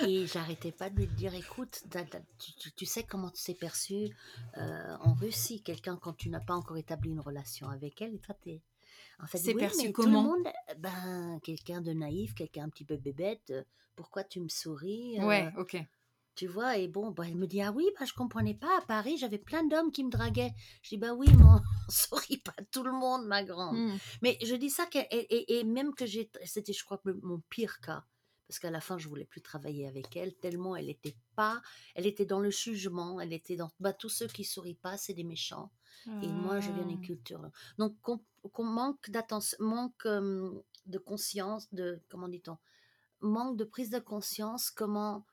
Et, 0.08 0.26
j'arrêtais 0.26 0.72
pas 0.72 0.90
de 0.90 0.96
lui 0.96 1.08
dire, 1.08 1.34
écoute, 1.34 1.84
tu, 2.78 2.86
sais 2.86 3.04
comment 3.04 3.30
tu 3.30 3.44
t'es 3.44 3.54
perçu 3.54 4.16
euh, 4.58 4.96
en 5.02 5.14
Russie, 5.14 5.62
quelqu'un 5.62 5.98
quand 5.98 6.14
tu 6.14 6.30
n'as 6.30 6.40
pas 6.40 6.54
encore 6.54 6.78
établi 6.78 7.10
une 7.10 7.20
relation 7.20 7.68
avec 7.68 8.02
elle, 8.02 8.16
et 8.16 8.20
toi 8.20 8.36
t'es... 8.42 8.62
En 9.20 9.26
fait, 9.26 9.40
c'est 9.40 9.56
perçu 9.56 9.92
comment 9.92 10.24
tout 10.24 10.36
le 10.36 10.44
monde, 10.46 10.54
ben, 10.78 11.40
quelqu'un 11.44 11.82
de 11.82 11.92
naïf, 11.92 12.36
quelqu'un 12.36 12.66
un 12.66 12.70
petit 12.70 12.86
peu 12.86 12.96
bébête, 12.96 13.50
euh, 13.50 13.64
pourquoi 13.96 14.24
tu 14.24 14.40
me 14.40 14.48
souris 14.48 15.20
Ouais, 15.22 15.52
ok. 15.58 15.84
Tu 16.38 16.46
vois, 16.46 16.78
et 16.78 16.88
bon, 16.88 17.10
bah, 17.10 17.24
elle 17.28 17.36
me 17.36 17.48
dit 17.48 17.64
Ah 17.64 17.72
oui, 17.72 17.90
bah, 18.00 18.06
je 18.06 18.14
comprenais 18.14 18.54
pas. 18.54 18.78
À 18.78 18.82
Paris, 18.86 19.18
j'avais 19.18 19.40
plein 19.40 19.64
d'hommes 19.64 19.92
qui 19.92 20.04
me 20.04 20.12
draguaient. 20.12 20.54
Je 20.84 20.90
dis 20.90 20.98
Bah 20.98 21.14
oui, 21.16 21.28
mon 21.36 21.60
souris 21.90 22.38
pas 22.38 22.54
tout 22.72 22.84
le 22.84 22.92
monde, 22.92 23.26
ma 23.26 23.44
grande. 23.44 23.76
Mmh. 23.76 23.98
Mais 24.22 24.38
je 24.44 24.54
dis 24.54 24.70
ça, 24.70 24.86
que, 24.86 25.00
et, 25.10 25.64
même 25.64 25.96
que 25.96 26.06
j'ai. 26.06 26.30
C'était, 26.46 26.74
je 26.74 26.86
crois, 26.86 27.02
mon 27.24 27.40
pire 27.50 27.80
cas. 27.80 28.06
Parce 28.48 28.60
qu'à 28.60 28.70
la 28.70 28.80
fin, 28.80 29.00
je 29.00 29.10
voulais 29.10 29.26
plus 29.26 29.42
travailler 29.42 29.88
avec 29.88 30.16
elle, 30.16 30.36
tellement 30.36 30.76
elle 30.76 30.92
était 30.92 31.16
pas. 31.36 31.60
Elle 31.96 32.06
était 32.06 32.26
dans 32.26 32.40
le 32.40 32.52
jugement, 32.52 33.20
elle 33.20 33.34
était 33.34 33.56
dans. 33.56 33.72
Bah, 33.80 33.94
tous 33.94 34.10
ceux 34.10 34.28
qui 34.28 34.44
sourient 34.44 34.76
pas, 34.76 34.96
c'est 34.96 35.16
des 35.16 35.24
méchants. 35.24 35.72
Et 36.22 36.28
moi, 36.28 36.60
je 36.60 36.72
viens 36.72 36.86
d'une 36.86 37.00
ah. 37.02 37.06
culture. 37.06 37.50
Donc, 37.80 37.96
qu'on 38.02 38.64
manque 38.64 39.10
d'attention, 39.10 39.58
manque 39.60 40.06
de 40.06 40.98
conscience, 41.00 41.74
de. 41.74 42.00
Comment 42.10 42.28
dit-on 42.28 42.60
Manque 43.22 43.58
de 43.58 43.64
prise 43.64 43.90
de 43.90 43.98
conscience, 43.98 44.70
comment 44.70 45.26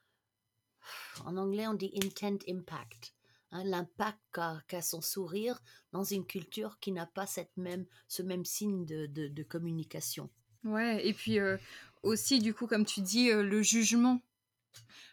en 1.25 1.37
anglais, 1.37 1.67
on 1.67 1.75
dit 1.75 1.93
intent 2.03 2.45
impact. 2.49 3.15
Hein, 3.55 3.63
l'impact 3.65 4.19
qu'a 4.67 4.83
son 4.83 5.01
sourire 5.01 5.63
dans 5.93 6.03
une 6.03 6.27
culture 6.27 6.79
qui 6.81 6.91
n'a 6.91 7.07
pas 7.07 7.25
cette 7.25 7.57
même, 7.57 7.87
ce 8.09 8.23
même 8.23 8.45
signe 8.45 8.85
de, 8.85 9.07
de, 9.07 9.43
communication. 9.45 10.29
Ouais, 10.65 11.07
et 11.07 11.13
puis 11.13 11.39
euh, 11.39 11.57
aussi, 12.03 12.41
du 12.41 12.53
coup, 12.53 12.67
comme 12.67 12.85
tu 12.85 13.01
dis, 13.01 13.31
euh, 13.31 13.45
le 13.45 13.63
jugement. 13.63 14.21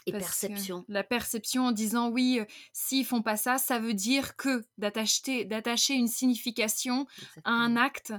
Et 0.07 0.11
perception. 0.11 0.85
La 0.87 1.03
perception 1.03 1.67
en 1.67 1.71
disant 1.71 2.09
oui, 2.09 2.39
euh, 2.39 2.45
s'ils 2.73 3.05
font 3.05 3.21
pas 3.21 3.37
ça, 3.37 3.59
ça 3.59 3.77
veut 3.77 3.93
dire 3.93 4.35
que 4.35 4.65
d'attacher 4.79 5.93
une 5.93 6.07
signification 6.07 7.05
à 7.43 7.51
un 7.51 7.75
acte 7.75 8.11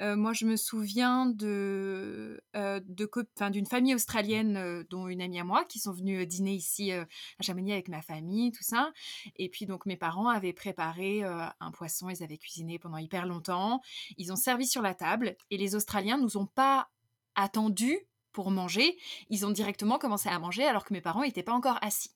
moi, 0.00 0.32
je 0.32 0.44
me 0.44 0.56
souviens 0.56 1.26
de, 1.26 2.42
d'une 2.54 3.66
famille 3.66 3.94
australienne, 3.94 4.84
dont 4.90 5.08
une 5.08 5.22
amie 5.22 5.40
à 5.40 5.44
moi, 5.44 5.64
qui 5.64 5.78
sont 5.78 5.92
venus 5.92 6.26
dîner 6.26 6.54
ici 6.54 6.92
à 6.92 7.06
Chamonix 7.40 7.72
avec 7.72 7.88
ma 7.88 8.02
famille, 8.02 8.52
tout 8.52 8.62
ça. 8.62 8.92
Et 9.36 9.48
puis, 9.48 9.66
donc, 9.66 9.86
mes 9.86 9.96
parents 9.96 10.28
avaient 10.28 10.52
préparé 10.52 11.22
un 11.24 11.70
poisson, 11.72 12.10
ils 12.10 12.22
avaient 12.22 12.38
cuisiné 12.38 12.78
pendant 12.78 12.98
hyper 12.98 13.26
longtemps. 13.26 13.80
Ils 14.16 14.32
ont 14.32 14.36
servi 14.36 14.66
sur 14.66 14.82
la 14.82 14.94
table 14.94 15.36
et 15.50 15.56
les 15.56 15.74
Australiens 15.74 16.18
nous 16.18 16.36
ont 16.36 16.46
pas 16.46 16.88
attendus 17.34 17.98
pour 18.32 18.50
manger. 18.50 18.98
Ils 19.30 19.46
ont 19.46 19.50
directement 19.50 19.98
commencé 19.98 20.28
à 20.28 20.38
manger 20.38 20.64
alors 20.64 20.84
que 20.84 20.92
mes 20.92 21.00
parents 21.00 21.22
n'étaient 21.22 21.42
pas 21.42 21.54
encore 21.54 21.78
assis. 21.80 22.10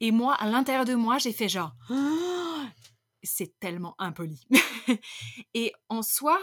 Et 0.00 0.12
moi, 0.12 0.34
à 0.34 0.48
l'intérieur 0.48 0.84
de 0.84 0.94
moi, 0.94 1.18
j'ai 1.18 1.32
fait 1.32 1.48
genre 1.48 1.72
c'est 3.26 3.58
tellement 3.60 3.94
impoli. 3.98 4.46
et 5.54 5.72
en 5.88 6.02
soi, 6.02 6.38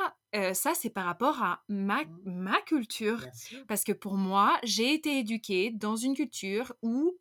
ça, 0.53 0.73
c'est 0.73 0.89
par 0.89 1.05
rapport 1.05 1.41
à 1.41 1.63
ma, 1.69 2.03
mmh. 2.03 2.21
ma 2.25 2.61
culture. 2.61 3.25
Parce 3.67 3.83
que 3.83 3.91
pour 3.91 4.17
moi, 4.17 4.59
j'ai 4.63 4.93
été 4.93 5.19
éduquée 5.19 5.71
dans 5.71 5.95
une 5.95 6.15
culture 6.15 6.73
où 6.81 7.17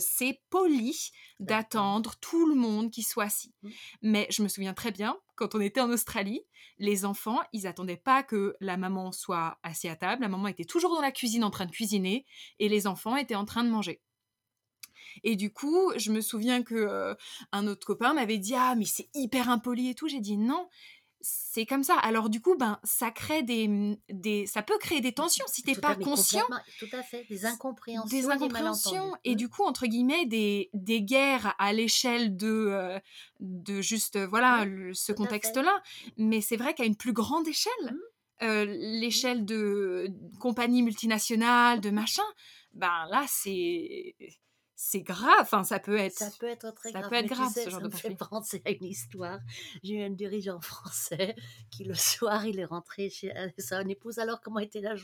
c'est 0.00 0.42
poli 0.50 1.12
d'attendre 1.38 2.16
tout 2.20 2.48
le 2.48 2.56
monde 2.56 2.90
qui 2.90 3.02
soit 3.02 3.24
assis. 3.24 3.54
Mmh. 3.62 3.70
Mais 4.02 4.26
je 4.30 4.42
me 4.42 4.48
souviens 4.48 4.74
très 4.74 4.90
bien, 4.90 5.16
quand 5.38 5.54
on 5.54 5.60
était 5.60 5.80
en 5.80 5.90
Australie, 5.90 6.42
les 6.78 7.04
enfants, 7.04 7.38
ils 7.52 7.66
attendaient 7.66 7.96
pas 7.96 8.22
que 8.22 8.56
la 8.60 8.76
maman 8.76 9.12
soit 9.12 9.58
assise 9.62 9.90
à 9.90 9.96
table. 9.96 10.22
La 10.22 10.28
maman 10.28 10.48
était 10.48 10.64
toujours 10.64 10.94
dans 10.94 11.00
la 11.00 11.12
cuisine 11.12 11.44
en 11.44 11.50
train 11.50 11.66
de 11.66 11.70
cuisiner 11.70 12.26
et 12.58 12.68
les 12.68 12.86
enfants 12.86 13.16
étaient 13.16 13.36
en 13.36 13.44
train 13.44 13.64
de 13.64 13.70
manger. 13.70 14.02
Et 15.24 15.36
du 15.36 15.52
coup, 15.52 15.92
je 15.96 16.12
me 16.12 16.20
souviens 16.20 16.62
que 16.62 17.16
un 17.52 17.66
autre 17.66 17.86
copain 17.86 18.14
m'avait 18.14 18.38
dit 18.38 18.54
ah 18.54 18.74
mais 18.76 18.84
c'est 18.84 19.08
hyper 19.14 19.48
impoli 19.48 19.90
et 19.90 19.94
tout. 19.94 20.08
J'ai 20.08 20.20
dit 20.20 20.36
non, 20.36 20.68
c'est 21.20 21.66
comme 21.66 21.82
ça. 21.82 21.94
Alors 21.96 22.30
du 22.30 22.40
coup, 22.40 22.56
ben 22.56 22.78
ça 22.84 23.10
crée 23.10 23.42
des, 23.42 23.68
mmh, 23.68 23.96
des 24.10 24.46
ça 24.46 24.62
peut 24.62 24.78
créer 24.78 25.00
des 25.00 25.12
tensions 25.12 25.44
si 25.48 25.62
t'es 25.62 25.74
pas 25.74 25.94
conscient. 25.94 26.46
Tout 26.78 26.86
à 26.92 27.02
fait, 27.02 27.24
des 27.28 27.44
incompréhensions, 27.44 28.16
des 28.16 28.28
incompréhensions 28.30 29.14
et 29.24 29.34
du 29.34 29.48
coup 29.48 29.64
entre 29.64 29.86
guillemets 29.86 30.26
des, 30.26 30.70
des 30.74 31.02
guerres 31.02 31.54
à 31.58 31.72
l'échelle 31.72 32.36
de 32.36 33.00
de 33.40 33.80
juste 33.80 34.18
voilà 34.18 34.64
ce 34.92 35.12
contexte-là. 35.12 35.82
Mais 36.16 36.40
c'est 36.40 36.56
vrai 36.56 36.74
qu'à 36.74 36.84
une 36.84 36.96
plus 36.96 37.12
grande 37.12 37.48
échelle, 37.48 37.72
mmh. 38.40 38.46
mmh. 38.46 38.62
l'échelle 39.00 39.44
de 39.44 40.08
compagnies 40.38 40.82
multinationales, 40.82 41.80
de 41.80 41.90
machin, 41.90 42.22
ben 42.74 43.06
là 43.10 43.24
c'est 43.28 44.14
c'est 44.80 45.02
grave. 45.02 45.40
Enfin, 45.40 45.64
ça 45.64 45.80
peut 45.80 45.96
être. 45.96 46.16
Ça 46.16 46.30
peut 46.38 46.46
être 46.46 46.72
très 46.72 46.92
ça 46.92 47.00
grave. 47.00 47.10
peut 47.10 47.16
être 47.16 47.26
grave, 47.26 47.52
ce 47.52 47.68
genre 47.68 47.80
ça 47.80 47.88
de 47.88 47.92
me 47.92 47.96
fait 47.98 48.14
penser 48.14 48.62
à 48.64 48.70
une 48.70 48.84
histoire. 48.84 49.40
J'ai 49.82 49.94
eu 49.94 50.02
un 50.04 50.10
dirigeant 50.10 50.60
français 50.60 51.34
qui, 51.68 51.82
le 51.82 51.94
soir, 51.94 52.46
il 52.46 52.60
est 52.60 52.64
rentré 52.64 53.10
chez 53.10 53.36
euh, 53.36 53.48
son 53.58 53.88
épouse. 53.88 54.20
Alors, 54.20 54.40
comment 54.40 54.60
était 54.60 54.80
la, 54.80 54.94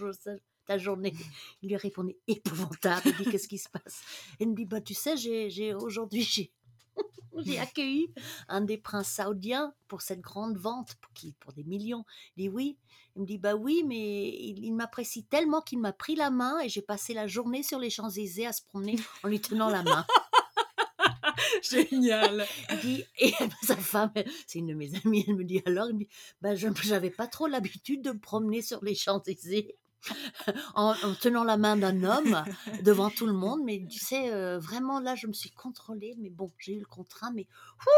ta 0.65 0.79
journée? 0.79 1.13
Il 1.61 1.71
lui 1.71 1.77
répondait 1.77 2.17
épouvantable. 2.29 3.03
Il 3.05 3.17
dit 3.17 3.25
Qu'est-ce 3.25 3.49
qui 3.49 3.59
se 3.59 3.69
passe? 3.69 4.01
Il 4.39 4.51
me 4.51 4.55
dit 4.55 4.65
Bah, 4.65 4.81
tu 4.81 4.95
sais, 4.95 5.17
j'ai 5.17 5.75
aujourd'hui, 5.75 6.23
j'ai 6.23 6.53
j'ai 7.45 7.59
accueilli 7.59 8.13
un 8.49 8.61
des 8.61 8.79
princes 8.79 9.09
saoudiens 9.09 9.75
pour 9.89 10.03
cette 10.03 10.21
grande 10.21 10.57
vente 10.57 10.95
pour, 11.01 11.13
qui, 11.13 11.33
pour 11.41 11.53
des 11.53 11.65
millions. 11.65 12.05
Il 12.37 12.45
dit 12.45 12.49
oui. 12.49 12.79
Il 13.17 13.23
me 13.23 13.27
dit 13.27 13.39
bah 13.39 13.55
oui, 13.55 13.85
mais 13.87 14.29
il, 14.29 14.73
m'apprécie 14.73 15.25
tellement 15.25 15.61
qu'il 15.61 15.79
m'a 15.79 15.93
pris 15.93 16.17
la 16.17 16.31
main 16.31 16.59
et 16.61 16.69
j'ai 16.69 16.83
passé 16.83 17.15
la 17.15 17.29
journée 17.29 17.63
sur 17.63 17.79
les 17.79 17.91
Champs-Élysées 17.91 18.47
à 18.47 18.53
se 18.53 18.63
promener 18.63 18.97
en 19.23 19.29
lui 19.29 19.41
tenant 19.41 19.69
la 19.69 19.85
main. 19.85 20.05
Génial. 21.63 22.45
Il 22.71 22.79
dit, 22.81 23.05
et 23.19 23.33
sa 23.63 23.77
femme, 23.77 24.13
c'est 24.47 24.59
une 24.59 24.67
de 24.67 24.75
mes 24.75 24.91
amies, 25.05 25.25
elle 25.29 25.37
me 25.37 25.45
dit 25.45 25.63
alors, 25.65 25.89
il 25.89 25.95
me 25.95 25.99
dit, 26.01 26.09
bah, 26.41 26.55
je 26.55 26.69
n'avais 26.89 27.11
pas 27.11 27.27
trop 27.27 27.47
l'habitude 27.47 28.03
de 28.03 28.13
me 28.13 28.19
promener 28.19 28.63
sur 28.63 28.85
les 28.85 28.95
Champs-Élysées. 28.95 29.77
en, 30.75 30.95
en 31.03 31.15
tenant 31.15 31.45
la 31.45 31.57
main 31.57 31.77
d'un 31.77 32.03
homme 32.05 32.45
devant 32.83 33.11
tout 33.11 33.27
le 33.27 33.33
monde, 33.33 33.61
mais 33.65 33.87
tu 33.91 33.99
sais, 33.99 34.33
euh, 34.33 34.59
vraiment 34.59 35.01
là, 35.01 35.15
je 35.15 35.27
me 35.27 35.33
suis 35.33 35.51
contrôlée, 35.51 36.15
mais 36.19 36.31
bon, 36.31 36.53
j'ai 36.59 36.75
eu 36.75 36.81
le 36.81 36.87
contrat, 36.87 37.31
mais 37.33 37.47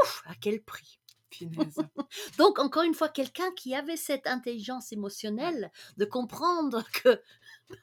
ouf, 0.02 0.22
à 0.26 0.34
quel 0.34 0.62
prix? 0.62 0.98
Donc, 2.38 2.58
encore 2.58 2.84
une 2.84 2.94
fois, 2.94 3.08
quelqu'un 3.08 3.50
qui 3.56 3.74
avait 3.74 3.96
cette 3.96 4.26
intelligence 4.26 4.92
émotionnelle 4.92 5.70
de 5.96 6.04
comprendre 6.04 6.84
que 7.04 7.20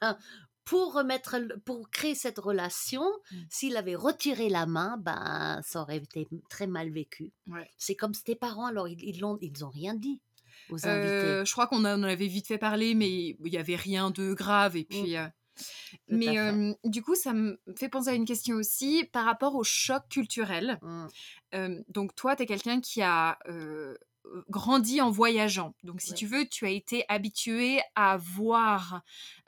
ben, 0.00 0.16
pour 0.64 0.94
remettre, 0.94 1.36
pour 1.66 1.90
créer 1.90 2.14
cette 2.14 2.38
relation, 2.38 3.04
Mm. 3.30 3.36
s'il 3.50 3.76
avait 3.76 3.94
retiré 3.96 4.48
la 4.48 4.66
main, 4.66 4.96
ben, 4.96 5.60
ça 5.62 5.82
aurait 5.82 5.98
été 5.98 6.26
très 6.48 6.66
mal 6.66 6.90
vécu. 6.90 7.32
Ouais. 7.46 7.70
C'est 7.76 7.94
comme 7.94 8.12
tes 8.12 8.34
parents, 8.34 8.66
alors 8.66 8.88
ils, 8.88 9.02
ils 9.02 9.20
l'ont, 9.20 9.38
ils 9.40 9.64
ont 9.64 9.70
rien 9.70 9.94
dit 9.94 10.20
aux 10.70 10.86
invités. 10.86 11.12
Euh, 11.12 11.44
je 11.44 11.52
crois 11.52 11.66
qu'on 11.66 11.84
en 11.84 12.02
avait 12.02 12.26
vite 12.26 12.46
fait 12.46 12.58
parler, 12.58 12.94
mais 12.94 13.10
il 13.10 13.50
n'y 13.50 13.58
avait 13.58 13.76
rien 13.76 14.10
de 14.10 14.34
grave. 14.34 14.76
Et 14.76 14.84
puis, 14.84 15.16
euh, 15.16 15.24
Tout 15.24 16.14
à 16.14 16.16
mais 16.16 16.38
euh, 16.38 16.72
du 16.84 17.02
coup, 17.02 17.14
ça 17.14 17.32
me 17.32 17.58
fait 17.76 17.88
penser 17.88 18.10
à 18.10 18.14
une 18.14 18.24
question 18.24 18.56
aussi 18.56 19.04
par 19.12 19.24
rapport 19.24 19.54
au 19.54 19.64
choc 19.64 20.02
culturel. 20.08 20.78
Mm. 20.82 21.06
Euh, 21.54 21.82
donc, 21.88 22.14
toi, 22.14 22.36
tu 22.36 22.42
es 22.42 22.46
quelqu'un 22.46 22.80
qui 22.80 23.02
a 23.02 23.38
euh, 23.48 23.96
grandi 24.48 25.00
en 25.00 25.10
voyageant. 25.10 25.74
Donc, 25.82 26.00
si 26.00 26.10
Ouais. 26.10 26.16
tu 26.16 26.26
veux, 26.26 26.46
tu 26.48 26.66
as 26.66 26.70
été 26.70 27.04
habitué 27.08 27.80
à 27.94 28.16
voir 28.16 29.02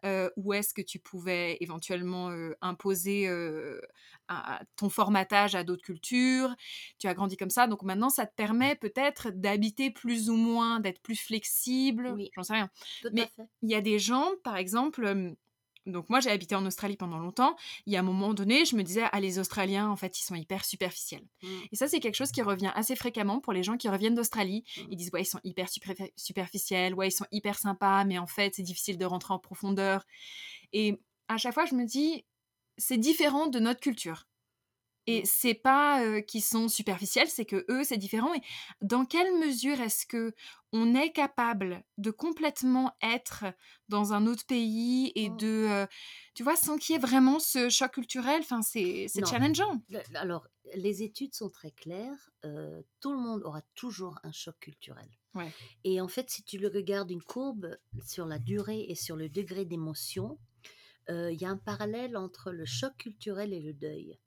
euh, 0.04 0.30
où 0.36 0.52
est-ce 0.52 0.72
que 0.74 0.82
tu 0.82 0.98
pouvais 0.98 1.56
éventuellement 1.60 2.30
euh, 2.30 2.54
imposer 2.60 3.26
euh, 3.26 3.80
à- 4.28 4.56
à 4.58 4.62
ton 4.76 4.88
formatage 4.88 5.54
à 5.54 5.64
d'autres 5.64 5.82
cultures. 5.82 6.54
Tu 6.98 7.08
as 7.08 7.14
grandi 7.14 7.36
comme 7.36 7.50
ça. 7.50 7.66
Donc, 7.66 7.82
maintenant, 7.82 8.10
ça 8.10 8.26
te 8.26 8.34
permet 8.34 8.76
peut-être 8.76 9.30
d'habiter 9.30 9.90
plus 9.90 10.30
ou 10.30 10.36
moins, 10.36 10.78
d'être 10.80 11.00
plus 11.00 11.16
flexible. 11.16 12.12
Oui. 12.14 12.30
J'en 12.34 12.42
sais 12.42 12.52
rien. 12.54 12.70
Tout 13.02 13.08
Mais-. 13.12 13.30
Il 13.62 13.70
y 13.70 13.74
a 13.74 13.80
des 13.80 13.98
gens, 13.98 14.30
par 14.44 14.56
exemple, 14.56 15.34
donc 15.86 16.10
moi 16.10 16.20
j'ai 16.20 16.30
habité 16.30 16.54
en 16.54 16.66
Australie 16.66 16.96
pendant 16.96 17.18
longtemps, 17.18 17.56
il 17.86 17.92
y 17.92 17.96
a 17.96 18.00
un 18.00 18.02
moment 18.02 18.34
donné, 18.34 18.64
je 18.64 18.76
me 18.76 18.82
disais, 18.82 19.04
ah 19.10 19.20
les 19.20 19.38
Australiens, 19.38 19.88
en 19.88 19.96
fait, 19.96 20.18
ils 20.18 20.24
sont 20.24 20.34
hyper 20.34 20.64
superficiels. 20.64 21.26
Mm. 21.42 21.48
Et 21.72 21.76
ça, 21.76 21.88
c'est 21.88 22.00
quelque 22.00 22.14
chose 22.14 22.32
qui 22.32 22.42
revient 22.42 22.72
assez 22.74 22.96
fréquemment 22.96 23.40
pour 23.40 23.52
les 23.52 23.62
gens 23.62 23.76
qui 23.76 23.88
reviennent 23.88 24.14
d'Australie. 24.14 24.64
Mm. 24.76 24.80
Ils 24.90 24.96
disent, 24.96 25.10
ouais, 25.12 25.22
ils 25.22 25.26
sont 25.26 25.40
hyper 25.44 25.68
superfi- 25.68 26.12
superficiels, 26.16 26.94
ouais, 26.94 27.08
ils 27.08 27.12
sont 27.12 27.26
hyper 27.32 27.58
sympas, 27.58 28.04
mais 28.04 28.18
en 28.18 28.26
fait, 28.26 28.54
c'est 28.54 28.62
difficile 28.62 28.98
de 28.98 29.04
rentrer 29.04 29.32
en 29.32 29.38
profondeur. 29.38 30.04
Et 30.72 31.00
à 31.28 31.36
chaque 31.36 31.54
fois, 31.54 31.66
je 31.66 31.74
me 31.74 31.84
dis, 31.84 32.24
c'est 32.78 32.98
différent 32.98 33.46
de 33.46 33.58
notre 33.58 33.80
culture. 33.80 34.26
Et 35.06 35.24
c'est 35.24 35.54
pas 35.54 36.02
euh, 36.04 36.20
qu'ils 36.20 36.42
sont 36.42 36.68
superficiels, 36.68 37.28
c'est 37.28 37.44
que 37.44 37.64
eux, 37.70 37.84
c'est 37.84 37.96
différent. 37.96 38.34
Et 38.34 38.40
dans 38.80 39.04
quelle 39.04 39.38
mesure 39.38 39.80
est-ce 39.80 40.04
que 40.06 40.34
on 40.72 40.94
est 40.94 41.12
capable 41.12 41.84
de 41.96 42.10
complètement 42.10 42.92
être 43.02 43.44
dans 43.88 44.12
un 44.12 44.26
autre 44.26 44.44
pays 44.46 45.12
et 45.14 45.30
Mm. 45.30 45.36
de, 45.36 45.66
euh, 45.70 45.86
tu 46.34 46.42
vois, 46.42 46.56
sans 46.56 46.76
qu'il 46.76 46.94
y 46.94 46.96
ait 46.96 47.00
vraiment 47.00 47.38
ce 47.38 47.68
choc 47.68 47.92
culturel? 47.92 48.40
Enfin, 48.40 48.62
c'est 48.62 49.06
challengeant. 49.24 49.80
Le- 49.88 50.00
Alors, 50.14 50.48
les 50.74 51.02
études 51.02 51.34
sont 51.34 51.50
très 51.50 51.70
claires. 51.70 52.30
euh, 52.44 52.82
tout 53.00 53.12
le 53.12 53.18
monde 53.18 53.42
aura 53.44 53.62
toujours 53.74 54.18
un 54.22 54.32
choc 54.32 54.56
culturel. 54.60 55.08
Ouais. 55.34 55.50
Et 55.84 56.00
en 56.00 56.08
fait, 56.08 56.30
si 56.30 56.42
tu 56.44 56.58
le 56.58 56.68
regardes 56.68 57.10
une 57.10 57.22
courbe 57.22 57.76
sur 58.06 58.24
la 58.26 58.38
durée 58.38 58.86
et 58.88 58.94
sur 58.94 59.16
le 59.16 59.28
degré 59.28 59.64
d'émotion, 59.64 60.38
il 61.08 61.36
y 61.40 61.44
a 61.44 61.50
un 61.50 61.56
parallèle 61.56 62.16
entre 62.16 62.50
le 62.52 62.64
choc 62.64 62.96
culturel 62.96 63.52
et 63.52 63.60
le 63.60 63.72
deuil. 63.72 64.18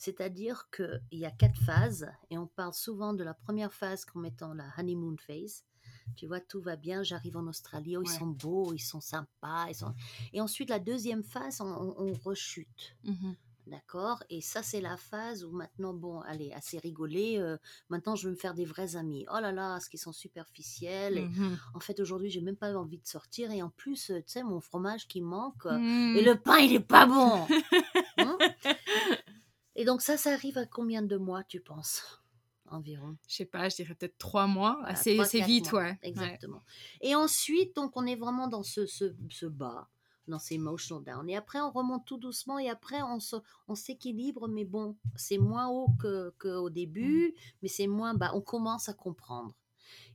C'est-à-dire 0.00 0.70
qu'il 0.74 1.18
y 1.18 1.26
a 1.26 1.30
quatre 1.30 1.60
phases, 1.60 2.10
et 2.30 2.38
on 2.38 2.46
parle 2.46 2.72
souvent 2.72 3.12
de 3.12 3.22
la 3.22 3.34
première 3.34 3.70
phase 3.74 4.06
comme 4.06 4.24
étant 4.24 4.54
la 4.54 4.64
honeymoon 4.78 5.16
phase. 5.18 5.62
Tu 6.16 6.26
vois, 6.26 6.40
tout 6.40 6.62
va 6.62 6.76
bien, 6.76 7.02
j'arrive 7.02 7.36
en 7.36 7.46
Australie, 7.46 7.98
oh, 7.98 8.02
ils 8.02 8.08
Ouais. 8.08 8.18
sont 8.18 8.26
beaux, 8.28 8.72
ils 8.72 8.78
sont 8.78 9.02
sympas. 9.02 9.66
Ils 9.68 9.74
sont... 9.74 9.94
Et 10.32 10.40
ensuite, 10.40 10.70
la 10.70 10.78
deuxième 10.78 11.22
phase, 11.22 11.60
on, 11.60 12.14
rechute. 12.24 12.96
Mhm. 13.04 13.36
D'accord? 13.66 14.24
Et 14.30 14.40
ça, 14.40 14.62
c'est 14.62 14.80
la 14.80 14.96
phase 14.96 15.44
où 15.44 15.52
maintenant, 15.52 15.92
bon, 15.92 16.20
allez, 16.22 16.50
assez 16.52 16.78
rigolé. 16.78 17.36
euh, 17.38 17.56
maintenant, 17.90 18.16
je 18.16 18.24
veux 18.26 18.32
me 18.32 18.38
faire 18.38 18.54
des 18.54 18.64
vrais 18.64 18.96
amis. 18.96 19.26
Oh 19.32 19.38
là 19.38 19.52
là, 19.52 19.78
ce 19.80 19.88
qu'ils 19.90 20.00
sont 20.00 20.12
superficiels. 20.14 21.18
Et 21.18 21.26
Mhm. 21.28 21.58
en 21.74 21.80
fait, 21.80 22.00
aujourd'hui, 22.00 22.30
j'ai 22.30 22.40
même 22.40 22.56
pas 22.56 22.74
envie 22.74 22.98
de 22.98 23.06
sortir. 23.06 23.52
Et 23.52 23.62
en 23.62 23.68
plus, 23.68 24.10
euh, 24.10 24.16
tu 24.22 24.32
sais, 24.32 24.42
mon 24.42 24.60
fromage 24.60 25.06
qui 25.06 25.20
manque. 25.20 25.66
Mhm. 25.66 26.16
Et 26.16 26.22
le 26.22 26.36
pain, 26.36 26.58
il 26.58 26.72
est 26.74 26.80
pas 26.80 27.06
bon. 27.06 27.46
Et 29.80 29.86
donc, 29.86 30.02
ça, 30.02 30.18
ça 30.18 30.34
arrive 30.34 30.58
à 30.58 30.66
combien 30.66 31.00
de 31.00 31.16
mois, 31.16 31.42
tu 31.42 31.58
penses 31.58 32.02
Environ? 32.66 33.16
Je 33.26 33.34
sais 33.36 33.46
pas, 33.46 33.70
je 33.70 33.76
dirais 33.76 33.94
peut-être 33.94 34.18
trois 34.18 34.46
mois. 34.46 34.74
Voilà, 34.80 34.90
assez 34.90 35.14
trois, 35.14 35.24
assez 35.24 35.40
vite, 35.40 35.72
mois. 35.72 35.80
ouais. 35.80 35.88
Ouais. 35.92 35.98
Exactement. 36.02 36.62
Et 37.00 37.14
ensuite, 37.14 37.74
donc, 37.76 37.96
on 37.96 38.04
est 38.04 38.14
vraiment 38.14 38.46
dans 38.46 38.62
ce, 38.62 38.84
ce, 38.84 39.14
ce 39.30 39.46
bas, 39.46 39.88
dans 40.28 40.38
ces 40.38 40.56
emotional 40.56 41.02
down. 41.02 41.30
Et 41.30 41.34
après, 41.34 41.62
on 41.62 41.70
remonte 41.70 42.04
tout 42.04 42.18
doucement 42.18 42.58
et 42.58 42.68
après, 42.68 43.00
on, 43.00 43.20
se, 43.20 43.36
on 43.68 43.74
s'équilibre, 43.74 44.48
mais 44.48 44.66
bon, 44.66 44.98
c'est 45.16 45.38
moins 45.38 45.68
haut 45.68 45.88
que- 45.98 46.34
qu'au 46.38 46.68
Mmh. 46.68 46.72
début, 46.74 47.34
mais 47.62 47.68
c'est 47.68 47.86
moins 47.86 48.12
bas. 48.12 48.32
On 48.34 48.42
commence 48.42 48.90
à 48.90 48.92
comprendre. 48.92 49.54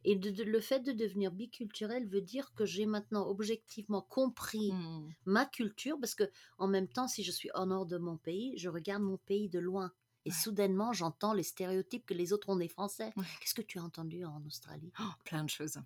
Et 0.03 0.15
de- 0.15 0.30
de- 0.30 0.43
le 0.43 0.59
fait 0.59 0.80
de 0.82 0.91
devenir 0.91 1.32
biculturel 1.32 2.07
veut 2.07 2.21
dire 2.21 2.53
que 2.55 2.65
j'ai 2.65 2.86
maintenant 2.86 3.28
objectivement 3.28 4.01
compris 4.01 4.71
Mhm. 4.71 5.13
ma 5.26 5.45
culture, 5.45 5.97
parce 5.99 6.15
que 6.15 6.30
en 6.57 6.67
même 6.67 6.88
temps, 6.88 7.07
si 7.07 7.23
je 7.23 7.32
suis 7.32 7.49
en 7.55 7.71
hors 7.71 7.86
de 7.86 7.97
mon 7.97 8.17
pays, 8.17 8.53
je 8.57 8.69
regarde 8.69 9.01
mon 9.03 9.17
pays 9.17 9.49
de 9.49 9.59
loin. 9.59 9.91
Et 10.26 10.30
Ouais. 10.32 10.36
soudainement, 10.36 10.91
j'entends 10.93 11.34
les 11.34 11.43
stéréotypes 11.43 12.05
que 12.05 12.13
les 12.15 12.34
autres 12.34 12.49
ont 12.49 12.55
des 12.55 12.67
Français. 12.67 13.13
Ouais. 13.15 13.26
Qu'est-ce 13.39 13.53
que 13.53 13.61
tu 13.61 13.78
as 13.78 13.84
entendu 13.84 14.26
en 14.26 14.43
Australie? 14.45 14.91
Oh, 14.99 15.03
plein 15.23 15.43
de 15.43 15.49
choses. 15.49 15.78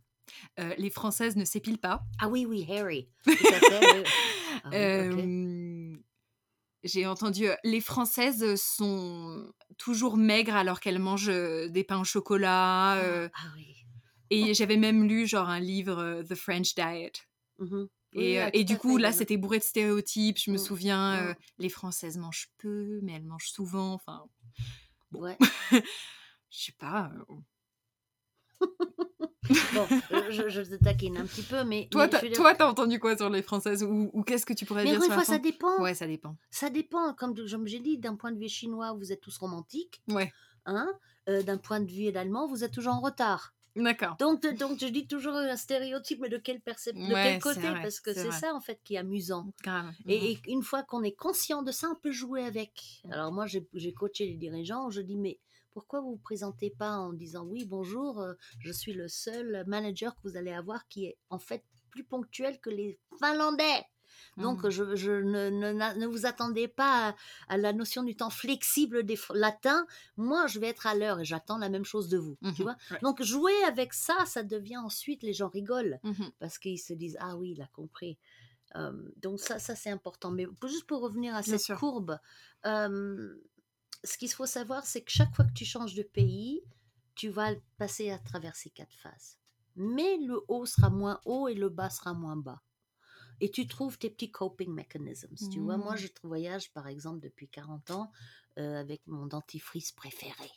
Euh, 0.60 0.74
les 0.78 0.90
Françaises 0.92 1.36
ne 1.36 1.44
s'épilent 1.44 1.80
pas. 1.80 2.04
Ah 2.20 2.30
oui, 2.30 2.46
oui, 2.46 2.66
Harry. 2.72 3.10
Tout 3.24 3.32
à 3.32 3.60
fait. 3.60 3.94
oui. 3.96 4.04
Ah 4.64 4.70
oui. 4.72 4.78
Euh, 4.78 5.98
J'ai 6.84 7.06
entendu 7.06 7.48
euh, 7.50 7.56
les 7.64 7.82
Françaises 7.82 8.56
sont 8.56 9.52
toujours 9.78 10.16
maigres 10.18 10.56
alors 10.56 10.80
qu'elles 10.80 11.00
mangent 11.00 11.30
euh, 11.30 11.68
des 11.70 11.84
pains 11.84 12.00
au 12.00 12.06
chocolat. 12.06 12.98
euh, 12.98 13.28
Ah 13.34 13.52
oui. 13.56 13.86
et 14.30 14.54
j'avais 14.54 14.78
même 14.78 15.08
lu 15.08 15.28
genre 15.28 15.50
un 15.50 15.60
livre 15.60 15.98
euh, 16.00 16.24
The 16.24 16.36
French 16.36 16.76
Diet. 16.76 17.14
Mhm. 17.60 17.90
Oui, 18.16 18.24
Et, 18.24 18.26
oui, 18.26 18.40
euh, 18.42 18.48
ah, 18.48 18.52
et 18.54 18.64
tout 18.66 18.66
du 18.66 18.76
à 18.76 18.78
coup 18.78 18.98
fait, 18.98 18.98
là 18.98 19.12
c'était 19.14 19.38
bourré 19.38 19.60
de 19.60 19.64
stéréotypes. 19.64 20.40
Je 20.40 20.52
me 20.52 20.58
Mm, 20.58 20.58
souviens 20.58 21.16
euh, 21.30 21.34
mm. 21.34 21.36
les 21.60 21.70
Françaises 21.70 22.18
mangent 22.18 22.50
peu 22.58 23.00
mais 23.04 23.14
elles 23.14 23.26
mangent 23.26 23.50
souvent. 23.52 23.94
Enfin 23.94 24.26
Ouais. 25.14 25.38
je 26.50 26.64
sais 26.66 26.72
pas. 26.74 27.12
euh, 27.30 27.36
Bon, 29.74 29.88
euh, 30.12 30.30
je, 30.30 30.48
je 30.50 30.62
te 30.62 30.76
taquine 30.76 31.18
un 31.18 31.26
petit 31.26 31.42
peu, 31.42 31.64
mais. 31.64 31.88
Toi 31.90 32.04
mais 32.06 32.10
t'as 32.10 32.28
dire- 32.28 32.68
entendu 32.68 33.00
quoi 33.00 33.18
sur 33.18 33.30
les 33.30 33.42
Françaises 33.42 33.84
ou, 33.84 34.10
ou 34.14 34.24
qu'est-ce 34.24 34.46
que 34.46 34.54
tu 34.54 34.66
pourrais 34.66 34.84
Mais 34.84 34.92
dire 34.92 35.00
encore 35.00 35.06
une 35.06 35.12
sur 35.12 35.20
la 35.20 35.26
fois, 35.26 35.34
ça 35.36 35.40
dépend. 35.40 35.82
Ouais 35.82 35.94
ça 35.96 36.06
dépend. 36.08 36.36
Ça 36.52 36.70
dépend. 36.70 37.14
Comme 37.14 37.36
j'ai 37.66 37.80
dit, 37.80 37.98
d'un 37.98 38.16
point 38.16 38.32
de 38.32 38.40
vue 38.40 38.50
chinois, 38.50 38.94
vous 38.94 39.12
êtes 39.12 39.22
tous 39.22 39.38
romantiques. 39.38 40.02
Ouais 40.08 40.32
Hein 40.66 40.88
Euh, 41.30 41.42
d'un 41.42 41.58
point 41.58 41.80
de 41.80 41.90
vue 41.92 42.16
allemand, 42.16 42.48
vous 42.48 42.64
êtes 42.64 42.72
toujours 42.72 42.94
en 42.94 43.00
retard. 43.00 43.56
d'accord. 43.76 44.18
Donc, 44.20 44.42
de- 44.44 44.52
donc 44.52 44.78
je 44.80 44.88
dis 44.88 45.08
toujours 45.08 45.34
un 45.36 45.56
stéréotype, 45.56 46.20
mais 46.22 46.30
de 46.30 46.38
quel, 46.38 46.58
percep- 46.60 46.94
de 46.94 47.14
Ouais, 47.14 47.24
quel 47.24 47.42
côté? 47.42 47.60
vrai, 47.62 47.82
Parce 47.82 48.00
que 48.00 48.14
c'est 48.14 48.32
ça, 48.32 48.54
en 48.54 48.60
fait, 48.62 48.80
qui 48.84 48.96
est 48.96 48.98
amusant. 48.98 49.52
Grave. 49.64 49.92
Et, 50.08 50.34
et 50.34 50.40
une 50.48 50.62
fois 50.64 50.84
qu'on 50.84 51.02
est 51.02 51.16
conscient 51.16 51.64
de 51.64 51.72
ça, 51.72 51.88
on 51.90 51.96
peut 51.96 52.12
jouer 52.12 52.44
avec. 52.44 53.02
Alors 53.10 53.32
moi, 53.32 53.46
j'ai 53.48 53.94
coaché 53.94 54.26
les 54.28 54.36
dirigeants, 54.38 54.90
je 54.92 55.02
dis, 55.02 55.18
mais 55.18 55.40
pourquoi 55.72 56.02
vous 56.02 56.08
ne 56.12 56.16
vous 56.16 56.22
présentez 56.22 56.70
pas 56.72 56.98
en 56.98 57.14
disant, 57.14 57.46
oui, 57.46 57.66
bonjour, 57.66 58.20
euh, 58.22 58.34
je 58.60 58.72
suis 58.72 58.94
le 58.94 59.08
seul 59.08 59.64
manager 59.68 60.16
que 60.16 60.22
vous 60.24 60.38
allez 60.38 60.52
avoir 60.52 60.88
qui 60.88 61.06
est 61.06 61.18
en 61.30 61.40
fait 61.40 61.64
plus 61.90 62.04
ponctuel 62.04 62.60
que 62.60 62.70
les 62.70 63.00
Finlandais? 63.20 63.86
Donc, 64.40 64.62
Mhm. 64.62 64.70
je, 64.70 64.96
je 64.96 65.12
ne, 65.12 65.50
ne- 65.50 65.74
ne 66.00 66.06
vous 66.08 66.26
attendez 66.26 66.68
pas 66.68 67.10
à, 67.10 67.16
à 67.48 67.58
la 67.58 67.74
notion 67.74 68.04
du 68.04 68.16
temps 68.16 68.30
flexible 68.30 69.04
des 69.04 69.18
latins. 69.34 69.86
Moi, 70.18 70.48
je 70.48 70.60
vais 70.60 70.68
être 70.68 70.88
à 70.88 70.96
l'heure 70.96 71.20
et 71.20 71.26
j'attends 71.26 71.58
la 71.58 71.70
même 71.70 71.86
chose 71.86 72.10
de 72.10 72.18
vous. 72.18 72.38
Tu 72.54 72.62
Mhm. 72.62 72.64
vois? 72.64 72.76
Ouais. 72.92 73.02
Donc, 73.02 73.22
jouer 73.22 73.54
avec 73.68 73.94
ça, 73.94 74.26
ça 74.26 74.44
devient 74.44 74.78
ensuite, 74.78 75.24
les 75.24 75.34
gens 75.34 75.50
rigolent 75.50 76.00
Mhm. 76.04 76.32
parce 76.40 76.58
qu'ils 76.58 76.80
se 76.80 76.94
disent 76.94 77.18
ah 77.20 77.36
oui 77.38 77.52
il 77.52 77.62
a 77.62 77.68
compris 77.68 78.18
Euh, 78.76 78.94
donc 79.18 79.40
ça 79.40 79.60
ça 79.60 79.76
c'est 79.76 79.90
important 79.90 80.32
mais 80.32 80.46
juste 80.68 80.86
pour 80.86 81.02
revenir 81.02 81.36
à 81.36 81.42
Bien 81.46 81.58
cette 81.58 81.60
sûr. 81.60 81.80
courbe 81.80 82.20
euh, 82.66 83.36
ce 84.04 84.18
qu'il 84.18 84.32
faut 84.32 84.46
savoir 84.46 84.86
c'est 84.86 85.02
que 85.02 85.12
chaque 85.12 85.36
fois 85.36 85.46
que 85.46 85.54
tu 85.54 85.66
changes 85.66 85.96
de 85.96 86.04
pays 86.04 86.62
tu 87.16 87.30
vas 87.30 87.52
passer 87.78 88.12
à 88.12 88.18
travers 88.20 88.56
ces 88.56 88.70
quatre 88.70 88.96
phases 88.96 89.38
mais 89.76 90.18
le 90.18 90.42
haut 90.48 90.66
sera 90.66 90.90
moins 90.90 91.20
haut 91.26 91.48
et 91.48 91.54
le 91.56 91.70
bas 91.70 91.90
sera 91.90 92.14
moins 92.14 92.36
bas 92.38 92.62
et 93.42 93.50
tu 93.52 93.68
trouves 93.68 93.98
tes 93.98 94.10
petits 94.10 94.32
coping 94.32 94.70
mechanisms. 94.74 95.34
Tu 95.50 95.60
vois, 95.62 95.78
moi, 95.78 95.94
Mm. 95.94 95.98
je 95.98 96.08
voyage, 96.24 96.74
par 96.74 96.88
exemple, 96.90 97.22
depuis 97.22 97.48
40 97.48 97.90
ans 97.92 98.12
euh, 98.58 98.78
avec 98.78 99.02
mon 99.08 99.28
dentifrice 99.28 99.94
préféré. 99.94 100.52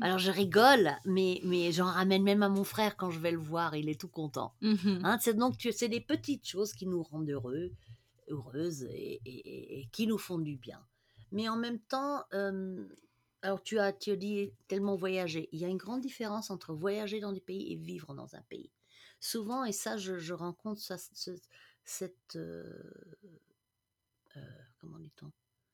Alors, 0.00 0.18
je 0.20 0.30
rigole, 0.30 0.92
mais, 1.04 1.40
mais 1.42 1.72
j'en 1.72 1.86
ramène 1.86 2.22
même 2.22 2.44
à 2.44 2.48
mon 2.48 2.62
frère 2.62 2.96
quand 2.96 3.10
je 3.10 3.18
vais 3.18 3.32
le 3.32 3.38
voir, 3.38 3.74
il 3.74 3.88
est 3.88 4.00
tout 4.00 4.06
content. 4.08 4.54
Mhm. 4.60 5.00
Hein, 5.04 5.18
c'est 5.20 5.34
donc 5.34 5.56
tu- 5.58 5.72
c'est 5.72 5.88
des 5.88 6.00
petites 6.00 6.46
choses 6.46 6.72
qui 6.72 6.86
nous 6.86 7.02
rendent 7.02 7.28
heureux, 7.30 7.72
heureuses 8.28 8.84
et, 8.84 9.20
et- 9.24 9.30
et- 9.48 9.80
et 9.80 9.86
qui 9.92 10.06
nous 10.06 10.18
font 10.18 10.38
du 10.38 10.56
bien. 10.56 10.80
Mais 11.34 11.48
en 11.50 11.58
même 11.58 11.80
temps, 11.80 12.24
euh, 12.34 12.88
alors 13.42 13.62
tu 13.62 13.78
as, 13.80 13.92
tu 13.92 14.12
as 14.12 14.16
dit 14.16 14.52
tellement 14.68 14.96
voyager. 14.96 15.50
Il 15.52 15.60
y 15.60 15.66
a 15.66 15.68
une 15.68 15.78
grande 15.78 16.02
différence 16.02 16.50
entre 16.50 16.74
voyager 16.74 17.20
dans 17.20 17.32
des 17.32 17.42
pays 17.42 17.72
et 17.72 17.76
vivre 17.76 18.14
dans 18.14 18.36
un 18.36 18.42
pays. 18.42 18.72
Souvent, 19.20 19.64
et 19.66 19.72
ça, 19.72 19.98
je, 19.98 20.18
je 20.18 20.34
rencontre 20.34 20.80
ça, 20.82 20.98
ce- 20.98 21.32
cette, 21.84 22.36
euh, 22.36 22.64
euh, 24.36 24.40
comment 24.78 24.98
dit-on, 24.98 25.30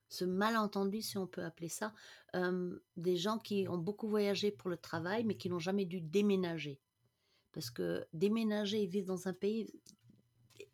ce 0.08 0.24
malentendu, 0.24 1.02
si 1.02 1.18
on 1.18 1.26
peut 1.26 1.44
appeler 1.44 1.68
ça, 1.68 1.94
des 2.96 3.16
gens 3.16 3.38
qui 3.38 3.68
ont 3.68 3.78
beaucoup 3.78 4.08
voyagé 4.08 4.50
pour 4.50 4.70
le 4.70 4.76
travail, 4.76 5.24
mais 5.24 5.36
qui 5.36 5.48
n'ont 5.48 5.58
jamais 5.60 5.84
dû 5.84 6.00
déménager. 6.00 6.80
Parce 7.52 7.70
que 7.70 8.06
déménager 8.12 8.82
et 8.82 8.86
vivre 8.86 9.08
dans 9.08 9.28
un 9.28 9.34
pays 9.34 9.72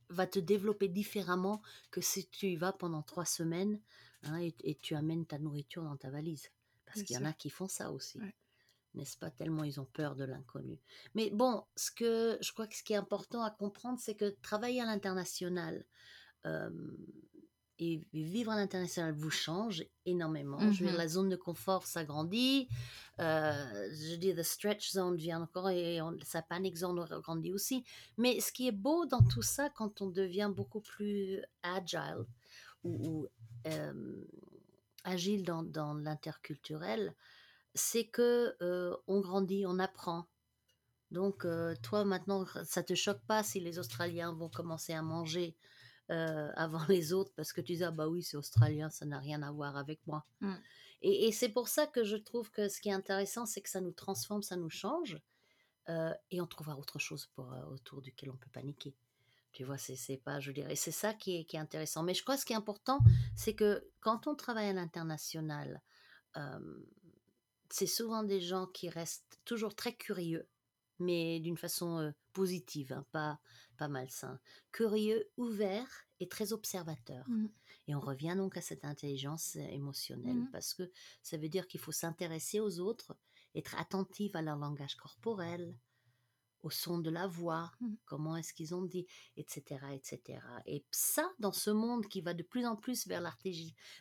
va 0.09 0.27
te 0.27 0.39
développer 0.39 0.89
différemment 0.89 1.63
que 1.91 2.01
si 2.01 2.27
tu 2.29 2.47
y 2.49 2.57
vas 2.57 2.73
pendant 2.73 3.03
trois 3.03 3.25
semaines 3.25 3.81
hein, 4.31 4.41
et, 4.41 4.55
et 4.65 4.75
tu 4.77 4.95
amènes 4.95 5.27
ta 5.27 5.39
nourriture 5.39 5.83
dans 5.83 5.97
ta 5.97 6.11
valise. 6.11 6.51
Parce 6.85 7.03
qu'il 7.03 7.17
y 7.17 7.19
en 7.19 7.25
a 7.25 7.33
qui 7.33 7.51
font 7.51 7.69
ça 7.69 7.91
aussi. 7.91 8.19
Ouais. 8.19 8.35
N'est-ce 8.95 9.19
pas? 9.19 9.31
Tellement 9.31 9.65
ils 9.65 9.79
ont 9.81 9.85
peur 9.93 10.15
de 10.17 10.25
l'inconnu. 10.25 10.79
Mais 11.15 11.31
bon, 11.31 11.65
ce 11.77 11.91
que 11.91 12.39
je 12.41 12.53
crois 12.53 12.67
que 12.67 12.75
ce 12.77 12.83
qui 12.83 12.93
est 12.95 12.97
important 12.97 13.43
à 13.43 13.51
comprendre, 13.51 13.99
c'est 14.01 14.15
que 14.15 14.35
travailler 14.41 14.81
à 14.81 14.87
l'international 14.87 15.85
euh, 16.47 16.71
et 17.79 18.01
vivre 18.15 18.53
à 18.53 18.57
l'international 18.57 19.13
vous 19.13 19.29
change 19.31 19.85
énormément. 20.07 20.59
Je 20.73 20.79
veux 20.79 20.87
dire, 20.87 20.93
Mhm. 20.93 20.97
la 20.99 21.09
zone 21.09 21.29
de 21.29 21.37
confort 21.37 21.87
s'agrandit. 21.87 22.69
Euh, 23.19 23.91
je 23.93 24.15
dis, 24.17 24.35
the 24.35 24.43
stretch 24.43 24.93
zone 24.93 25.17
vient 25.17 25.43
encore 25.43 25.69
et 25.69 26.01
on- 26.01 26.17
sa 26.25 26.41
panic 26.41 26.77
zone 26.77 27.05
grandit 27.21 27.53
aussi. 27.53 27.85
Mais 28.17 28.41
ce 28.41 28.51
qui 28.51 28.67
est 28.67 28.73
beau 28.73 29.05
dans 29.05 29.23
tout 29.23 29.43
ça, 29.43 29.69
quand 29.69 30.01
on 30.01 30.07
devient 30.09 30.51
beaucoup 30.55 30.81
plus 30.81 31.43
agile 31.63 32.25
ou, 32.83 33.27
agile 35.05 35.45
dans, 35.45 35.63
dans 35.63 35.95
l'interculturel, 35.95 37.15
c'est 37.75 38.07
que 38.07 38.57
euh, 38.61 38.97
on 39.07 39.21
grandit, 39.21 39.65
on 39.67 39.79
apprend. 39.79 40.27
Donc, 41.11 41.45
euh, 41.45 41.75
toi, 41.83 42.05
maintenant, 42.05 42.45
ça 42.65 42.83
te 42.83 42.95
choque 42.95 43.21
pas 43.27 43.43
si 43.43 43.61
les 43.61 43.79
Australiens 43.79 44.33
vont 44.33 44.49
commencer 44.49 44.93
à 44.93 45.03
manger 45.03 45.57
euh, 46.11 46.51
avant 46.57 46.85
les 46.89 47.13
autres 47.13 47.33
parce 47.37 47.53
que 47.53 47.61
tu 47.61 47.75
dis, 47.75 47.85
ah 47.85 47.93
bah 47.93 48.09
oui, 48.09 48.23
c'est 48.23 48.37
australien, 48.37 48.91
ça 48.91 49.07
n'a 49.07 49.21
rien 49.21 49.43
à 49.43 49.53
voir 49.53 49.77
avec 49.77 50.05
moi. 50.07 50.27
Mm. 50.41 50.55
Et, 51.03 51.29
et 51.29 51.33
c'est 51.33 51.51
pour 51.51 51.69
ça 51.69 51.87
que 51.87 52.03
je 52.03 52.17
trouve 52.17 52.51
que 52.51 52.69
ce 52.69 52.81
qui 52.81 52.89
est 52.89 52.93
intéressant, 52.93 53.47
c'est 53.47 53.61
que 53.61 53.69
ça 53.69 53.81
nous 53.81 53.93
transforme, 53.93 54.43
ça 54.43 54.57
nous 54.57 54.71
change 54.71 55.19
et 56.33 56.41
on 56.41 56.49
trouvera 56.49 56.77
autre 56.77 56.99
chose 56.99 57.27
pour, 57.37 57.49
autour 57.71 58.03
duquel 58.03 58.31
on 58.31 58.37
peut 58.37 58.51
paniquer. 58.53 58.93
Tu 59.57 59.65
vois, 59.65 59.79
c'est 59.79 60.19
pas, 60.19 60.39
je 60.39 60.53
dirais, 60.53 60.77
c'est 60.77 60.91
ça 60.91 61.15
qui 61.15 61.35
est, 61.39 61.45
qui 61.47 61.57
est 61.57 61.59
intéressant. 61.59 62.03
Mais 62.03 62.13
je 62.13 62.23
crois 62.23 62.35
que 62.35 62.43
ce 62.43 62.45
qui 62.45 62.53
est 62.53 62.57
important, 62.57 62.99
c'est 63.35 63.55
que 63.55 63.89
quand 64.01 64.27
on 64.27 64.35
travaille 64.35 64.69
à 64.69 64.75
l'international, 64.75 65.81
euh, 66.37 66.85
c'est 67.71 67.87
souvent 67.87 68.23
des 68.23 68.43
gens 68.43 68.67
qui 68.67 68.91
restent 68.91 69.41
toujours 69.47 69.75
très 69.75 69.95
curieux, 69.95 70.47
mais 70.99 71.41
d'une 71.41 71.57
façon 71.57 72.01
euh, 72.01 72.11
positive, 72.35 72.93
hein, 72.93 73.07
pas, 73.13 73.41
pas 73.79 73.89
malsain. 73.89 74.39
Curieux, 74.73 75.31
ouvert 75.39 75.89
et 76.21 76.29
très 76.29 76.53
observateur. 76.53 77.27
Mhm. 77.27 77.49
Et 77.89 77.95
on 77.95 78.01
revient 78.01 78.35
donc 78.37 78.59
à 78.59 78.61
cette 78.61 78.85
intelligence 78.85 79.57
émotionnelle, 79.57 80.37
Mhm. 80.37 80.51
parce 80.51 80.75
que 80.75 80.91
ça 81.23 81.39
veut 81.39 81.49
dire 81.49 81.67
qu'il 81.67 81.81
faut 81.81 81.93
s'intéresser 81.93 82.61
aux 82.61 82.79
autres, 82.79 83.17
être 83.55 83.75
attentif 83.79 84.37
à 84.37 84.43
leur 84.43 84.57
langage 84.59 84.97
corporel, 84.97 85.75
au 86.67 86.71
son 86.71 86.99
de 86.99 87.11
la 87.11 87.27
voix, 87.29 87.71
Mhm. 87.81 87.97
comment 88.05 88.37
est-ce 88.37 88.53
qu'ils 88.53 88.75
ont 88.75 88.83
dit, 88.83 89.07
etc., 89.37 89.95
etc. 89.95 90.41
Et 90.67 90.85
ça, 90.91 91.27
dans 91.39 91.53
ce 91.53 91.71
monde 91.71 92.07
qui 92.09 92.21
va 92.21 92.35
de 92.35 92.43
plus 92.43 92.67
en 92.67 92.77
plus 92.77 93.07
vers 93.07 93.23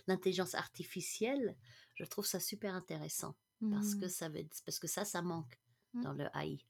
l'intelligence 0.08 0.56
artificielle, 0.56 1.56
je 1.94 2.06
trouve 2.06 2.26
ça 2.26 2.40
super 2.40 2.74
intéressant 2.76 3.36
parce 3.70 3.96
que 3.96 4.06
Mhm. 4.06 4.10
ça 4.10 4.30
veut, 4.30 4.48
parce 4.66 4.80
que 4.80 4.88
ça, 4.88 5.06
ça 5.06 5.22
manque 5.22 5.60
Mm. 5.94 6.02
dans 6.04 6.14
le 6.14 6.26
AI, 6.34 6.66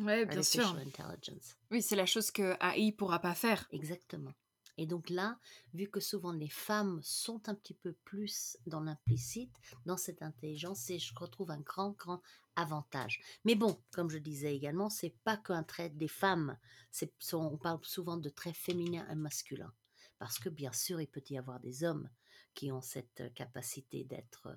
Ouais, 0.00 0.24
bien 0.26 0.42
sûr. 0.42 0.64
intelligence. 0.66 1.56
Oui, 1.70 1.82
c'est 1.82 1.96
la 1.96 2.06
chose 2.06 2.30
que 2.30 2.56
AI 2.60 2.92
pourra 2.92 3.18
pas 3.20 3.34
faire. 3.34 3.68
Exactement. 3.72 4.34
Et 4.80 4.86
donc 4.86 5.10
là, 5.10 5.38
vu 5.74 5.90
que 5.90 6.00
souvent 6.00 6.32
les 6.32 6.48
femmes 6.48 7.00
sont 7.02 7.50
un 7.50 7.54
petit 7.54 7.74
peu 7.74 7.92
plus 7.92 8.56
dans 8.64 8.80
l'implicite, 8.80 9.54
dans 9.84 9.98
cette 9.98 10.22
intelligence, 10.22 10.90
je 10.96 11.14
retrouve 11.14 11.50
un 11.50 11.60
grand, 11.60 11.90
grand 11.90 12.22
avantage. 12.56 13.20
Mais 13.44 13.56
bon, 13.56 13.78
comme 13.92 14.08
je 14.08 14.16
disais 14.16 14.56
également, 14.56 14.88
c'est 14.88 15.14
pas 15.22 15.36
qu'un 15.36 15.64
trait 15.64 15.90
des 15.90 16.08
femmes. 16.08 16.56
C'est, 16.90 17.12
on 17.34 17.58
parle 17.58 17.80
souvent 17.82 18.16
de 18.16 18.30
traits 18.30 18.56
féminins 18.56 19.06
et 19.10 19.14
masculins. 19.16 19.74
Parce 20.18 20.38
que 20.38 20.48
bien 20.48 20.72
sûr, 20.72 20.98
il 20.98 21.08
peut 21.08 21.24
y 21.28 21.36
avoir 21.36 21.60
des 21.60 21.84
hommes 21.84 22.08
qui 22.54 22.72
ont 22.72 22.80
cette 22.80 23.34
capacité 23.34 24.04
d'être 24.04 24.56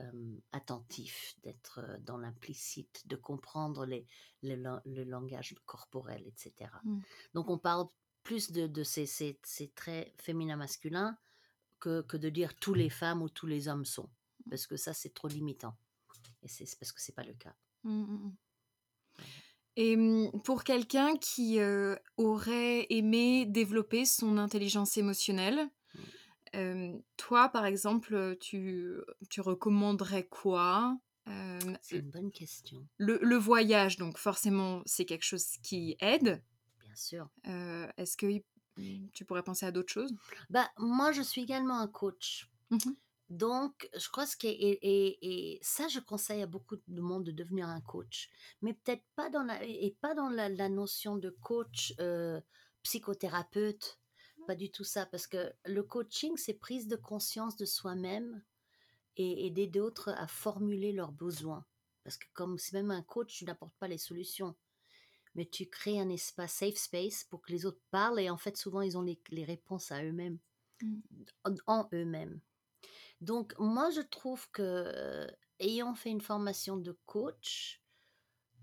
euh, 0.00 0.36
attentifs, 0.50 1.36
d'être 1.44 1.80
dans 2.00 2.18
l'implicite, 2.18 3.06
de 3.06 3.14
comprendre 3.14 3.86
les, 3.86 4.04
le 4.42 5.04
langage 5.04 5.54
corporel, 5.64 6.26
etc. 6.26 6.72
Mm. 6.82 7.00
Donc 7.34 7.50
on 7.50 7.58
parle 7.58 7.86
plus 8.22 8.50
de, 8.52 8.66
de 8.66 8.82
ces, 8.84 9.06
ces- 9.06 9.38
ces 9.44 9.68
traits 9.68 10.12
féminins 10.20 10.56
masculins 10.56 11.16
que, 11.78 12.02
que 12.02 12.16
de 12.16 12.28
dire 12.28 12.54
tous 12.54 12.74
les 12.74 12.90
femmes 12.90 13.22
ou 13.22 13.28
tous 13.28 13.46
les 13.46 13.68
hommes 13.68 13.84
sont. 13.84 14.08
Parce 14.48 14.66
que 14.66 14.76
ça, 14.76 14.92
c'est 14.94 15.14
trop 15.14 15.28
limitant. 15.28 15.76
Et 16.42 16.48
c'est 16.48 16.64
parce 16.78 16.92
que 16.92 17.00
c'est 17.00 17.14
pas 17.14 17.24
le 17.24 17.34
cas. 17.34 17.54
Mm, 17.84 17.90
mm, 18.02 18.26
mm. 18.26 18.36
Et 19.76 19.96
pour 20.44 20.64
quelqu'un 20.64 21.16
qui 21.16 21.58
euh, 21.60 21.96
aurait 22.16 22.86
aimé 22.90 23.46
développer 23.46 24.04
son 24.04 24.36
intelligence 24.36 24.96
émotionnelle, 24.96 25.70
euh, 26.56 26.98
toi, 27.16 27.48
par 27.48 27.64
exemple, 27.64 28.36
tu, 28.40 28.90
tu 29.30 29.40
recommanderais 29.40 30.26
quoi 30.26 30.98
Euh, 31.28 31.60
C'est 31.82 31.98
une 31.98 32.10
bonne 32.10 32.32
question, 32.32 32.86
le, 32.98 33.18
le 33.22 33.36
voyage, 33.36 33.96
donc 33.96 34.18
forcément, 34.18 34.82
c'est 34.86 35.04
quelque 35.04 35.24
chose 35.24 35.46
qui 35.62 35.96
aide. 36.00 36.42
Bien 36.90 36.96
sûr. 36.96 37.28
Euh, 37.46 37.88
Est-ce 37.96 38.16
que 38.16 38.26
y- 38.26 39.10
tu 39.12 39.24
pourrais 39.24 39.42
penser 39.42 39.66
à 39.66 39.72
d'autres 39.72 39.92
choses? 39.92 40.14
Bah, 40.48 40.70
moi, 40.78 41.12
je 41.12 41.22
suis 41.22 41.42
également 41.42 41.78
un 41.80 41.88
coach. 41.88 42.50
Mhm. 42.70 42.96
Donc, 43.30 43.88
je 43.96 44.08
crois 44.10 44.26
est, 44.26 44.52
et, 44.52 44.78
et- 44.82 45.54
et 45.54 45.60
ça, 45.62 45.88
je 45.88 46.00
conseille 46.00 46.42
à 46.42 46.46
beaucoup 46.46 46.76
de 46.88 47.00
monde 47.00 47.24
de 47.24 47.32
devenir 47.32 47.68
un 47.68 47.80
coach, 47.80 48.30
mais 48.62 48.74
peut-être 48.74 49.04
pas 49.16 49.30
dans 49.30 49.44
la, 49.44 49.64
et 49.64 49.96
pas 50.00 50.14
dans 50.14 50.30
la, 50.30 50.48
la 50.48 50.68
notion 50.68 51.16
de 51.16 51.30
coach 51.30 51.94
euh, 52.00 52.40
psychothérapeute, 52.82 54.00
pas 54.46 54.56
du 54.56 54.70
tout 54.72 54.84
ça, 54.84 55.06
parce 55.06 55.26
que 55.28 55.52
le 55.66 55.82
coaching, 55.84 56.36
c'est 56.36 56.54
prise 56.54 56.88
de 56.88 56.96
conscience 56.96 57.56
de 57.56 57.66
soi-même 57.66 58.42
et 59.16 59.46
aider 59.46 59.66
d'autres 59.66 60.10
à 60.10 60.26
formuler 60.26 60.92
leurs 60.92 61.12
besoins. 61.12 61.66
Parce 62.04 62.16
que 62.16 62.26
comme 62.32 62.58
c'est 62.58 62.74
même 62.74 62.90
un 62.90 63.02
coach, 63.02 63.34
tu 63.36 63.44
n'apportes 63.44 63.76
pas 63.78 63.88
les 63.88 63.98
solutions, 63.98 64.56
mais 65.34 65.46
tu 65.46 65.66
crées 65.68 66.00
un 66.00 66.08
espace 66.10 66.54
safe 66.54 66.76
space 66.76 67.24
pour 67.24 67.42
que 67.42 67.52
les 67.52 67.66
autres 67.66 67.82
parlent 67.90 68.20
et 68.20 68.30
en 68.30 68.38
fait, 68.38 68.56
souvent, 68.56 68.82
ils 68.82 68.98
ont 68.98 69.02
les, 69.02 69.20
les 69.30 69.44
réponses 69.44 69.92
à 69.92 70.04
eux-mêmes, 70.04 70.38
Mm. 70.82 71.00
en, 71.44 71.54
en 71.66 71.88
eux-mêmes. 71.92 72.40
Donc, 73.20 73.54
moi, 73.58 73.90
je 73.90 74.00
trouve 74.02 74.50
que 74.52 74.62
euh, 74.62 75.28
ayant 75.60 75.94
fait 75.94 76.10
une 76.10 76.20
formation 76.20 76.76
de 76.78 76.92
coach, 77.06 77.82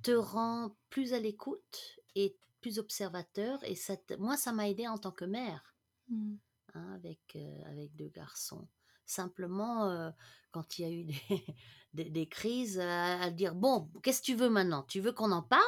te 0.03 0.11
rend 0.11 0.77
plus 0.89 1.13
à 1.13 1.19
l'écoute 1.19 1.99
et 2.15 2.37
plus 2.61 2.79
observateur. 2.79 3.63
Et 3.65 3.75
ça 3.75 3.97
te- 3.97 4.15
moi, 4.15 4.37
ça 4.37 4.53
m'a 4.53 4.69
aidé 4.69 4.87
en 4.87 4.97
tant 4.99 5.11
que 5.11 5.25
mère, 5.25 5.75
Mm. 6.11 6.37
hein, 6.73 6.93
avec, 6.95 7.35
euh, 7.35 7.63
avec 7.65 7.95
deux 7.95 8.09
garçons. 8.09 8.67
Simplement, 9.05 9.89
euh, 9.89 10.11
quand 10.51 10.79
il 10.79 10.81
y 10.81 10.85
a 10.85 10.91
eu 10.91 11.03
des, 11.05 11.15
des, 11.93 12.09
des 12.09 12.27
crises, 12.29 12.79
à, 12.79 13.21
à 13.21 13.29
dire, 13.31 13.55
bon, 13.55 13.89
qu'est-ce 14.03 14.21
que 14.21 14.25
tu 14.27 14.35
veux 14.35 14.49
maintenant? 14.49 14.83
Tu 14.83 14.99
veux 14.99 15.13
qu'on 15.13 15.31
en 15.31 15.43
parle? 15.43 15.63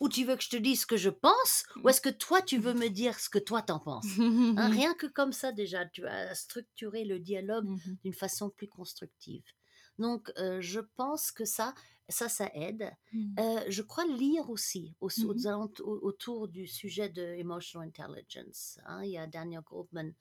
Ou 0.00 0.08
tu 0.08 0.24
veux 0.24 0.36
que 0.36 0.42
je 0.42 0.50
te 0.50 0.56
dise 0.56 0.82
ce 0.82 0.86
que 0.86 0.96
je 0.96 1.10
pense 1.10 1.64
Ou 1.84 1.88
est-ce 1.88 2.00
que 2.00 2.08
toi, 2.10 2.42
tu 2.42 2.58
veux 2.58 2.74
me 2.74 2.88
dire 2.88 3.18
ce 3.18 3.28
que 3.28 3.38
toi, 3.38 3.62
t'en 3.62 3.78
penses? 3.80 4.20
Hein, 4.56 4.68
Rien 4.72 4.94
que 4.94 5.06
comme 5.06 5.32
ça, 5.32 5.52
déjà, 5.52 5.86
tu 5.86 6.06
as 6.06 6.34
structuré 6.34 7.04
le 7.04 7.18
dialogue 7.20 7.68
Mhm. 7.68 7.98
d'une 8.04 8.14
façon 8.14 8.50
plus 8.50 8.68
constructive. 8.68 9.44
Donc, 9.98 10.30
euh, 10.38 10.60
je 10.60 10.80
pense 10.80 11.30
que 11.32 11.44
ça, 11.44 11.74
ça, 12.08 12.28
ça 12.28 12.50
aide. 12.54 12.90
Mhm. 13.12 13.40
Euh, 13.40 13.60
je 13.68 13.82
crois 13.82 14.06
lire 14.06 14.50
aussi 14.50 14.94
au- 15.00 15.08
au- 15.80 15.98
autour 16.02 16.48
du 16.48 16.66
sujet 16.66 17.08
de 17.08 17.22
emotional 17.22 17.88
intelligence. 17.88 18.78
hein. 18.84 19.02
Il 19.04 19.10
y 19.10 19.18
a 19.18 19.26
Daniel 19.26 19.62
Goldman 19.62 20.14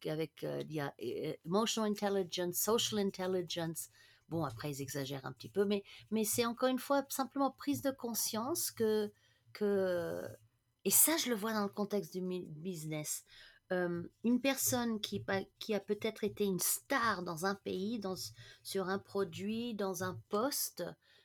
qui 0.00 0.10
avec 0.10 0.44
euh, 0.44 0.62
il 0.68 0.72
y 0.74 0.80
a 0.80 0.94
emotional 0.98 1.90
intelligence, 1.90 2.56
social 2.56 2.98
intelligence. 3.00 3.88
Bon, 4.28 4.44
après 4.44 4.70
ils 4.70 4.82
exagèrent 4.82 5.24
un 5.24 5.32
petit 5.32 5.48
peu, 5.48 5.64
mais 5.64 5.84
mais 6.10 6.24
c'est 6.24 6.44
encore 6.44 6.68
une 6.68 6.78
fois 6.78 7.04
simplement 7.08 7.50
prise 7.50 7.82
de 7.82 7.90
conscience 7.90 8.70
que 8.70 9.12
que 9.52 10.22
et 10.84 10.90
ça 10.90 11.16
je 11.16 11.28
le 11.28 11.36
vois 11.36 11.52
dans 11.52 11.62
le 11.62 11.68
contexte 11.68 12.12
du 12.12 12.22
business. 12.22 13.24
Euh, 13.72 14.02
une 14.22 14.40
personne 14.40 15.00
qui, 15.00 15.24
qui 15.58 15.74
a 15.74 15.80
peut-être 15.80 16.22
été 16.22 16.44
une 16.44 16.60
star 16.60 17.24
dans 17.24 17.46
un 17.46 17.56
pays, 17.56 17.98
dans, 17.98 18.14
sur 18.62 18.88
un 18.88 19.00
produit, 19.00 19.74
dans 19.74 20.04
un 20.04 20.20
poste, 20.28 20.84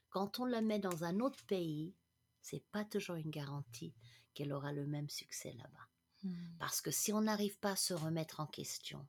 quand 0.10 0.39
on 0.39 0.45
la 0.45 0.62
met 0.62 0.80
dans 0.80 1.04
un 1.04 1.20
autre 1.20 1.43
pays, 1.45 1.93
c'est 2.41 2.64
pas 2.72 2.84
toujours 2.84 3.16
une 3.18 3.30
garantie 3.30 3.93
qu'elle 4.34 4.54
aura 4.54 4.74
le 4.74 4.88
même 4.88 5.10
succès 5.10 5.54
là-bas. 5.54 5.88
Mhm. 6.24 6.56
Parce 6.60 6.82
que 6.82 6.89
si 6.89 7.14
on 7.14 7.22
n'arrive 7.22 7.58
pas 7.60 7.72
à 7.72 7.76
se 7.76 7.93
remettre 7.93 8.39
en 8.39 8.47
question, 8.47 9.06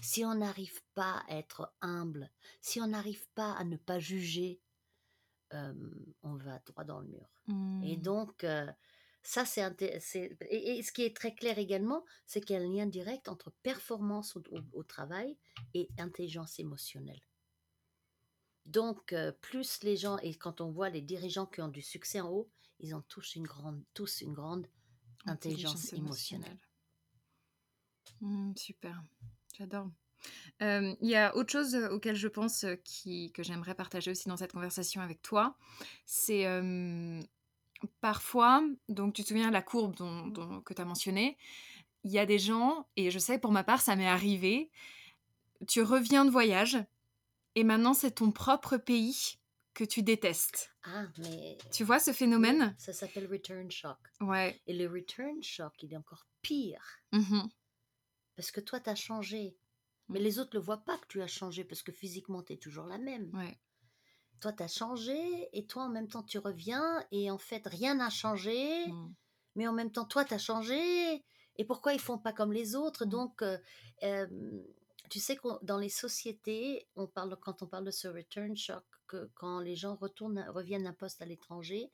si 0.00 0.24
on 0.24 0.34
n'arrive 0.36 0.82
pas 0.94 1.22
à 1.28 1.36
être 1.38 1.72
humble, 1.80 2.30
si 2.60 2.80
on 2.80 2.88
n'arrive 2.88 3.28
pas 3.34 3.52
à 3.52 3.64
ne 3.64 3.76
pas 3.76 3.98
juger, 3.98 4.60
euh, 5.52 5.74
on 6.22 6.36
va 6.36 6.58
droit 6.60 6.84
dans 6.84 7.00
le 7.00 7.08
mur. 7.08 7.28
Et 7.80 7.96
Mmh. 7.96 7.98
donc, 7.98 8.44
euh, 8.44 8.66
ça, 9.22 9.44
c'est 9.44 9.62
et, 10.50 10.78
et 10.78 10.82
ce 10.82 10.92
qui 10.92 11.02
est 11.02 11.16
très 11.16 11.34
clair 11.34 11.58
également, 11.58 12.04
c'est 12.26 12.40
qu'il 12.40 12.56
y 12.56 12.58
a 12.58 12.62
un 12.62 12.68
lien 12.68 12.86
direct 12.86 13.28
entre 13.28 13.52
performance 13.62 14.36
au, 14.36 14.42
au- 14.50 14.60
au 14.72 14.82
travail 14.84 15.38
et 15.74 15.90
intelligence 15.98 16.58
émotionnelle. 16.58 17.20
Donc, 18.66 19.14
euh, 19.14 19.32
plus 19.32 19.82
les 19.82 19.96
gens, 19.96 20.18
et 20.18 20.34
quand 20.34 20.60
on 20.60 20.70
voit 20.70 20.90
les 20.90 21.00
dirigeants 21.00 21.46
qui 21.46 21.62
ont 21.62 21.68
du 21.68 21.80
succès 21.80 22.20
en 22.20 22.28
haut, 22.30 22.50
ils 22.78 22.94
ont 22.94 23.00
tous 23.08 23.36
une 23.36 23.46
grande, 23.46 23.82
tous 23.94 24.20
une 24.20 24.34
grande 24.34 24.66
intelligence 25.26 25.92
émotionnelle. 25.94 26.58
Mmh, 28.20 28.54
super, 28.56 29.04
j'adore. 29.56 29.88
Euh, 30.62 30.94
Il 31.00 31.08
y 31.08 31.16
a 31.16 31.34
autre 31.36 31.50
chose 31.52 31.74
auquel 31.90 32.16
je 32.16 32.28
pense 32.28 32.64
qui, 32.84 33.30
que 33.32 33.42
j'aimerais 33.42 33.74
partager 33.74 34.10
aussi 34.10 34.28
dans 34.28 34.36
cette 34.36 34.52
conversation 34.52 35.00
avec 35.02 35.20
toi. 35.22 35.56
C'est 36.06 36.46
euh, 36.46 37.20
parfois, 38.00 38.62
donc 38.88 39.14
tu 39.14 39.22
te 39.22 39.28
souviens 39.28 39.48
de 39.48 39.52
la 39.52 39.62
courbe 39.62 39.94
dont, 39.96 40.26
dont- 40.28 40.60
que 40.60 40.72
tu 40.74 40.80
as 40.80 40.84
mentionnée, 40.84 41.36
il 42.04 42.10
y 42.10 42.18
a 42.18 42.26
des 42.26 42.38
gens, 42.38 42.86
et 42.96 43.10
je 43.10 43.18
sais 43.18 43.38
pour 43.38 43.52
ma 43.52 43.64
part, 43.64 43.80
ça 43.80 43.96
m'est 43.96 44.08
arrivé, 44.08 44.70
tu 45.68 45.82
reviens 45.82 46.24
de 46.24 46.30
voyage, 46.30 46.78
et 47.54 47.64
maintenant 47.64 47.94
c'est 47.94 48.12
ton 48.12 48.30
propre 48.32 48.76
pays 48.76 49.38
que 49.74 49.84
tu 49.84 50.02
détestes. 50.02 50.72
Ah, 50.84 51.06
mais 51.18 51.58
Tu 51.72 51.82
vois 51.84 51.98
ce 51.98 52.12
phénomène? 52.12 52.74
ça 52.78 52.92
s'appelle 52.92 53.26
return 53.30 53.70
shock. 53.70 53.98
Ouais. 54.20 54.60
Et 54.66 54.74
le 54.74 54.86
return 54.88 55.42
shock, 55.42 55.72
il 55.82 55.92
est 55.92 55.96
encore 55.96 56.26
pire. 56.42 56.84
Mhm. 57.12 57.48
Parce 58.36 58.50
que 58.50 58.60
toi, 58.60 58.80
tu 58.80 58.90
as 58.90 58.94
changé. 58.94 59.56
Mais 60.08 60.20
les 60.20 60.38
autres 60.38 60.50
ne 60.54 60.60
le 60.60 60.64
voient 60.64 60.84
pas 60.84 60.98
que 60.98 61.06
tu 61.06 61.22
as 61.22 61.26
changé 61.26 61.64
parce 61.64 61.82
que 61.82 61.92
physiquement, 61.92 62.42
tu 62.42 62.52
es 62.52 62.56
toujours 62.56 62.86
la 62.86 62.98
même. 62.98 63.34
Ouais. 63.34 63.58
Toi, 64.40 64.52
tu 64.52 64.62
as 64.62 64.68
changé 64.68 65.48
et 65.52 65.66
toi, 65.66 65.84
en 65.84 65.88
même 65.88 66.08
temps, 66.08 66.22
tu 66.22 66.38
reviens 66.38 67.02
et 67.10 67.30
en 67.30 67.38
fait, 67.38 67.66
rien 67.66 67.94
n'a 67.94 68.10
changé. 68.10 68.86
Mm. 68.88 69.14
Mais 69.56 69.66
en 69.66 69.72
même 69.72 69.90
temps, 69.90 70.04
toi, 70.04 70.24
tu 70.24 70.34
as 70.34 70.38
changé. 70.38 71.24
Et 71.56 71.64
pourquoi 71.64 71.94
ils 71.94 72.00
font 72.00 72.18
pas 72.18 72.32
comme 72.32 72.52
les 72.52 72.74
autres? 72.74 73.06
Mm. 73.06 73.08
Donc, 73.08 73.42
euh, 73.42 73.56
euh, 74.02 74.26
tu 75.10 75.20
sais 75.20 75.36
que 75.36 75.64
dans 75.64 75.78
les 75.78 75.88
sociétés, 75.88 76.88
on 76.96 77.06
parle, 77.06 77.36
quand 77.40 77.62
on 77.62 77.66
parle 77.66 77.84
de 77.84 77.90
ce 77.90 78.08
return 78.08 78.56
shock, 78.56 78.84
que 79.06 79.30
quand 79.34 79.60
les 79.60 79.76
gens 79.76 79.96
retournent, 79.96 80.44
reviennent 80.48 80.84
d'un 80.84 80.92
poste 80.92 81.22
à 81.22 81.26
l'étranger, 81.26 81.90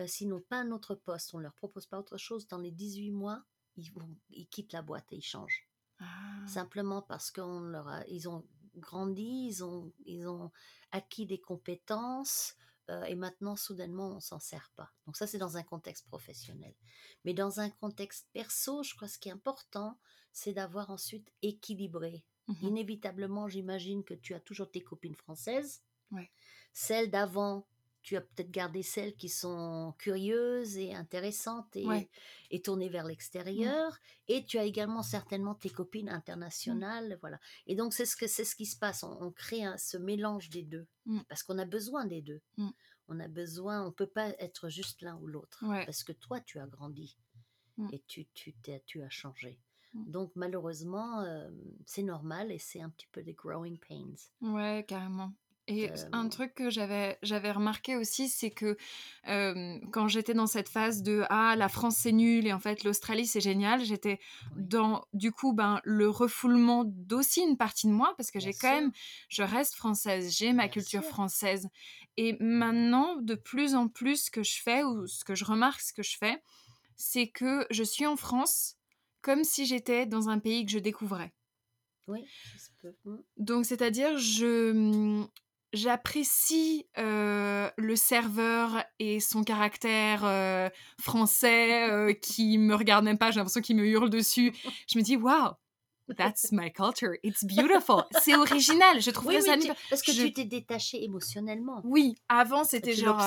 euh, 0.00 0.06
s'ils 0.06 0.28
n'ont 0.28 0.40
pas 0.40 0.58
un 0.58 0.70
autre 0.70 0.94
poste, 0.94 1.34
on 1.34 1.38
leur 1.38 1.54
propose 1.54 1.86
pas 1.86 1.98
autre 1.98 2.18
chose, 2.18 2.46
dans 2.46 2.58
les 2.58 2.70
18 2.70 3.10
mois, 3.10 3.42
ils, 3.76 3.90
vont, 3.92 4.08
ils 4.30 4.48
quittent 4.48 4.72
la 4.72 4.82
boîte 4.82 5.12
et 5.12 5.16
ils 5.16 5.22
changent. 5.22 5.67
Ah. 6.00 6.46
Simplement 6.46 7.02
parce 7.02 7.30
qu'on 7.30 7.60
leur 7.60 7.88
a, 7.88 8.06
ils 8.06 8.28
ont 8.28 8.46
grandi, 8.76 9.46
ils 9.48 9.64
ont, 9.64 9.92
ils 10.04 10.26
ont 10.26 10.50
acquis 10.92 11.26
des 11.26 11.40
compétences 11.40 12.54
euh, 12.90 13.04
et 13.04 13.14
maintenant, 13.14 13.56
soudainement, 13.56 14.16
on 14.16 14.20
s'en 14.20 14.40
sert 14.40 14.72
pas. 14.74 14.90
Donc 15.06 15.16
ça, 15.16 15.26
c'est 15.26 15.38
dans 15.38 15.56
un 15.56 15.62
contexte 15.62 16.06
professionnel. 16.06 16.74
Mais 17.24 17.34
dans 17.34 17.60
un 17.60 17.68
contexte 17.68 18.28
perso, 18.32 18.82
je 18.82 18.94
crois 18.94 19.08
que 19.08 19.14
ce 19.14 19.18
qui 19.18 19.28
est 19.28 19.32
important, 19.32 19.98
c'est 20.32 20.54
d'avoir 20.54 20.90
ensuite 20.90 21.30
équilibré. 21.42 22.24
Mhm. 22.46 22.56
Inévitablement, 22.62 23.48
j'imagine 23.48 24.04
que 24.04 24.14
tu 24.14 24.34
as 24.34 24.40
toujours 24.40 24.70
tes 24.70 24.80
copines 24.80 25.16
françaises. 25.16 25.82
Ouais. 26.12 26.30
Celles 26.72 27.10
d'avant, 27.10 27.66
tu 28.02 28.16
as 28.16 28.20
peut-être 28.20 28.50
gardé 28.50 28.82
celles 28.82 29.14
qui 29.16 29.28
sont 29.28 29.94
curieuses 29.98 30.76
et 30.78 30.94
intéressantes 30.94 31.74
et, 31.76 31.86
Ouais. 31.86 32.08
et 32.50 32.62
tournées 32.62 32.88
vers 32.88 33.04
l'extérieur. 33.04 33.98
Et 34.28 34.44
tu 34.46 34.56
as 34.58 34.64
également 34.64 35.02
certainement 35.02 35.54
tes 35.54 35.68
copines 35.70 36.08
internationales. 36.08 37.18
Voilà. 37.20 37.38
Et 37.66 37.74
donc, 37.74 37.92
c'est 37.92 38.06
ce, 38.06 38.16
que, 38.16 38.26
c'est 38.26 38.44
ce 38.44 38.56
qui 38.56 38.66
se 38.66 38.78
passe. 38.78 39.02
On, 39.02 39.20
on 39.22 39.30
crée 39.30 39.64
un- 39.64 39.76
ce 39.76 39.96
mélange 39.98 40.48
des 40.50 40.62
deux. 40.62 40.86
Mm. 41.06 41.20
Parce 41.28 41.42
qu'on 41.42 41.58
a 41.58 41.64
besoin 41.66 42.06
des 42.06 42.22
deux. 42.22 42.40
Mm. 42.56 42.70
On 43.08 43.20
a 43.20 43.28
besoin, 43.28 43.82
on 43.82 43.86
ne 43.86 43.92
peut 43.92 44.06
pas 44.06 44.28
être 44.38 44.68
juste 44.68 45.02
l'un 45.02 45.16
ou 45.16 45.26
l'autre. 45.26 45.64
Ouais. 45.66 45.84
Parce 45.84 46.04
que 46.04 46.12
toi, 46.12 46.40
tu 46.40 46.58
as 46.58 46.66
grandi 46.66 47.18
Mm. 47.76 47.88
et 47.92 48.02
tu, 48.06 48.26
tu, 48.34 48.54
tu 48.86 49.02
as 49.02 49.10
changé. 49.10 49.58
Donc, 49.94 50.32
malheureusement, 50.34 51.20
euh, 51.22 51.48
c'est 51.86 52.02
normal 52.02 52.52
et 52.52 52.58
c'est 52.58 52.80
un 52.80 52.90
petit 52.90 53.06
peu 53.10 53.22
des 53.22 53.32
growing 53.34 53.78
pains. 53.78 54.14
Ouais, 54.42 54.84
carrément. 54.86 55.32
Et 55.70 55.90
Euh, 55.90 56.08
un 56.12 56.30
truc 56.30 56.54
que 56.54 56.70
j'avais 56.70 57.18
j'avais 57.22 57.52
remarqué 57.52 57.94
aussi, 57.96 58.30
c'est 58.30 58.50
que 58.50 58.78
euh, 59.28 59.78
quand 59.92 60.08
j'étais 60.08 60.32
dans 60.32 60.46
cette 60.46 60.70
phase 60.70 61.02
de 61.02 61.24
ah 61.28 61.56
la 61.56 61.68
France 61.68 61.96
c'est 61.98 62.12
nul 62.12 62.46
et 62.46 62.54
en 62.54 62.58
fait 62.58 62.84
l'Australie 62.84 63.26
c'est 63.26 63.42
génial, 63.42 63.84
j'étais 63.84 64.18
dans 64.56 65.04
du 65.12 65.30
coup 65.30 65.52
ben 65.52 65.80
le 65.84 66.08
refoulement 66.08 66.84
d'aussi 66.86 67.42
une 67.42 67.58
partie 67.58 67.86
de 67.86 67.92
moi 67.92 68.14
parce 68.16 68.30
que 68.30 68.40
j'ai 68.40 68.54
quand 68.54 68.72
même 68.80 68.92
je 69.28 69.42
reste 69.42 69.74
française, 69.74 70.34
j'ai 70.34 70.54
ma 70.54 70.68
Bien 70.68 70.70
culture 70.70 71.02
sûr. 71.02 71.04
française 71.04 71.68
et 72.16 72.36
maintenant 72.40 73.16
de 73.16 73.34
plus 73.34 73.74
en 73.74 73.88
plus 73.88 74.24
ce 74.24 74.30
que 74.30 74.42
je 74.42 74.62
fais 74.62 74.84
ou 74.84 75.06
ce 75.06 75.22
que 75.22 75.34
je 75.34 75.44
remarque 75.44 75.82
ce 75.82 75.92
que 75.92 76.02
je 76.02 76.16
fais, 76.16 76.42
c'est 76.96 77.28
que 77.28 77.66
je 77.70 77.82
suis 77.84 78.06
en 78.06 78.16
France 78.16 78.76
comme 79.22 79.44
si 79.44 79.66
j'étais 79.66 80.06
dans 80.06 80.30
un 80.30 80.38
pays 80.38 80.64
que 80.64 80.72
je 80.72 80.78
découvrais. 80.78 81.34
Oui, 82.08 82.26
ça 82.52 82.58
se 82.58 82.70
peut. 82.80 82.96
Mm. 83.04 83.18
Donc, 83.36 83.64
c'est-à-dire, 83.66 84.18
je 84.18 84.70
hum, 84.70 85.28
j'apprécie 85.72 86.86
euh, 86.98 87.70
le 87.76 87.96
serveur 87.96 88.84
et 88.98 89.20
son 89.20 89.42
caractère 89.44 90.22
euh, 90.24 90.68
français 91.00 91.90
euh, 91.90 92.12
qui 92.12 92.58
me 92.58 92.74
regarde 92.74 93.04
même 93.04 93.18
pas, 93.18 93.30
j'ai 93.30 93.36
l'impression 93.40 93.60
qu'il 93.60 93.76
me 93.76 93.86
hurle 93.86 94.10
dessus. 94.10 94.52
Je 94.90 94.98
me 94.98 95.02
dis, 95.04 95.16
wow, 95.16 95.52
that's 96.16 96.52
my 96.52 96.72
culture, 96.72 97.12
it's 97.22 97.44
beautiful, 97.44 98.04
c'est 98.22 98.34
original. 98.34 99.00
Je 99.00 99.10
trouve 99.10 99.28
Oui, 99.28 99.42
ça 99.42 99.52
oui, 99.56 99.60
tu- 99.66 99.72
parce 99.90 100.02
que 100.02 100.12
je- 100.12 100.22
tu 100.22 100.32
t'es 100.32 100.44
détaché 100.44 101.02
émotionnellement. 101.04 101.80
Oui, 101.84 102.14
avant 102.28 102.64
c'était 102.64 102.94
genre. 102.94 103.20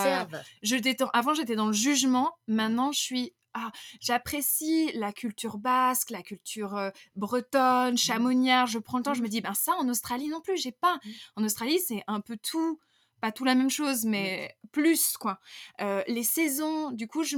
je 0.63 0.75
détends- 0.77 1.09
Avant, 1.13 1.33
j'étais 1.33 1.55
dans 1.55 1.67
le 1.67 1.73
jugement. 1.73 2.31
Maintenant, 2.47 2.91
je 2.91 2.99
suis. 2.99 3.33
Ah, 3.53 3.71
j'apprécie 3.99 4.91
la 4.93 5.11
culture 5.11 5.57
basque, 5.57 6.09
la 6.09 6.21
culture 6.21 6.75
euh, 6.77 6.89
bretonne, 7.15 7.97
chamonière. 7.97 8.65
Je 8.67 8.79
prends 8.79 8.97
le 8.97 9.03
temps, 9.03 9.13
je 9.13 9.21
me 9.21 9.27
dis, 9.27 9.41
ben 9.41 9.53
ça, 9.53 9.73
en 9.73 9.89
Australie 9.89 10.27
non 10.27 10.41
plus, 10.41 10.57
j'ai 10.57 10.71
pas. 10.71 10.95
Mm. 11.03 11.09
En 11.37 11.43
Australie, 11.43 11.79
c'est 11.79 12.03
un 12.07 12.21
peu 12.21 12.37
tout, 12.37 12.79
pas 13.19 13.31
tout 13.31 13.43
la 13.43 13.55
même 13.55 13.69
chose, 13.69 14.05
mais 14.05 14.55
plus, 14.71 15.17
quoi. 15.17 15.39
Euh, 15.81 16.03
les 16.07 16.23
saisons, 16.23 16.91
du 16.91 17.07
coup, 17.07 17.23
je, 17.23 17.37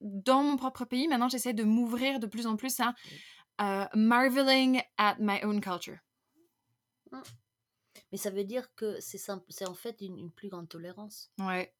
dans 0.00 0.42
mon 0.42 0.56
propre 0.56 0.84
pays, 0.84 1.08
maintenant, 1.08 1.28
j'essaie 1.28 1.54
de 1.54 1.64
m'ouvrir 1.64 2.20
de 2.20 2.26
plus 2.26 2.46
en 2.46 2.56
plus 2.56 2.78
à 2.80 2.94
euh, 3.60 3.86
marveling 3.94 4.82
at 4.98 5.16
my 5.18 5.42
own 5.42 5.60
culture. 5.60 5.98
Mais 8.12 8.18
ça 8.18 8.30
veut 8.30 8.44
dire 8.44 8.74
que 8.74 9.00
c'est 9.00 9.18
simple, 9.18 9.44
c'est 9.48 9.66
en 9.66 9.74
fait 9.74 10.00
une, 10.00 10.18
une 10.18 10.30
plus 10.30 10.48
grande 10.48 10.68
tolérance. 10.68 11.30
Ouais, 11.38 11.74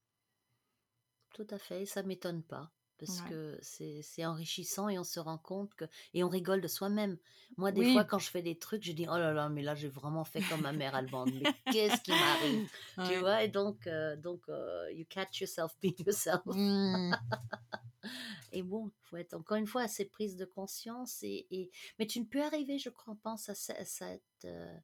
Tout 1.34 1.46
à 1.50 1.58
fait, 1.58 1.84
ça 1.84 2.02
m'étonne 2.02 2.42
pas. 2.42 2.72
Parce 2.98 3.20
Ouais. 3.20 3.28
que 3.28 3.58
c'est 3.60 4.24
enrichissant 4.24 4.88
et 4.88 4.98
on 4.98 5.04
se 5.04 5.20
rend 5.20 5.36
compte 5.38 5.74
que. 5.74 5.84
Et 6.14 6.24
on 6.24 6.28
rigole 6.28 6.60
de 6.62 6.68
soi-même. 6.68 7.18
Moi, 7.58 7.70
des 7.70 7.82
Oui. 7.82 7.92
fois, 7.92 8.04
quand 8.04 8.18
je 8.18 8.30
fais 8.30 8.42
des 8.42 8.58
trucs, 8.58 8.82
je 8.82 8.92
dis 8.92 9.06
Oh 9.08 9.18
là 9.18 9.32
là, 9.32 9.48
mais 9.50 9.62
là, 9.62 9.74
j'ai 9.74 9.88
vraiment 9.88 10.24
fait 10.24 10.40
comme 10.42 10.62
ma 10.62 10.72
mère 10.72 10.94
allemande. 10.94 11.30
Mais 11.34 11.44
qu'est-ce 11.72 12.00
qui 12.02 12.10
m'arrive? 12.12 12.68
Tu 13.06 13.18
vois? 13.18 13.42
Et 13.44 13.48
donc, 13.48 13.86
euh, 13.86 14.16
donc 14.16 14.48
euh, 14.48 14.90
you 14.92 15.04
catch 15.08 15.40
yourself 15.40 15.76
being 15.82 15.94
yourself. 16.06 16.42
Mm. 16.46 17.12
Et 18.52 18.62
bon, 18.62 18.86
il 18.88 19.08
faut 19.08 19.16
être 19.16 19.34
encore 19.34 19.56
une 19.56 19.66
fois 19.66 19.82
assez 19.82 20.04
prise 20.06 20.36
de 20.36 20.44
conscience. 20.44 21.22
Et, 21.22 21.46
et... 21.50 21.70
Mais 21.98 22.06
tu 22.06 22.20
ne 22.20 22.24
peux 22.24 22.42
arriver, 22.42 22.78
je 22.78 22.88
crois, 22.88 23.16
pense 23.22 23.48
à, 23.48 23.52
à 23.52 23.84
cette, 23.84 24.22
euh, 24.44 24.78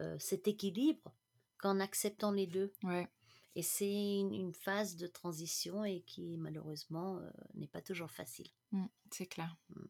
euh, 0.00 0.16
cet 0.18 0.48
équilibre 0.48 1.14
qu'en 1.58 1.78
acceptant 1.80 2.32
les 2.32 2.46
deux. 2.46 2.72
Ouais. 2.82 3.06
Et 3.56 3.62
c'est 3.62 4.18
une, 4.18 4.52
phase 4.52 4.96
de 4.96 5.06
transition 5.06 5.84
et 5.84 6.00
qui, 6.02 6.36
malheureusement, 6.36 7.18
euh, 7.18 7.30
n'est 7.54 7.68
pas 7.68 7.80
toujours 7.80 8.10
facile. 8.10 8.48
Mm, 8.72 8.86
c'est 9.12 9.26
clair. 9.26 9.56
Mm. 9.68 9.84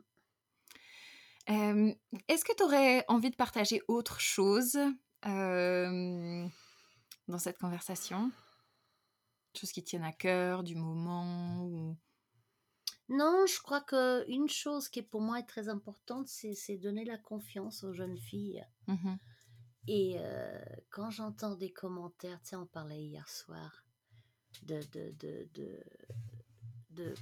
Euh, 1.51 1.95
Est-ce 2.29 2.45
que 2.45 2.55
tu 2.55 2.63
aurais 2.63 3.05
envie 3.09 3.31
de 3.31 3.37
partager 3.37 3.81
autre 3.89 4.21
chose 4.21 4.79
euh, 5.27 6.47
dans 7.29 7.39
cette 7.39 7.59
conversation? 7.59 8.31
Chose 9.59 9.73
qui 9.73 9.83
tienne 9.83 10.05
à 10.05 10.13
cœur, 10.13 10.63
du 10.63 10.75
moment 10.75 11.65
ou... 11.65 11.97
Non, 13.11 13.45
je 13.47 13.61
crois 13.61 13.83
qu'une 13.83 14.49
chose 14.49 14.89
qui 14.89 15.03
pour 15.03 15.21
moi 15.21 15.39
est 15.39 15.47
très 15.47 15.69
importante, 15.69 16.27
c'est 16.27 16.79
donner 16.79 17.05
la 17.05 17.19
confiance 17.19 17.85
aux 17.85 17.93
jeunes 17.93 18.17
filles. 18.19 18.67
Mhm. 18.89 19.19
Et 19.87 20.17
euh, 20.19 20.59
quand 20.91 21.11
j'entends 21.11 21.55
des 21.55 21.73
commentaires, 21.73 22.41
tu 22.43 22.51
sais, 22.51 22.57
on 22.57 22.67
parlait 22.67 23.03
hier 23.05 23.29
soir 23.29 23.85
de, 24.63 24.81
de, 24.93 25.11
de, 25.19 25.49
de, 25.55 25.85
de 26.91 27.15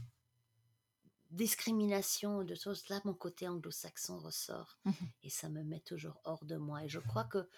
discrimination, 1.32 2.44
de 2.44 2.54
choses 2.54 2.88
là, 2.88 3.00
mon 3.04 3.14
côté 3.14 3.48
anglo-saxon 3.48 4.18
ressort. 4.18 4.78
Mhm. 4.84 4.94
Et 5.24 5.30
ça 5.30 5.48
me 5.48 5.62
met 5.64 5.80
toujours 5.80 6.20
hors 6.24 6.44
de 6.44 6.56
moi. 6.56 6.84
Et 6.84 6.88
je 6.88 7.00
crois 7.00 7.24
que 7.24 7.48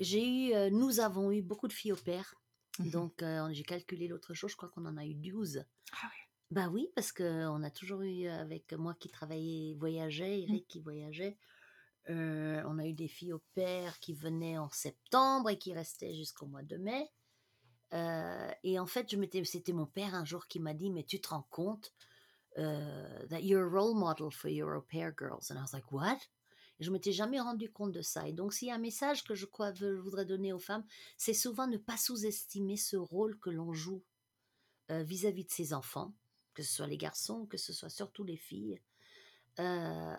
j'ai 0.00 0.26
eu, 0.26 0.54
euh, 0.54 0.70
nous 0.70 1.00
avons 1.00 1.30
eu 1.32 1.42
beaucoup 1.42 1.68
de 1.68 1.72
filles 1.72 1.92
au 1.92 1.96
père. 1.96 2.34
Mhm. 2.78 2.90
Donc, 2.90 3.22
euh, 3.22 3.48
j'ai 3.52 3.62
calculé 3.64 4.08
l'autre 4.08 4.34
jour, 4.34 4.48
je 4.48 4.56
crois 4.56 4.68
qu'on 4.68 4.86
en 4.86 4.96
a 4.96 5.06
eu 5.06 5.14
12. 5.14 5.64
Ah 5.92 6.06
ouais. 6.06 6.22
Bah 6.50 6.68
oui, 6.68 6.90
parce 6.94 7.12
qu'on 7.12 7.62
a 7.62 7.70
toujours 7.70 8.02
eu, 8.02 8.26
avec 8.26 8.74
moi 8.74 8.94
qui 8.94 9.08
travaillais, 9.08 9.74
voyageait, 9.74 10.42
Eric 10.42 10.68
qui 10.68 10.80
voyageait, 10.80 11.38
Euh, 12.10 12.62
on 12.66 12.78
a 12.78 12.86
eu 12.86 12.94
des 12.94 13.08
filles 13.08 13.32
au 13.32 13.42
père 13.54 13.98
qui 14.00 14.12
venaient 14.12 14.58
en 14.58 14.70
septembre 14.70 15.50
et 15.50 15.58
qui 15.58 15.72
restaient 15.72 16.14
jusqu'au 16.14 16.46
mois 16.46 16.62
de 16.62 16.76
mai. 16.76 17.10
Euh, 17.92 18.50
et 18.64 18.78
en 18.78 18.86
fait, 18.86 19.10
je 19.10 19.16
m'étais, 19.16 19.44
c'était 19.44 19.72
mon 19.72 19.86
père 19.86 20.14
un 20.14 20.24
jour 20.24 20.46
qui 20.46 20.60
m'a 20.60 20.74
dit, 20.74 20.90
mais 20.90 21.04
tu 21.04 21.20
te 21.20 21.28
rends 21.28 21.46
compte 21.50 21.92
uh, 22.56 23.26
that 23.28 23.42
you're 23.42 23.64
a 23.64 23.68
role 23.68 23.94
model 23.94 24.30
for 24.30 24.50
your 24.50 24.76
au 24.76 24.82
pair 24.82 25.12
girls. 25.16 25.50
And 25.50 25.56
I 25.56 25.62
was 25.62 25.72
like, 25.72 25.92
what? 25.92 26.18
Et 26.80 26.84
je 26.84 26.90
m'étais 26.90 27.12
jamais 27.12 27.40
rendu 27.40 27.70
compte 27.70 27.92
de 27.92 28.02
ça. 28.02 28.26
Et 28.26 28.32
donc, 28.32 28.54
s'il 28.54 28.68
y 28.68 28.70
a 28.70 28.74
un 28.74 28.78
message 28.78 29.24
que 29.24 29.34
je, 29.34 29.46
je 29.74 29.86
voudrais 30.00 30.24
donner 30.24 30.52
aux 30.52 30.58
femmes, 30.58 30.84
c'est 31.16 31.34
souvent 31.34 31.66
ne 31.66 31.76
pas 31.76 31.96
sous-estimer 31.96 32.76
ce 32.76 32.96
rôle 32.96 33.38
que 33.38 33.50
l'on 33.50 33.72
joue 33.72 34.02
euh, 34.90 35.02
vis-à-vis 35.02 35.44
de 35.44 35.50
ses 35.50 35.74
enfants, 35.74 36.14
que 36.54 36.62
ce 36.62 36.72
soit 36.72 36.86
les 36.86 36.96
garçons, 36.96 37.46
que 37.46 37.58
ce 37.58 37.72
soit 37.72 37.90
surtout 37.90 38.24
les 38.24 38.36
filles. 38.36 38.80
Euh, 39.60 40.16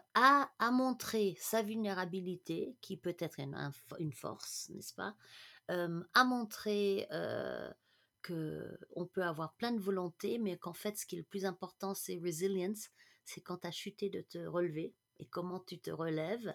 montrer 0.72 1.36
sa 1.40 1.62
vulnérabilité, 1.62 2.76
qui 2.82 2.98
peut 2.98 3.16
être 3.20 3.40
une, 3.40 4.14
force, 4.14 4.70
n'est-ce 4.70 4.94
pas? 4.94 5.16
Euh, 5.72 6.04
À 6.14 6.24
montrer 6.24 7.08
on 8.96 9.06
peut 9.06 9.24
avoir 9.24 9.54
plein 9.56 9.72
de 9.72 9.80
volonté, 9.80 10.38
mais 10.38 10.58
qu'en 10.58 10.74
fait, 10.74 10.98
ce 10.98 11.06
qui 11.06 11.16
est 11.16 11.20
le 11.20 11.26
plus 11.26 11.46
important, 11.46 11.94
c'est 11.94 12.20
resilience. 12.20 12.90
C'est 13.26 13.42
quand 13.42 13.58
tu 13.60 13.68
as 13.68 13.72
chuté 13.72 14.10
de 14.10 14.22
te 14.22 14.38
relever 14.38 14.94
et 15.20 15.26
comment 15.26 15.60
tu 15.60 15.80
te 15.80 15.92
relèves. 15.92 16.54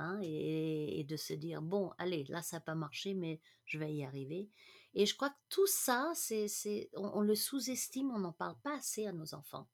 Hein, 0.00 0.20
et, 0.22 1.00
et, 1.00 1.04
de 1.04 1.16
se 1.16 1.32
dire 1.32 1.60
bon 1.60 1.90
allez 1.98 2.22
là 2.28 2.40
ça 2.40 2.58
n'a 2.58 2.60
pas 2.60 2.76
marché 2.76 3.14
mais 3.14 3.40
je 3.64 3.80
vais 3.80 3.92
y 3.92 4.04
arriver 4.04 4.48
et 4.94 5.06
je 5.06 5.16
crois 5.16 5.30
que 5.30 5.38
tout 5.48 5.66
ça 5.66 6.12
c'est 6.14 6.88
on, 6.94 7.18
on 7.18 7.20
le 7.20 7.34
sous-estime 7.34 8.12
on 8.12 8.20
n'en 8.20 8.32
parle 8.32 8.56
pas 8.62 8.76
assez 8.76 9.08
à 9.08 9.12
nos 9.12 9.34
enfants 9.34 9.66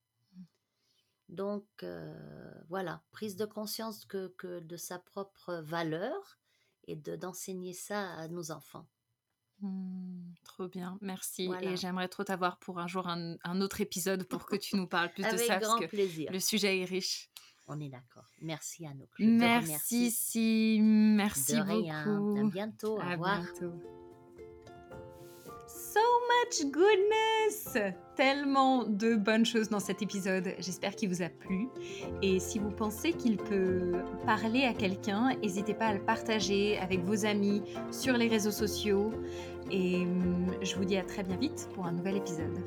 donc 1.29 1.67
euh, 1.83 2.53
voilà, 2.69 3.03
prise 3.13 3.37
de 3.37 3.45
conscience 3.45 4.05
que, 4.05 4.29
que, 4.39 4.61
de 4.61 4.77
sa 4.77 4.99
propre 4.99 5.55
valeur 5.63 6.39
et 6.87 6.97
de 6.97 7.17
d'enseigner 7.17 7.73
ça 7.73 8.13
à 8.15 8.29
nos 8.29 8.51
enfants. 8.51 8.87
Mmh, 9.61 10.35
trop 10.45 10.69
bien, 10.69 10.99
merci. 11.01 11.47
Voilà. 11.47 11.71
Et 11.71 11.77
j'aimerais 11.77 12.09
trop 12.09 12.25
t'avoir 12.25 12.59
pour 12.59 12.79
un 12.79 12.87
jour 12.87 13.07
un, 13.09 13.37
un, 13.45 13.61
autre 13.61 13.81
épisode 13.81 14.25
pour 14.25 14.47
que 14.47 14.57
tu 14.57 14.77
nous 14.77 14.87
parles 14.87 15.11
plus 15.13 15.25
Avec 15.25 15.41
de 15.41 15.45
ça. 15.45 15.59
grand 15.59 15.79
parce 15.79 15.81
que 15.87 15.87
plaisir. 15.91 16.31
Le 16.33 16.41
sujet 16.41 16.81
est 16.81 16.85
riche. 16.85 17.31
On 17.67 17.81
est 17.81 17.89
d'accord. 17.89 18.27
Merci 18.43 18.87
Anouk. 18.87 19.09
Merci, 19.19 20.11
si, 20.11 20.79
merci 20.83 21.55
de 21.55 21.61
rien. 21.63 22.05
beaucoup. 22.05 22.47
À 22.47 22.51
bientôt. 22.51 22.97
Au 22.97 23.01
À 23.01 23.13
revoir. 23.13 23.41
bientôt. 23.41 24.04
Much 26.45 26.71
goodness! 26.71 27.79
Tellement 28.17 28.85
de 28.85 29.15
bonnes 29.15 29.47
choses 29.47 29.69
dans 29.71 29.81
cet 29.81 30.03
épisode. 30.03 30.55
J'espère 30.59 30.95
qu'il 30.95 31.09
vous 31.09 31.23
a 31.23 31.29
plu. 31.29 31.69
Et 32.23 32.39
si 32.39 32.59
vous 32.59 32.71
pensez 32.71 33.13
qu'il 33.13 33.37
peut 33.37 33.93
parler 34.27 34.65
à 34.65 34.75
quelqu'un, 34.75 35.31
n'hésitez 35.43 35.75
pas 35.75 35.87
à 35.87 35.95
le 35.95 36.01
partager 36.01 36.77
avec 36.79 37.01
vos 37.01 37.25
amis 37.25 37.63
sur 37.91 38.15
les 38.17 38.29
réseaux 38.29 38.51
sociaux. 38.51 39.11
Et 39.71 40.03
hum, 40.03 40.55
je 40.61 40.75
vous 40.77 40.85
dis 40.85 40.97
à 40.97 41.05
très 41.05 41.23
bien 41.23 41.37
vite 41.37 41.69
pour 41.75 41.87
un 41.87 41.93
nouvel 41.93 42.17
épisode. 42.17 42.59